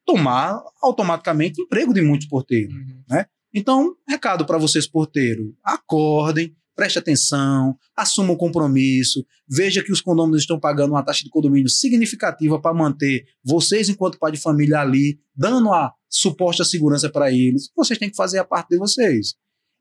[0.04, 2.74] tomar automaticamente emprego de muitos porteiros.
[2.74, 3.24] Uhum.
[3.54, 10.42] Então, recado para vocês, porteiro: acordem, preste atenção, assumam o compromisso, veja que os condôminos
[10.42, 15.18] estão pagando uma taxa de condomínio significativa para manter vocês, enquanto pai de família, ali,
[15.34, 17.70] dando a suposta segurança para eles.
[17.74, 19.34] Vocês têm que fazer a parte de vocês.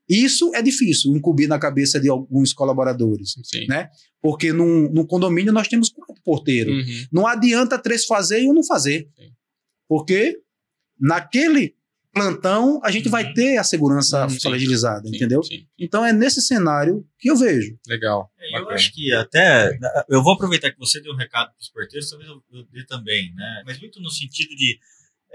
[0.08, 3.34] Isso é difícil, incumbir na cabeça de alguns colaboradores.
[3.44, 3.66] Sim.
[3.68, 3.88] Né?
[4.22, 6.74] Porque no, no condomínio nós temos quatro porteiros.
[6.74, 7.06] Uhum.
[7.12, 9.08] Não adianta três fazer e um não fazer.
[9.16, 9.30] Sim.
[9.88, 10.40] Porque
[10.98, 11.74] naquele
[12.16, 13.34] plantão a gente vai Uhum.
[13.34, 15.42] ter a segurança Uhum, fragilizada, Sim, entendeu?
[15.42, 15.66] Sim.
[15.78, 17.78] Então é nesse cenário que eu vejo.
[17.86, 18.30] Legal.
[18.38, 19.78] É, Eu acho que até.
[20.08, 22.84] Eu vou aproveitar que você deu um recado para os porteiros, talvez eu, eu dê
[22.86, 23.62] também, né?
[23.66, 24.78] Mas muito no sentido de,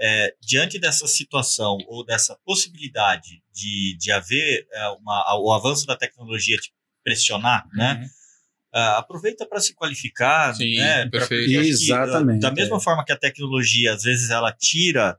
[0.00, 5.96] é, diante dessa situação ou dessa possibilidade de, de haver é, uma, o avanço da
[5.96, 6.72] tecnologia te
[7.04, 8.00] pressionar, né?
[8.02, 8.08] Uhum.
[8.74, 11.06] Ah, aproveita para se qualificar, Sim, né?
[11.10, 11.44] perfeito.
[11.50, 12.80] que, Exatamente, da mesma é.
[12.80, 15.18] forma que a tecnologia, às vezes, ela tira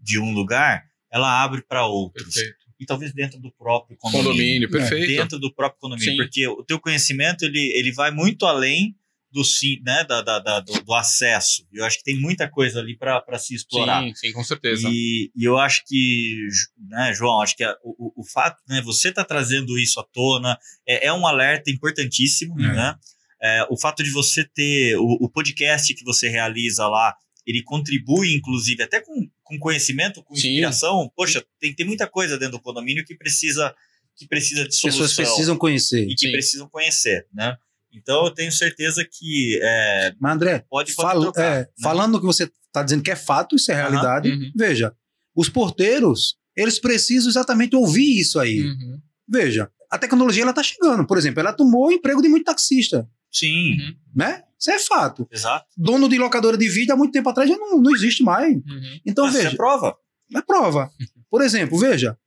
[0.00, 2.34] de um lugar, ela abre para outros.
[2.34, 2.56] Perfeito.
[2.80, 5.06] E talvez dentro do próprio condomínio Condomínio, perfeito.
[5.08, 6.16] dentro do próprio condomínio, Sim.
[6.16, 8.94] porque o teu conhecimento ele, ele vai muito além
[9.30, 11.66] do sim, né, da, da- da- do, do acesso.
[11.72, 14.02] Eu acho que tem muita coisa ali para se explorar.
[14.04, 14.88] Sim, sim, com certeza.
[14.90, 16.46] E, e eu acho que,
[16.88, 20.04] né, João, acho que a- o, o- o fato, né, você tá trazendo isso à
[20.04, 20.56] tona
[20.86, 22.72] é, é um alerta importantíssimo, É.
[22.74, 22.94] né?
[23.42, 27.14] É, o fato de você ter o, o podcast que você realiza lá,
[27.48, 30.48] ele contribui, inclusive, até com, com conhecimento, com Sim.
[30.50, 31.10] inspiração.
[31.16, 33.74] Poxa, tem, tem muita coisa dentro do condomínio que precisa,
[34.14, 36.02] que precisa de As solução pessoas precisam conhecer.
[36.06, 36.32] e que Sim.
[36.32, 37.56] precisam conhecer, né?
[37.90, 41.66] Então eu tenho certeza que é, Mas André, pode, pode fala- trocar, é, né?
[41.82, 44.28] falando que você está dizendo que é fato, isso é realidade.
[44.30, 44.52] uhum.
[44.54, 44.94] Veja,
[45.34, 48.60] os porteiros, eles precisam exatamente ouvir isso aí.
[48.60, 49.00] Uhum.
[49.26, 51.06] Veja, a tecnologia ela está chegando.
[51.06, 53.94] Por exemplo, ela tomou o emprego de muito taxista, Sim, Uhum.
[54.14, 54.42] né?
[54.58, 55.28] Isso é fato.
[55.30, 55.66] exato.
[55.76, 58.52] Dono de locadora de vídeo há muito tempo atrás já não, não existe mais.
[58.54, 59.00] Uhum.
[59.06, 59.96] Então, Mas veja, Você prova.
[60.34, 60.90] É prova.
[61.30, 62.18] Por exemplo, veja,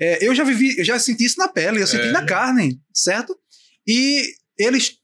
[0.00, 2.12] é, eu já vivi, eu já senti isso na pele, eu senti É.
[2.12, 3.34] na carne, certo?
[3.86, 4.22] E
[4.58, 4.96] eles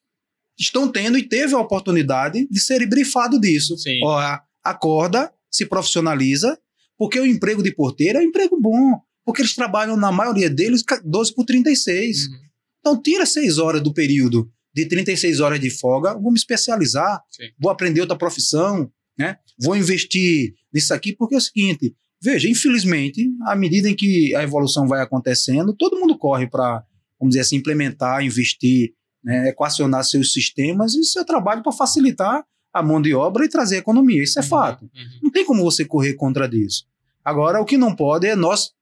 [0.59, 3.77] estão tendo e teve a oportunidade de serem brifados disso.
[3.79, 4.01] Sim.
[4.05, 6.59] Ó, acorda, se profissionaliza,
[6.99, 10.83] porque o emprego de porteiro é um emprego bom, porque eles trabalham, na maioria deles,
[10.83, 12.27] ca- 12 por 36.
[12.27, 12.39] Uhum.
[12.81, 17.45] Então, tira 6 horas do período de 36 horas de folga, vou me especializar, Sim.
[17.59, 19.39] vou aprender outra profissão, né?
[19.61, 24.43] Vou investir nisso aqui, porque é o seguinte, veja, infelizmente, à medida em que a
[24.43, 26.85] evolução vai acontecendo, todo mundo corre para,
[27.20, 32.83] vamos dizer assim, implementar, investir, né, equacionar seus sistemas e seu trabalho para facilitar a
[32.83, 34.22] mão de obra e trazer economia.
[34.22, 34.49] Isso é Uhum.
[34.49, 34.83] fato.
[34.85, 34.91] Uhum.
[35.22, 36.85] Não tem como você correr contra disso.
[37.25, 38.72] Agora, o que não pode é nós,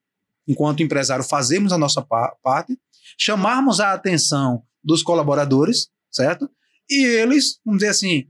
[0.49, 2.77] enquanto empresário, fazermos a nossa pa- parte,
[3.19, 6.49] chamarmos a atenção dos colaboradores, certo?
[6.91, 8.25] E eles, vamos dizer assim,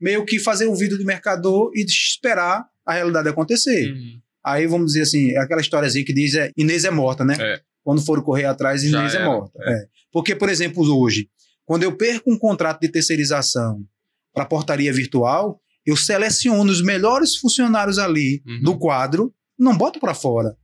[0.00, 3.92] meio que fazer o vídeo de mercador e esperar a realidade acontecer.
[3.92, 4.20] Uhum.
[4.44, 7.36] Aí vamos dizer assim, é aquela historiazinha que diz é, Inês é morta, né?
[7.38, 7.60] É.
[7.82, 9.58] Quando for correr atrás, Inês é morta.
[9.62, 9.86] É.
[10.12, 11.28] Porque, por exemplo, hoje,
[11.64, 13.84] quando eu perco um contrato de terceirização
[14.32, 18.62] para portaria virtual, eu seleciono os melhores funcionários ali Uhum.
[18.62, 20.56] do quadro, não boto para fora.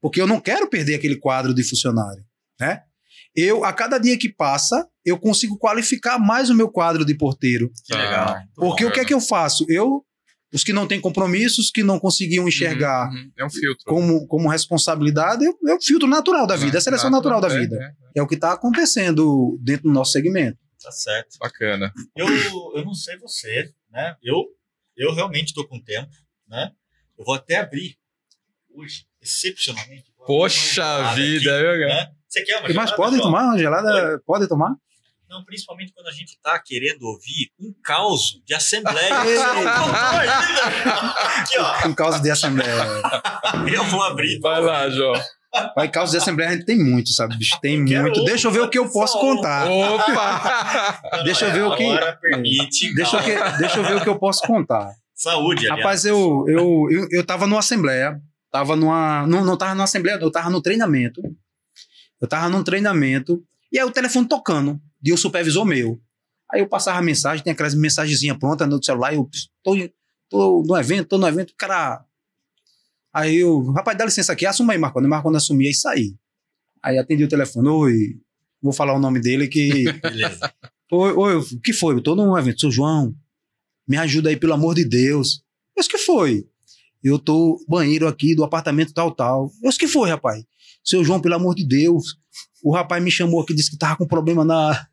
[0.00, 2.24] Porque eu não quero perder aquele quadro de funcionário,
[2.58, 2.82] né?
[3.34, 7.70] Eu, a cada dia que passa, eu consigo qualificar mais o meu quadro de porteiro.
[7.84, 8.36] Que legal.
[8.54, 9.64] Porque o que é que eu faço?
[9.68, 10.04] Eu,
[10.52, 13.32] os que não têm compromissos, que não conseguiam enxergar Uhum, uhum.
[13.36, 13.84] É um filtro.
[13.86, 17.48] como, como responsabilidade, eu- é o filtro natural da vida, é a seleção natural da
[17.48, 17.76] é, vida.
[17.76, 18.18] é.
[18.18, 20.58] É o que está acontecendo dentro do nosso segmento.
[20.82, 21.38] Tá certo.
[21.38, 21.92] Bacana.
[22.16, 22.26] Eu,
[22.74, 24.16] eu não sei você, né?
[24.22, 24.44] Eu,
[24.96, 26.10] eu realmente estou com tempo,
[26.48, 26.72] né?
[27.16, 27.96] Eu vou até abrir
[28.74, 30.10] hoje, excepcionalmente.
[30.26, 31.86] Poxa vida, aqui, cara?
[31.86, 32.10] né?
[32.30, 33.30] Você quer uma Mas gelada, podem João?
[33.30, 34.22] tomar uma gelada?
[34.24, 34.70] Pode tomar?
[35.28, 39.14] Não, principalmente quando a gente está querendo ouvir um caos de assembleia.
[41.38, 41.82] Aqui, ó.
[41.82, 42.84] Por causa de assembleia.
[43.72, 44.38] Eu vou abrir.
[44.40, 45.20] Vai lá, João.
[45.74, 47.58] Vai, causa de assembleia a gente tem muito, sabe, bicho?
[47.60, 48.20] Tem muito.
[48.20, 49.20] um, Deixa eu ver o que eu posso um.
[49.20, 49.68] contar.
[49.68, 51.00] Opa!
[51.24, 52.94] Deixa eu ver o que- permite.
[52.94, 54.88] Deixa eu, que- deixa eu ver o que eu posso contar.
[55.14, 55.80] Saúde, aliás.
[55.80, 58.16] Rapaz, eu, eu, eu, eu tava numa assembleia,
[58.50, 59.26] tava numa.
[59.26, 61.20] Não, não tava numa assembleia, eu tava no treinamento.
[62.20, 63.42] Eu tava num treinamento,
[63.72, 66.00] e aí o telefone tocando, de um supervisor meu.
[66.52, 69.28] Aí eu passava a mensagem, tem aquelas mensagenzinhas prontas no celular, eu
[69.62, 69.76] tô,
[70.28, 72.04] tô no evento, tô no evento, o cara.
[73.12, 75.06] Aí eu, rapaz, dá licença aqui, assuma aí, Marconi.
[75.08, 76.14] Marconi assumia e saí.
[76.82, 77.94] Aí atendi o telefone, oi,
[78.60, 79.84] vou falar o nome dele que.
[80.02, 80.52] Beleza.
[80.92, 81.94] Oi, oi, o que foi?
[81.94, 83.14] Eu tô num evento, seu João,
[83.86, 85.42] me ajuda aí, pelo amor de Deus.
[85.76, 86.46] Eu disse, que foi?
[87.02, 89.50] Eu tô banheiro aqui do apartamento tal, tal.
[89.62, 90.44] Eu que foi, rapaz?
[90.84, 92.16] Seu João, pelo amor de Deus.
[92.62, 94.86] O rapaz me chamou aqui, disse que tava com problema na,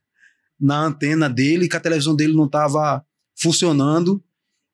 [0.60, 3.04] na antena dele, que a televisão dele não tava
[3.40, 4.24] funcionando.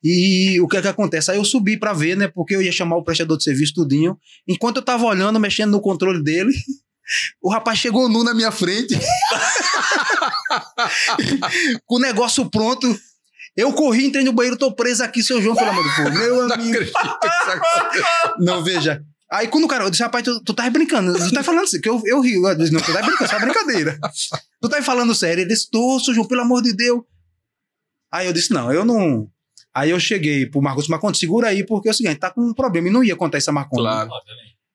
[0.03, 1.31] E o que é que acontece?
[1.31, 2.27] Aí eu subi pra ver, né?
[2.27, 4.18] Porque eu ia chamar o prestador de serviço tudinho.
[4.48, 6.52] Enquanto eu tava olhando, mexendo no controle dele,
[7.41, 8.99] o rapaz chegou nu na minha frente.
[11.85, 12.99] com o negócio pronto.
[13.56, 16.18] Eu corri, entrei no banheiro, tô preso aqui, seu João, pelo amor de Deus.
[16.18, 16.84] Meu Não amigo.
[16.98, 17.61] aconteceu.
[18.40, 19.06] Não, veja.
[19.34, 21.81] Aí quando o cara, eu disse, rapaz, tu, tu tá brincando, tu tá falando assim,
[21.81, 22.47] que eu, eu rio.
[22.47, 23.99] Eu disse, não, tu tá brincando, só brincadeira.
[24.61, 25.41] Tu tá falando sério.
[25.41, 27.01] Ele disse, tô, seu João, pelo amor de Deus.
[28.10, 29.27] Aí eu disse, não, eu não.
[29.76, 32.53] Aí eu cheguei pro Marcos Marcondes, segura aí, porque é o seguinte, tá com um
[32.53, 32.88] problema.
[32.88, 33.84] E não ia contar isso a Marcondes.
[33.84, 34.10] Claro.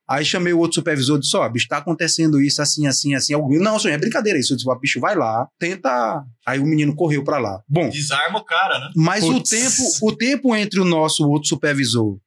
[0.06, 3.32] Aí chamei o outro supervisor e disse: Ó, bicho, tá acontecendo isso assim, assim, assim.
[3.32, 4.52] Eu, não, senhor, é brincadeira isso.
[4.52, 6.22] Eu disse: bicho, vai lá, tenta.
[6.44, 7.62] Aí o menino correu pra lá.
[7.66, 8.90] Bom, Desarma o cara, né?
[8.94, 12.18] mas o tempo, o tempo entre o nosso outro supervisor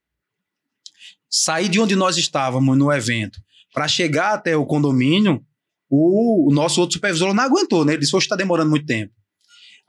[1.31, 3.39] sair de onde nós estávamos no evento
[3.73, 5.41] para chegar até o condomínio,
[5.89, 7.93] o, o nosso outro supervisor não aguentou, né?
[7.93, 9.13] Ele disse: Hoje está demorando muito tempo.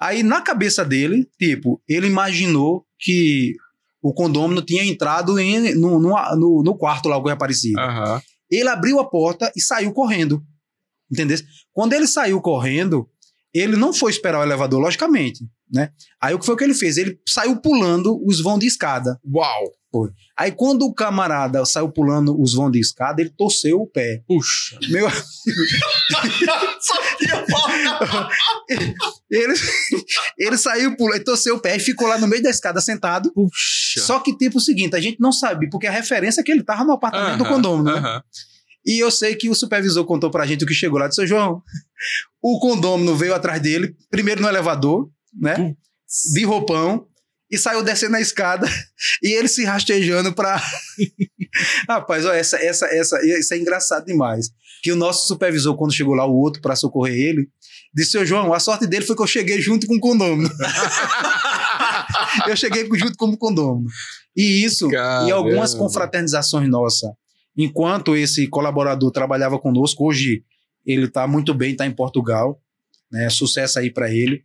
[0.01, 3.55] Aí na cabeça dele, tipo, ele imaginou que
[4.03, 7.79] o condômino tinha entrado em, no, no, no, quarto lá, algo aparecido.
[7.79, 8.21] Aham.
[8.51, 10.43] Ele abriu a porta e saiu correndo.
[11.11, 11.39] Entendeu?
[11.73, 13.09] Quando ele saiu correndo,
[13.55, 15.91] ele não foi esperar o elevador, logicamente, né?
[16.21, 16.99] Aí o que foi que ele fez?
[16.99, 19.19] Ele saiu pulando os vão de escada.
[19.35, 19.73] Uau!
[20.39, 24.23] Aí quando o camarada saiu pulando os vão de escada, ele torceu o pé.
[24.27, 24.79] Puxa.
[24.89, 25.07] Meu,
[29.31, 29.55] ele,
[30.39, 33.33] ele saiu pulando, torceu o pé e ficou lá no meio da escada sentado.
[33.33, 34.01] Puxa.
[34.01, 36.63] Só que tipo o seguinte, a gente não sabe, porque a referência é que ele
[36.63, 37.99] tava no apartamento do Aham, condomínio, né?
[37.99, 38.23] aham.
[38.85, 41.07] E eu sei que o supervisor contou pra gente o que chegou lá.
[41.07, 41.63] Disse, "Ô, João,
[42.43, 45.75] o condômino veio atrás dele, primeiro no elevador, né?
[46.35, 47.07] De roupão,
[47.51, 48.67] e saiu descendo a escada,
[49.23, 50.63] e ele se rastejando pra...
[51.89, 54.51] Rapaz, ó, essa, essa, essa, isso é engraçado demais.
[54.83, 57.49] Que o nosso supervisor, quando chegou lá, o outro pra socorrer ele,
[57.95, 60.49] disse, seu João, a sorte dele foi que eu cheguei junto com o condômino.
[62.49, 63.89] eu cheguei junto com o condômino.
[64.35, 65.89] E isso, e algumas Caramba.
[65.89, 67.11] confraternizações nossas,
[67.57, 70.43] enquanto esse colaborador trabalhava conosco, hoje
[70.87, 72.59] ele está muito bem, está em Portugal,
[73.11, 73.29] né?
[73.29, 74.43] Sucesso aí para ele.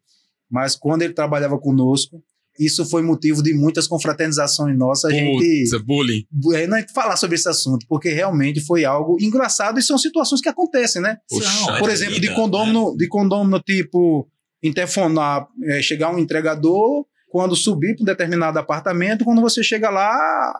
[0.50, 2.22] Mas quando ele trabalhava conosco,
[2.60, 5.12] isso foi motivo de muitas confraternizações nossas.
[5.12, 5.32] A gente é
[5.80, 6.26] bullying.
[6.56, 10.50] é, não falar sobre esse assunto, porque realmente foi algo engraçado e são situações que
[10.50, 11.18] acontecem, né?
[11.32, 14.28] Não, é Por exemplo, vida, de condômino, de condômino tipo
[14.64, 20.10] interfonar, é, chegar um entregador, quando subir para um determinado apartamento, quando você chega lá,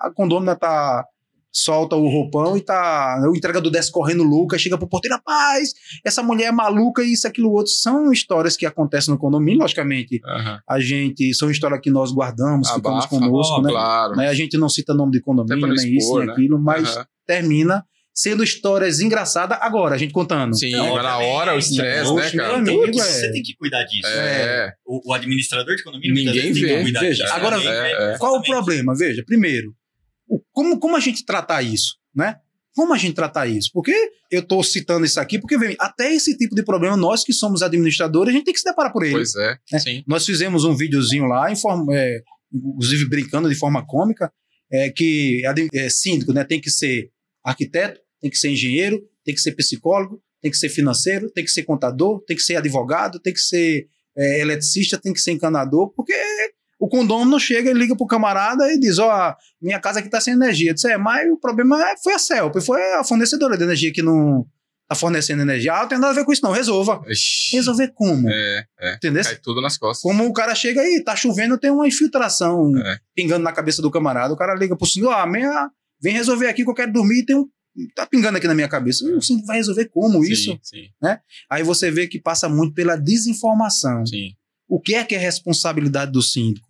[0.02, 1.04] a condômina tá
[1.60, 5.74] solta o roupão e tá o entregador desce correndo louco, aí chega pro porteiro, rapaz,
[6.06, 10.20] essa mulher é maluca e isso aquilo outro são histórias que acontecem no condomínio, logicamente.
[10.26, 10.60] Aham.
[10.70, 13.10] A gente são histórias que nós guardamos, ficamos Abafa.
[13.10, 13.70] conosco, Ó, né?
[13.72, 14.16] Claro.
[14.16, 14.28] né?
[14.28, 16.34] A gente não cita nome de condomínio, nem isso, expor, nem né?
[16.34, 17.06] aquilo, mas Aham.
[17.26, 20.58] termina sendo histórias engraçadas agora, a gente contando.
[20.58, 22.48] Sim, Não, na hora, o estresse, né, cara?
[22.48, 23.08] meu amigo, Então, é.
[23.08, 24.08] você tem que cuidar disso.
[24.08, 24.72] É.
[24.86, 27.36] O, o administrador de economia Ninguém vê, tem que cuidar veja, disso.
[27.36, 28.18] agora- Ninguém é, é.
[28.18, 28.96] Qual o problema?
[28.98, 29.72] Veja, primeiro,
[30.52, 32.38] como, como a gente tratar isso, né?
[32.76, 33.72] Como a gente tratar isso?
[33.74, 33.94] Porque
[34.30, 37.64] eu estou citando isso aqui, porque vem, até esse tipo de problema, nós que somos
[37.64, 39.14] administradores, a gente tem que se deparar por ele.
[39.14, 39.80] Pois é, né?
[39.80, 40.04] sim.
[40.06, 42.22] Nós fizemos um videozinho lá, em forma, é,
[42.54, 44.32] inclusive brincando de forma cômica,
[44.72, 45.42] é, que
[45.74, 47.10] é, síndico né, tem que ser
[47.44, 51.52] arquiteto, tem que ser engenheiro, tem que ser psicólogo, tem que ser financeiro, tem que
[51.52, 55.92] ser contador, tem que ser advogado, tem que ser é, eletricista, tem que ser encanador,
[55.96, 56.14] porque
[56.80, 60.34] o condômino chega e liga pro camarada e diz, ó, minha casa aqui tá sem
[60.34, 60.72] energia.
[60.72, 63.92] Eu disse, é, mas o problema é- foi a CELP, foi a fornecedora de energia
[63.92, 64.46] que não
[64.88, 65.74] tá fornecendo energia.
[65.74, 67.02] Ah, não tem nada a ver com isso não, resolva.
[67.10, 68.30] Ixi, Resolver como?
[68.30, 68.96] É, é.
[68.96, 69.24] Entendeu?
[69.24, 70.02] Cai tudo nas costas.
[70.02, 72.98] Como o cara chega aí, tá chovendo, tem uma infiltração É.
[73.16, 74.34] pingando na cabeça do camarada.
[74.34, 75.70] O cara liga pro senhor, ah, minha,
[76.02, 77.46] vem resolver aqui que eu quero dormir, tem um.
[77.96, 79.04] Tá pingando aqui na minha cabeça.
[79.06, 80.52] O senhor vai resolver como isso?
[80.52, 80.88] Sim, sim,
[81.50, 84.06] Aí você vê que passa muito pela desinformação.
[84.06, 84.30] sim.
[84.68, 86.68] O que é que é responsabilidade do síndico?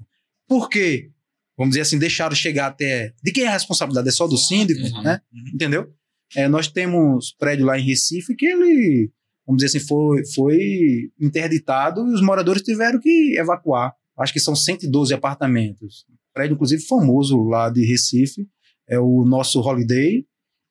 [0.48, 1.10] Por quê?
[1.58, 3.14] Vamos dizer assim, deixaram chegar até.
[3.24, 4.08] De quem é a responsabilidade?
[4.08, 5.02] É só do síndico, Uhum.
[5.04, 5.20] né?
[5.54, 5.92] Entendeu?
[6.36, 9.10] É, nós temos prédio lá em Recife que ele,
[9.46, 13.94] vamos dizer assim, foi, foi interditado e os moradores tiveram que evacuar.
[14.20, 16.06] Acho que são 112 apartamentos.
[16.34, 18.48] Prédio, inclusive, famoso lá de Recife,
[18.88, 20.26] é o nosso Holiday.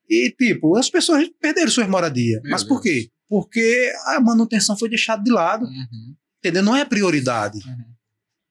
[0.09, 2.41] E, tipo, as pessoas perderam suas moradias.
[2.43, 2.83] Meu Mas por Deus.
[3.05, 3.11] quê?
[3.29, 5.65] Porque a manutenção foi deixada de lado.
[5.65, 6.15] Uhum,
[6.49, 6.63] Entendeu?
[6.63, 7.59] Não é prioridade.
[7.59, 7.97] uhum.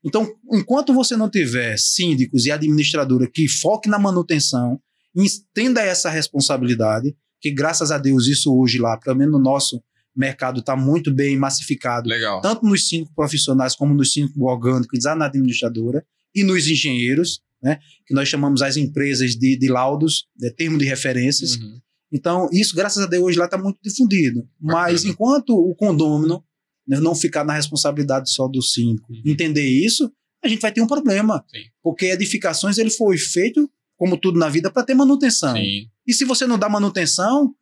[0.04, 4.80] Então, enquanto você não tiver síndicos e administradora que foque na manutenção,
[5.16, 9.82] entenda essa responsabilidade, que graças a Deus isso hoje lá, pelo menos no nosso
[10.16, 12.40] mercado, está muito bem massificado, Legal.
[12.40, 18.14] tanto nos síndicos profissionais como nos síndicos orgânicos na administradora e nos engenheiros, né, que
[18.14, 21.56] nós chamamos as empresas de, de laudos, de termo de referências.
[21.56, 21.80] Uhum.
[22.12, 24.48] Então, isso, graças a Deus, hoje lá está muito difundido.
[24.62, 25.12] Mas Bacana.
[25.12, 26.44] enquanto o condômino
[26.88, 29.22] né, não ficar na responsabilidade só do síndico, Uhum.
[29.26, 30.12] entender isso,
[30.44, 31.44] a gente vai ter um problema.
[31.48, 31.64] Sim.
[31.82, 35.56] Porque edificações ele foi feito, como tudo na vida, para ter manutenção.
[35.56, 35.88] Sim.
[36.06, 37.54] E se você não dá manutenção,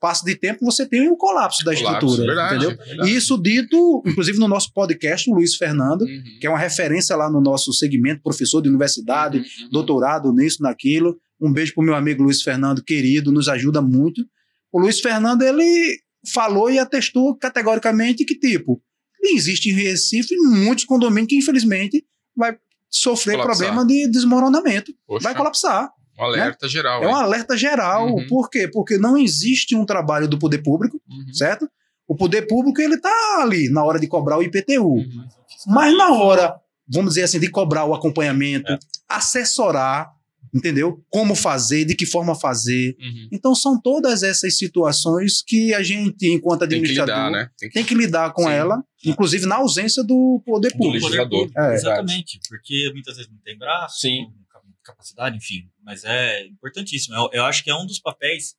[0.00, 2.26] passo de tempo, você tem um colapso da Colapso, estrutura.
[2.28, 2.76] verdade, entendeu?
[2.86, 3.10] verdade.
[3.10, 6.22] E isso dito, inclusive, no nosso podcast, o Luiz Fernando, Uhum.
[6.40, 9.70] que é uma referência lá no nosso segmento, professor de universidade, Uhum, uhum.
[9.72, 11.18] doutorado nisso, naquilo.
[11.40, 14.24] Um beijo pro meu amigo Luiz Fernando, querido, nos ajuda muito.
[14.72, 15.98] O Luiz Fernando, ele
[16.32, 18.80] falou e atestou categoricamente que, tipo,
[19.22, 22.04] existe em Recife muitos condomínios que, infelizmente,
[22.36, 22.56] vai
[22.90, 23.66] sofrer Colapsar.
[23.66, 24.92] problema de desmoronamento.
[25.06, 25.90] Poxa, Vai colapsar.
[26.18, 27.02] um alerta geral.
[27.02, 27.16] É um hein?
[27.16, 28.08] alerta geral.
[28.08, 28.26] Uhum.
[28.28, 28.66] Por quê?
[28.68, 31.34] Porque não existe um trabalho do poder público, Uhum.
[31.34, 31.68] certo?
[32.06, 34.82] O poder público, ele tá ali na hora de cobrar o IPTU.
[34.94, 35.24] Uhum.
[35.66, 36.54] Mas na hora,
[36.88, 38.78] vamos dizer assim, de cobrar o acompanhamento, É.
[39.08, 40.10] assessorar,
[40.54, 41.04] entendeu?
[41.08, 42.96] Como fazer, de que forma fazer.
[43.00, 43.28] Uhum.
[43.32, 47.50] Então são todas essas situações que a gente, enquanto Tem que administrador, lidar, né?
[47.58, 47.74] Tem que...
[47.74, 48.50] tem que lidar com Sim.
[48.50, 51.06] ela, inclusive na ausência do poder Do público.
[51.06, 51.50] legislador.
[51.56, 51.74] É.
[51.74, 54.22] Exatamente, porque muitas vezes não tem braço, Sim.
[54.22, 54.38] não tem
[54.84, 55.68] capacidade, enfim.
[55.84, 57.14] Mas é importantíssimo.
[57.14, 58.54] Eu, eu acho que é um dos papéis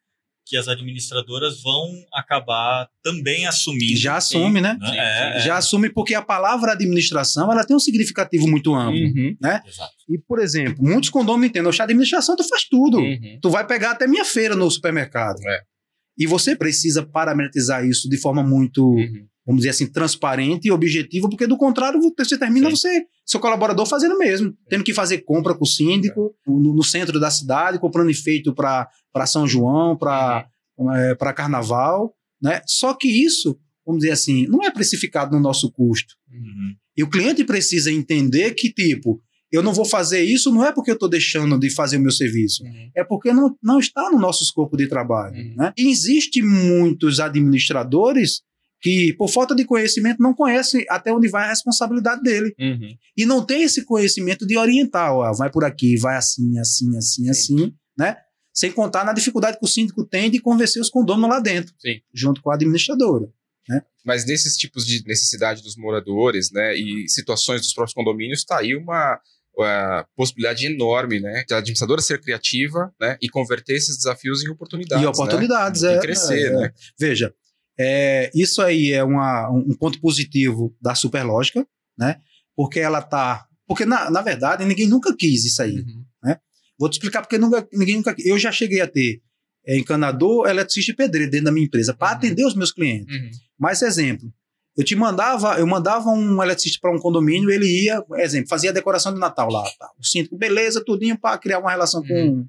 [0.49, 3.97] que as administradoras vão acabar também assumindo.
[3.97, 4.75] Já assume, né?
[4.81, 4.97] né?
[4.97, 5.39] É, é.
[5.41, 8.99] Já assume porque a palavra administração ela tem um significativo muito amplo.
[8.99, 9.37] Uhum.
[9.39, 9.93] Exato.
[10.09, 12.97] E, por exemplo, muitos condomínios entendem, a administração tu faz tudo.
[12.97, 13.37] Uhum.
[13.39, 15.37] Tu vai pegar até minha feira no supermercado.
[15.45, 15.61] É.
[16.17, 19.28] E você precisa parametrizar isso de forma muito, Uhum.
[19.49, 22.75] Vamos dizer assim, transparente e objetiva, porque do contrário você termina Sim.
[22.75, 26.83] você, seu colaborador fazendo o mesmo, tendo que fazer compra com o síndico, no, no
[26.83, 28.87] centro da cidade, comprando enfeito para
[29.25, 30.47] São João, para
[30.77, 31.15] Uhum.
[31.17, 32.61] para carnaval, né?
[32.65, 36.13] Só que isso, vamos dizer assim, não é precificado no nosso custo.
[36.31, 36.75] Uhum.
[36.95, 39.19] E o cliente precisa entender que, tipo,
[39.51, 42.11] eu não vou fazer isso não é porque eu estou deixando de fazer o meu
[42.11, 42.91] serviço, Uhum.
[42.95, 45.35] é porque não, não está no nosso escopo de trabalho.
[45.35, 45.55] Uhum.
[45.57, 45.73] Né?
[45.77, 48.41] E existe muitos administradores
[48.81, 52.53] que, por falta de conhecimento, não conhecem até onde vai a responsabilidade dele.
[52.59, 52.95] Uhum.
[53.17, 57.29] E não tem esse conhecimento de orientar, ó, vai por aqui, vai assim, assim, assim,
[57.29, 58.17] assim, né?
[58.53, 62.01] Sem contar na dificuldade que o síndico tem de convencer os condôminos lá dentro, Sim.
[62.13, 63.29] junto com a administradora.
[64.05, 68.75] Mas nesses tipos de necessidade dos moradores, né, e situações dos próprios condomínios, está aí
[68.75, 69.19] uma,
[69.55, 75.03] uma possibilidade enorme, né, da administradora ser criativa, né, e converter esses desafios em oportunidades.
[75.03, 75.93] e oportunidades, né?
[75.93, 75.97] é.
[75.97, 76.65] E crescer, é, né?
[76.67, 76.73] é.
[76.97, 77.33] Veja,
[77.79, 81.65] é, isso aí é uma- um ponto positivo da Superlógica,
[81.97, 82.19] né?
[82.55, 83.45] Porque ela tá.
[83.67, 85.75] Porque, na, na verdade, ninguém nunca quis isso aí.
[85.79, 86.03] Uhum.
[86.77, 88.25] Vou te explicar porque nunca, ninguém nunca quis.
[88.25, 89.21] Eu já cheguei a ter
[89.67, 92.15] é, encanador, eletricista e pedreiro dentro da minha empresa para Uhum.
[92.15, 93.13] atender os meus clientes.
[93.13, 93.29] Uhum.
[93.59, 94.31] Mais exemplo.
[94.77, 98.73] Eu te mandava, eu mandava um eletricista para um condomínio, ele ia, exemplo, fazia a
[98.73, 99.89] decoração de Natal lá, tá?
[99.99, 102.13] o cinto, beleza, tudinho para criar uma relação com.
[102.13, 102.47] Uhum.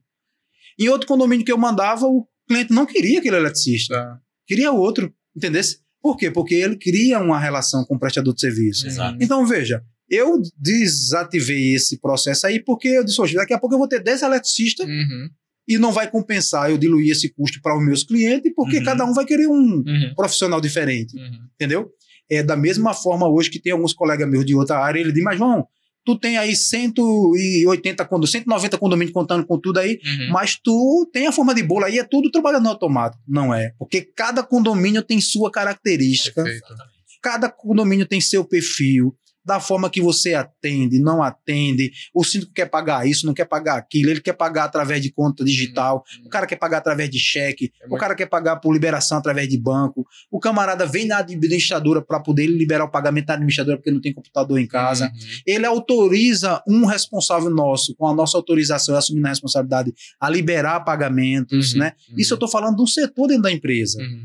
[0.78, 4.20] Em outro condomínio que eu mandava, o cliente não queria aquele eletricista Tá.
[4.46, 5.78] queria outro, entendesse?
[6.02, 6.30] Por quê?
[6.30, 8.86] Porque ele cria uma relação com o prestador de serviço.
[8.86, 9.18] Exato.
[9.20, 13.78] Então, veja, eu desativei esse processo aí porque eu disse, hoje, daqui a pouco eu
[13.78, 15.28] vou ter 10 eletricistas Uhum.
[15.68, 18.84] e não vai compensar eu diluir esse custo para os meus clientes, porque Uhum.
[18.84, 20.12] cada um vai querer um Uhum.
[20.16, 21.38] profissional diferente, Uhum.
[21.54, 21.90] entendeu?
[22.30, 25.22] É da mesma forma hoje que tem alguns colegas meus de outra área, ele diz,
[25.22, 25.66] mas João,
[26.04, 30.30] tu tem aí 180 condomínios, 190 condomínios contando com tudo aí, Uhum.
[30.32, 33.22] mas tu tem a forma de bolo aí, é tudo trabalhando no automático.
[33.28, 33.72] Não é.
[33.78, 36.90] Porque cada condomínio tem sua característica, Perfeito.
[37.22, 39.14] Cada condomínio tem seu perfil,
[39.44, 41.90] da forma que você atende, não atende.
[42.14, 45.44] O síndico quer pagar isso, não quer pagar aquilo, ele quer pagar através de conta
[45.44, 46.26] digital, Uhum.
[46.26, 49.18] o cara quer pagar através de cheque, É o muito- cara quer pagar por liberação
[49.18, 53.78] através de banco, o camarada vem na administradora para poder liberar o pagamento da administradora
[53.78, 55.10] porque não tem computador em casa Uhum.
[55.46, 61.72] ele autoriza um responsável nosso, com a nossa autorização, assumindo a responsabilidade, a liberar pagamentos,
[61.72, 61.92] Uhum, né?
[62.10, 62.16] uhum.
[62.18, 63.98] Isso eu estou falando de um setor dentro da empresa.
[64.00, 64.24] Uhum.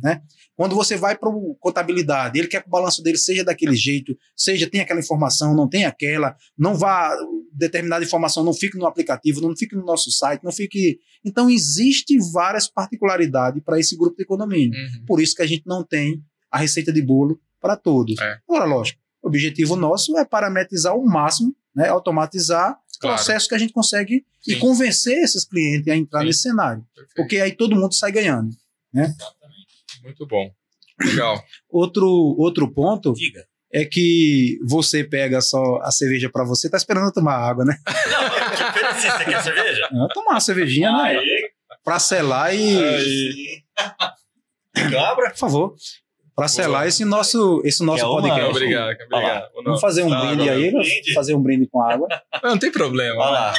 [0.57, 1.29] Quando você vai para
[1.59, 5.68] contabilidade, ele quer que o balanço dele seja daquele jeito, seja tem aquela informação, não
[5.69, 7.15] tem aquela, não vá
[7.56, 10.99] determinada informação não fique no aplicativo, não fique no nosso site, não fique.
[11.23, 14.77] Então existe várias particularidades para esse grupo de condomínio.
[14.77, 15.06] Uhum.
[15.06, 16.22] Por isso que a gente não tem
[16.52, 18.19] a receita de bolo para todos.
[18.19, 18.40] É.
[18.48, 23.18] Agora, lógico, o objetivo nosso é parametrizar ao máximo, né, automatizar Claro.
[23.18, 24.60] processos que a gente consegue e Sim.
[24.60, 26.27] convencer esses clientes a entrar Sim.
[26.27, 26.86] nesse cenário.
[26.95, 27.15] Perfeito.
[27.15, 28.56] Porque aí todo mundo sai ganhando.
[30.02, 30.49] Muito bom.
[31.03, 31.44] Legal.
[31.69, 33.45] Outro, outro ponto Diga.
[33.76, 37.76] É que você pega só a cerveja para você, tá esperando eu tomar água, né?
[37.85, 39.89] Não, que ofereci, você quer cerveja?
[39.91, 41.19] Ah, Tomar uma cervejinha, né?
[41.84, 42.77] Pra selar e.
[42.77, 43.64] aí.
[44.91, 45.30] Cabra?
[45.31, 45.76] Por favor.
[46.35, 48.22] Pra selar esse nosso, esse nosso uma?
[48.22, 48.49] podcast.
[48.52, 49.49] Obrigado, obrigado.
[49.64, 51.14] Vamos fazer um Não, brinde aí, Brinde.
[51.14, 52.07] fazer um brinde com água.
[52.43, 53.15] Não, não tem problema.
[53.22, 53.53] Olha lá.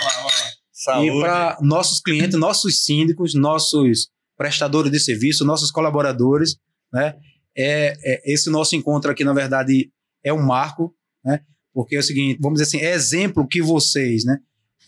[0.72, 1.09] Saúde.
[1.16, 6.56] E para nossos clientes, nossos síndicos, nossos prestadores de serviço, nossos colaboradores,
[6.93, 7.14] né?
[7.56, 9.90] É, é- esse nosso encontro aqui, na verdade,
[10.26, 10.94] é um marco,
[11.24, 11.40] né?
[11.72, 14.38] Porque é o seguinte, vamos dizer assim, é exemplo que vocês, né?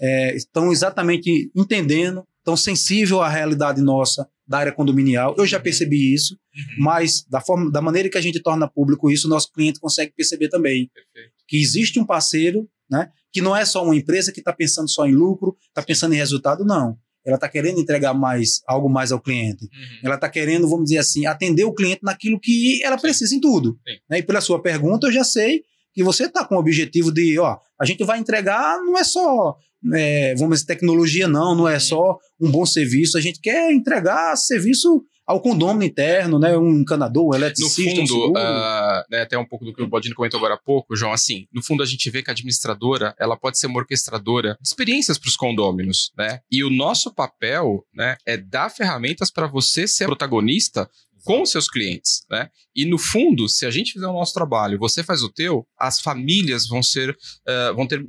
[0.00, 5.34] é, estão exatamente entendendo, estão sensível à realidade nossa da área condominial.
[5.36, 6.84] Eu já percebi isso, Uhum.
[6.84, 10.12] mas da forma, da maneira que a gente torna público isso, o nosso cliente consegue
[10.16, 11.34] perceber também Perfeito.
[11.46, 13.10] que existe um parceiro, né?
[13.32, 16.16] Que não é só uma empresa que está pensando só em lucro, está pensando em
[16.16, 16.98] resultado, não.
[17.28, 19.64] Ela está querendo entregar mais, algo mais ao cliente.
[19.64, 19.98] Uhum.
[20.02, 23.78] Ela está querendo, vamos dizer assim, atender o cliente naquilo que ela precisa em tudo.
[24.08, 24.18] Né?
[24.18, 27.58] E pela sua pergunta, eu já sei que você está com o objetivo de, ó,
[27.78, 29.56] a gente vai entregar, não é só,
[29.94, 34.34] é, vamos dizer, tecnologia, não, não é só um bom serviço, a gente quer entregar
[34.36, 36.56] serviço ao condômino interno, né?
[36.56, 38.32] Um encanador, um No eletricista, um fundo, seguro.
[38.38, 41.46] ah, né, até um pouco do que o Baldini comentou agora há pouco, João, assim,
[41.52, 45.18] no fundo a gente vê que a administradora, ela pode ser uma orquestradora de experiências
[45.18, 46.40] para os condôminos, né?
[46.50, 50.88] E o nosso papel, né, é dar ferramentas para você ser protagonista
[51.28, 52.48] com os seus clientes, né?
[52.74, 56.00] E no fundo, se a gente fizer o nosso trabalho, você faz o teu, as
[56.00, 57.14] famílias vão ser,
[57.46, 58.06] ah, vão ter um-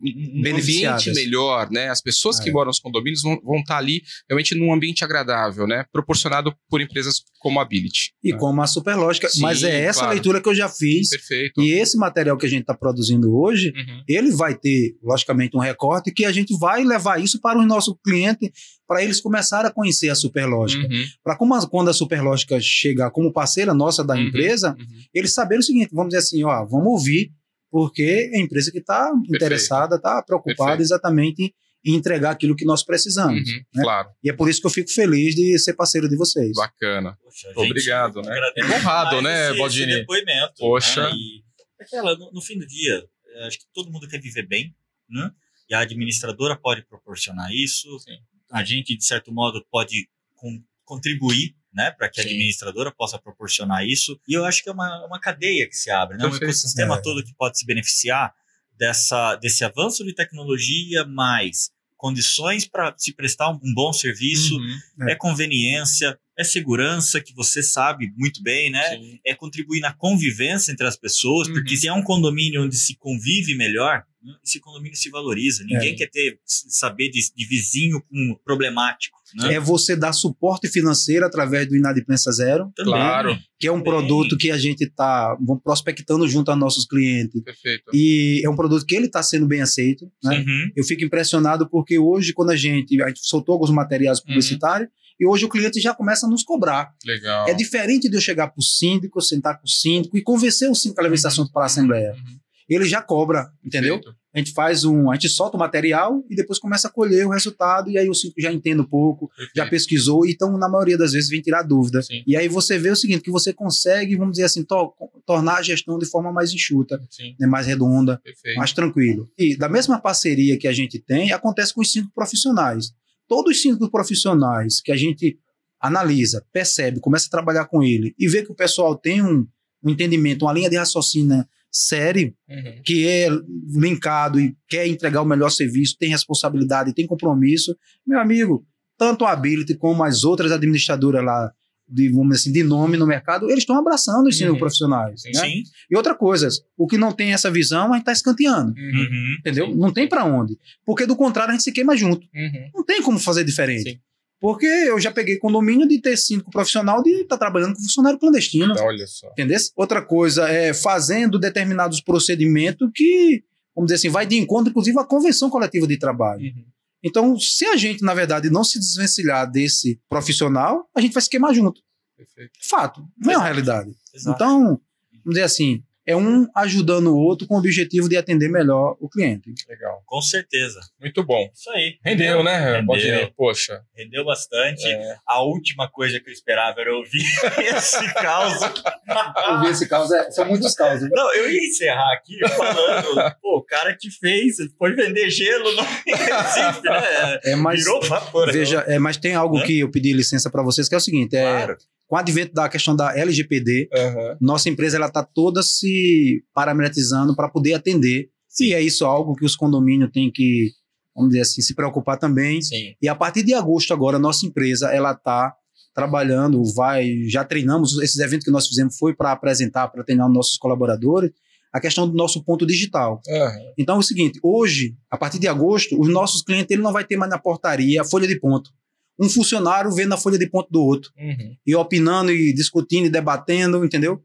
[0.55, 1.89] ambiente melhor, né?
[1.89, 2.51] As pessoas que É.
[2.53, 5.83] moram nos condomínios vão, vão estar ali realmente num ambiente agradável, né?
[5.91, 8.11] Proporcionado por empresas como a Ability.
[8.23, 8.37] E né?
[8.37, 9.29] como a Superlógica.
[9.29, 10.13] Sim, Mas é essa claro.
[10.13, 11.09] leitura que eu já fiz.
[11.09, 11.61] Perfeito.
[11.61, 14.03] E esse material que a gente está produzindo hoje, Uhum.
[14.07, 17.97] ele vai ter, logicamente, um recorte que a gente vai levar isso para o nosso
[18.03, 18.51] cliente,
[18.87, 20.85] para eles começarem a conhecer a Superlógica.
[20.87, 21.05] Uhum.
[21.23, 21.37] Para
[21.69, 24.21] quando a Superlógica chegar como parceira nossa da Uhum.
[24.27, 24.85] empresa, Uhum.
[25.13, 27.31] eles saberem o seguinte: vamos dizer assim, ó, vamos ouvir,
[27.71, 30.81] porque é a empresa que está interessada, está preocupada Perfeito.
[30.81, 31.53] exatamente
[31.85, 33.49] em entregar aquilo que nós precisamos.
[33.49, 33.55] Uhum.
[33.75, 33.83] né?
[33.83, 36.51] Claro, E é por isso que eu fico feliz de ser parceiro de vocês.
[36.55, 37.17] bacana.
[37.23, 38.37] Poxa, Obrigado, né?
[38.75, 39.51] Honrado, né?
[39.57, 40.53] Esse depoimento.
[40.57, 41.09] Poxa.
[41.09, 41.15] Né?
[41.15, 41.43] E,
[41.81, 43.03] aquela, no, no fim do dia,
[43.35, 44.75] eh, acho que todo mundo quer viver bem,
[45.09, 45.31] né?
[45.69, 47.87] E a administradora pode proporcionar isso.
[47.99, 48.17] Sim.
[48.51, 52.29] A gente, de certo modo, pode com- contribuir, né, para que a Sim.
[52.31, 54.19] administradora possa proporcionar isso.
[54.27, 56.25] E eu acho que é uma, uma cadeia que se abre, né?
[56.25, 57.01] Um ecossistema É.
[57.01, 58.33] todo que pode se beneficiar
[58.79, 65.09] dessa, desse avanço de tecnologia, mais condições para se prestar um, bom serviço, Uhum.
[65.09, 68.81] é conveniência, é segurança, que você sabe muito bem, né?
[68.97, 69.19] Sim.
[69.25, 71.55] É contribuir na convivência entre as pessoas, Uhum.
[71.55, 75.63] porque se é um condomínio onde se convive melhor, né, esse condomínio se valoriza.
[75.63, 75.95] Ninguém É.
[75.95, 79.53] quer ter saber de, de vizinho com problemático, né?
[79.55, 82.93] É você dar suporte financeiro através do Inadimplência Zero, Também.
[82.93, 83.37] Claro.
[83.59, 83.91] que é um Também.
[83.93, 87.41] produto que a gente está prospectando junto a nossos clientes.
[87.43, 87.91] Perfeito.
[87.93, 90.11] E é um produto que ele está sendo bem aceito.
[90.23, 90.39] Né?
[90.39, 90.71] Uhum.
[90.75, 94.25] Eu fico impressionado porque hoje, quando a gente, a gente soltou alguns materiais Uhum.
[94.25, 94.89] publicitários,
[95.21, 96.93] e hoje o cliente já começa a nos cobrar.
[97.05, 97.47] Legal.
[97.49, 100.75] É diferente de eu chegar para o síndico, sentar com o síndico e convencer o
[100.75, 101.31] síndico a levar esse Uhum.
[101.31, 102.13] assunto para a Assembleia.
[102.13, 102.39] Uhum.
[102.69, 103.95] Ele já cobra, entendeu?
[103.95, 104.19] Perfeito.
[104.31, 105.09] A gente faz um.
[105.09, 108.13] A gente solta o material e depois começa a colher o resultado, e aí o
[108.13, 109.69] síndico já entende um pouco, já Perfeito.
[109.71, 112.01] pesquisou, então, na maioria das vezes, vem tirar dúvida.
[112.03, 112.21] Sim.
[112.27, 114.93] E aí você vê o seguinte, que você consegue, vamos dizer assim, to-
[115.25, 117.01] tornar a gestão de forma mais enxuta,
[117.39, 118.57] né, mais redonda, Perfeito.
[118.57, 119.27] mais tranquilo.
[119.35, 122.91] E da mesma parceria que a gente tem, acontece com os síndicos profissionais.
[123.27, 125.39] Todos os síndicos profissionais que a gente
[125.81, 129.47] analisa, percebe, começa a trabalhar com ele e vê que o pessoal tem um,
[129.83, 132.81] um entendimento, uma linha de raciocínio sério, Uhum.
[132.83, 133.27] que é
[133.75, 137.75] linkado e quer entregar o melhor serviço, tem responsabilidade, tem compromisso,
[138.05, 138.65] meu amigo,
[138.97, 141.51] tanto a Ability como as outras administradoras lá,
[141.91, 144.57] de, vamos dizer assim, de nome no mercado, eles estão abraçando os Uhum.
[144.57, 145.21] profissionais.
[145.21, 145.31] Sim.
[145.33, 145.39] né?
[145.41, 145.63] Sim.
[145.89, 146.47] E outra coisa,
[146.77, 148.73] o que não tem essa visão, a gente está escanteando.
[148.77, 148.99] Uhum.
[148.99, 149.35] Uhum.
[149.39, 149.65] Entendeu?
[149.67, 149.75] Sim.
[149.75, 150.55] Não tem para onde.
[150.85, 152.27] Porque do contrário, a gente se queima junto.
[152.35, 152.69] Uhum.
[152.75, 153.99] Não tem como fazer diferente.
[154.39, 158.73] Porque eu já peguei condomínio de ter síndico profissional de estar trabalhando com funcionário clandestino.
[158.79, 159.27] Olha só.
[159.31, 159.57] Entendeu?
[159.75, 163.43] Outra coisa é fazendo determinados procedimentos que,
[163.75, 166.41] vamos dizer assim, vai de encontro, inclusive, à convenção coletiva de trabalho.
[166.41, 166.65] Uhum.
[167.03, 171.29] Então, se a gente, na verdade, não se desvencilhar desse profissional, a gente vai se
[171.29, 171.81] queimar junto.
[172.15, 172.51] Perfeito.
[172.61, 173.01] Fato.
[173.17, 173.91] Não é uma realidade.
[174.13, 174.35] Exato.
[174.35, 178.97] Então, vamos dizer assim, é um ajudando o outro com o objetivo de atender melhor
[178.99, 179.53] o cliente.
[179.69, 180.01] Legal.
[180.07, 180.79] Com certeza.
[180.99, 181.47] Muito bom.
[181.53, 181.97] Isso aí.
[182.03, 182.85] Rendeu, né, Rendeu.
[182.85, 183.33] Baldini?
[183.37, 183.81] Poxa.
[183.95, 184.87] Rendeu bastante.
[184.87, 185.15] É.
[185.27, 187.23] A última coisa que eu esperava era ouvir
[187.75, 188.59] esse caos.
[188.61, 191.07] Eu vi esse caso, são muitos casos.
[191.11, 195.81] Não, eu ia encerrar aqui falando, pô, o cara que fez, foi vender gelo no
[195.83, 197.39] Recife, né?
[197.43, 198.51] É, mas, Virou vapor.
[198.51, 199.63] veja, é, mas tem algo Hã?
[199.63, 201.77] que eu pedi licença para vocês, que é o seguinte, é, Claro.
[202.09, 204.37] Com o advento da questão da LGPD, Aham.
[204.41, 208.29] nossa empresa ela está toda se parametrizando para poder atender.
[208.59, 210.71] E é isso algo que os condomínios têm que,
[211.15, 212.63] vamos dizer assim, se preocupar também.
[212.63, 212.95] Sim.
[212.99, 215.53] E a partir de agosto agora, nossa empresa ela está
[215.93, 220.33] trabalhando, vai, já treinamos, esses eventos que nós fizemos foi para apresentar, para treinar os
[220.33, 221.29] nossos colaboradores,
[221.71, 223.21] a questão do nosso ponto digital.
[223.29, 223.53] Aham.
[223.77, 227.03] Então é o seguinte, hoje, a partir de agosto, os nossos clientes ele não vai
[227.03, 228.71] ter mais na portaria a folha de ponto.
[229.19, 231.55] Um funcionário vendo a folha de ponto do outro Uhum.
[231.65, 234.23] e opinando e discutindo e debatendo, entendeu?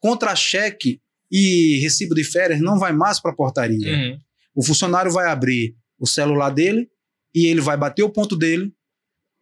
[0.00, 1.00] Contra-cheque
[1.30, 3.92] e recibo de férias não vai mais para a portaria.
[3.92, 4.18] Uhum.
[4.54, 6.88] O funcionário vai abrir o celular dele
[7.34, 8.72] e ele vai bater o ponto dele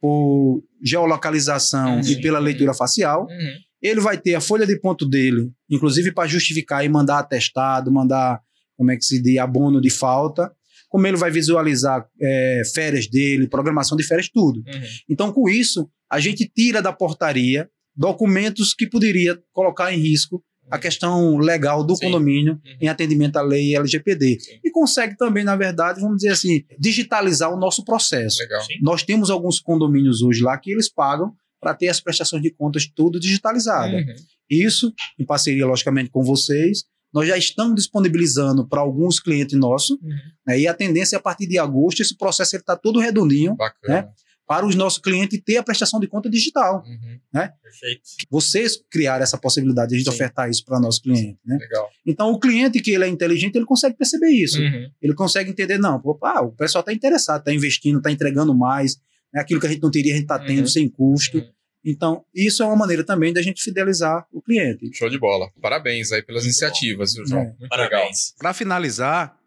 [0.00, 2.00] por geolocalização Uhum.
[2.08, 3.22] e pela leitura facial.
[3.22, 3.54] Uhum.
[3.80, 8.40] Ele vai ter a folha de ponto dele, inclusive para justificar e mandar atestado, mandar,
[8.76, 10.52] como é que se diz, abono de falta.
[10.88, 14.58] Como ele vai visualizar é, férias dele, programação de férias, tudo.
[14.58, 14.82] Uhum.
[15.08, 20.78] Então, com isso, a gente tira da portaria documentos que poderia colocar em risco a
[20.78, 22.06] questão legal do Sim.
[22.06, 22.76] condomínio Uhum.
[22.82, 24.38] em atendimento à lei LGPD.
[24.38, 24.60] Sim.
[24.64, 28.38] E consegue também, na verdade, vamos dizer assim, digitalizar o nosso processo.
[28.82, 32.86] Nós temos alguns condomínios hoje lá que eles pagam para ter as prestações de contas
[32.94, 33.96] tudo digitalizada.
[33.96, 34.14] Uhum.
[34.50, 40.10] Isso, em parceria, logicamente, com vocês, nós já estamos disponibilizando para alguns clientes nossos, Uhum.
[40.46, 44.08] né, e a tendência é a partir de agosto, esse processo está todo redondinho Bacana.
[44.46, 46.82] para os nossos clientes ter a prestação de conta digital.
[46.86, 47.18] Uhum.
[47.62, 48.02] Perfeito.
[48.30, 50.14] Vocês criaram essa possibilidade de a gente Sim.
[50.14, 51.38] ofertar isso para nosso cliente.
[51.44, 51.56] Né?
[51.60, 51.88] Legal.
[52.06, 54.58] Então, o cliente que ele é inteligente, ele consegue perceber isso.
[54.60, 54.90] Uhum.
[55.02, 58.96] Ele consegue entender, não, pô, ah, o pessoal está interessado, está investindo, está entregando mais,
[59.32, 60.66] né, aquilo que a gente não teria, a gente está tendo Uhum.
[60.66, 61.42] sem custo.
[61.84, 64.90] Então, isso é uma maneira também da gente fidelizar o cliente.
[64.94, 65.50] Show de bola.
[65.60, 67.42] Parabéns aí pelas Muito iniciativas, viu, João?
[67.42, 67.44] É.
[67.44, 67.88] Muito legal.
[67.88, 68.34] Parabéns.
[68.36, 69.38] Para finalizar,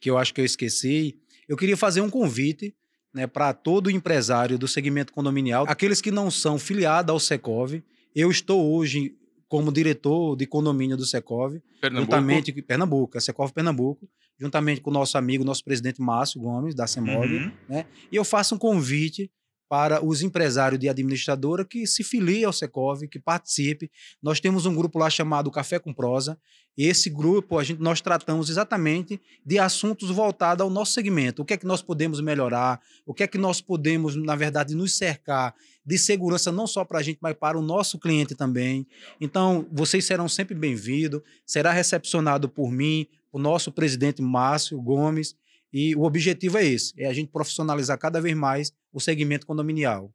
[0.00, 1.16] que eu acho que eu esqueci,
[1.48, 2.74] eu queria fazer um convite
[3.12, 7.82] né, para todo empresário do segmento condominial, aqueles que não são filiados ao Secov.
[8.14, 9.14] Eu estou hoje
[9.48, 12.12] como diretor de condomínio do Secov, Pernambuco.
[12.12, 14.08] juntamente com Pernambuco, Secov Pernambuco,
[14.38, 17.52] juntamente com o nosso amigo, nosso presidente Márcio Gomes, da CEMOG.
[17.68, 17.84] Uhum.
[18.12, 19.30] E eu faço um convite
[19.68, 23.90] para os empresários de administradora que se filiem ao Secov, que participe.
[24.22, 26.38] Nós temos um grupo lá chamado Café com Prosa.
[26.76, 31.42] Esse grupo, a gente, nós tratamos exatamente de assuntos voltados ao nosso segmento.
[31.42, 32.80] O que é que nós podemos melhorar?
[33.04, 35.54] O que é que nós podemos, na verdade, nos cercar
[35.84, 38.86] de segurança, não só para a gente, mas para o nosso cliente também.
[39.20, 41.20] Então, vocês serão sempre bem-vindos.
[41.44, 45.34] Será recepcionado por mim, o nosso presidente Márcio Gomes.
[45.72, 50.12] E o objetivo é esse: é a gente profissionalizar cada vez mais o segmento condominial.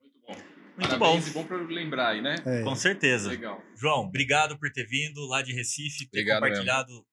[0.77, 0.99] Muito bom.
[0.99, 2.35] Parabéns e bom pra lembrar aí, né?
[2.45, 2.63] É.
[2.63, 3.30] Com certeza.
[3.30, 3.61] Legal.
[3.75, 7.05] João, obrigado por ter vindo lá de Recife, ter Obrigado compartilhado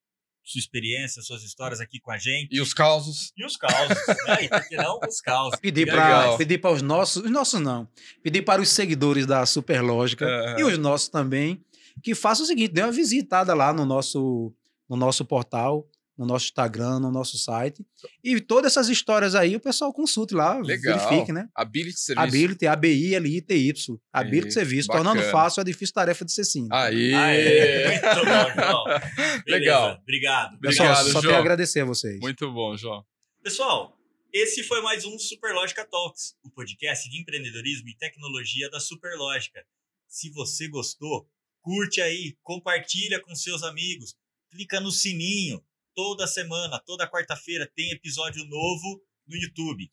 [0.43, 2.49] sua experiência, suas histórias aqui com a gente.
[2.51, 3.33] E os causos?
[3.37, 3.97] E os causos,
[4.27, 4.45] né?
[4.45, 5.61] E por que não os causos?
[5.61, 7.87] Pedir para pedir para os nossos, os nossos não,
[8.23, 10.57] pedir para os seguidores da Superlógica Aham.
[10.59, 11.63] e os nossos também
[12.03, 14.53] que façam o seguinte, dê uma visitada lá no nosso
[14.89, 15.87] no nosso portal,
[16.21, 17.83] no nosso Instagram, no nosso site
[18.23, 20.99] e todas essas histórias aí o pessoal consulte lá, Legal.
[20.99, 21.49] verifique, né?
[21.55, 22.29] Ability Serviço.
[22.29, 23.99] Ability, A-B-I-L-I-T-Y.
[24.13, 25.11] Ability Aí, Serviço, bacana.
[25.15, 26.69] tornando fácil a difícil tarefa de ser sim.
[26.71, 27.15] Aí.
[27.15, 28.85] Aê, muito bom, João.
[29.49, 29.99] Legal.
[30.03, 30.59] Obrigado.
[30.61, 31.23] Pessoal, obrigado, só João.
[31.23, 32.21] tenho a agradecer a vocês.
[32.21, 33.03] Muito bom, João.
[33.43, 33.97] Pessoal,
[34.31, 39.65] esse foi mais um Superlógica Talks, o podcast de empreendedorismo e tecnologia da Superlógica.
[40.07, 41.27] Se você gostou,
[41.63, 44.15] curte aí, compartilha com seus amigos,
[44.51, 45.65] clica no sininho.
[45.95, 49.91] Toda semana, toda quarta-feira tem episódio novo no YouTube.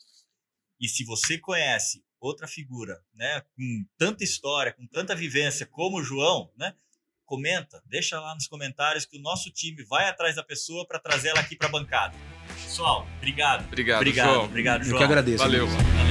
[0.80, 6.04] E se você conhece outra figura, né, com tanta história, com tanta vivência como o
[6.04, 6.74] João, né,
[7.26, 11.30] comenta, deixa lá nos comentários que o nosso time vai atrás da pessoa para trazer
[11.30, 12.16] ela aqui para a bancada.
[12.64, 13.66] Pessoal, obrigado.
[13.66, 14.46] Obrigado, Obrigado, João.
[14.46, 14.98] obrigado, Eu João.
[15.00, 15.38] que agradeço.
[15.40, 15.68] Valeu.
[15.68, 16.07] Valeu.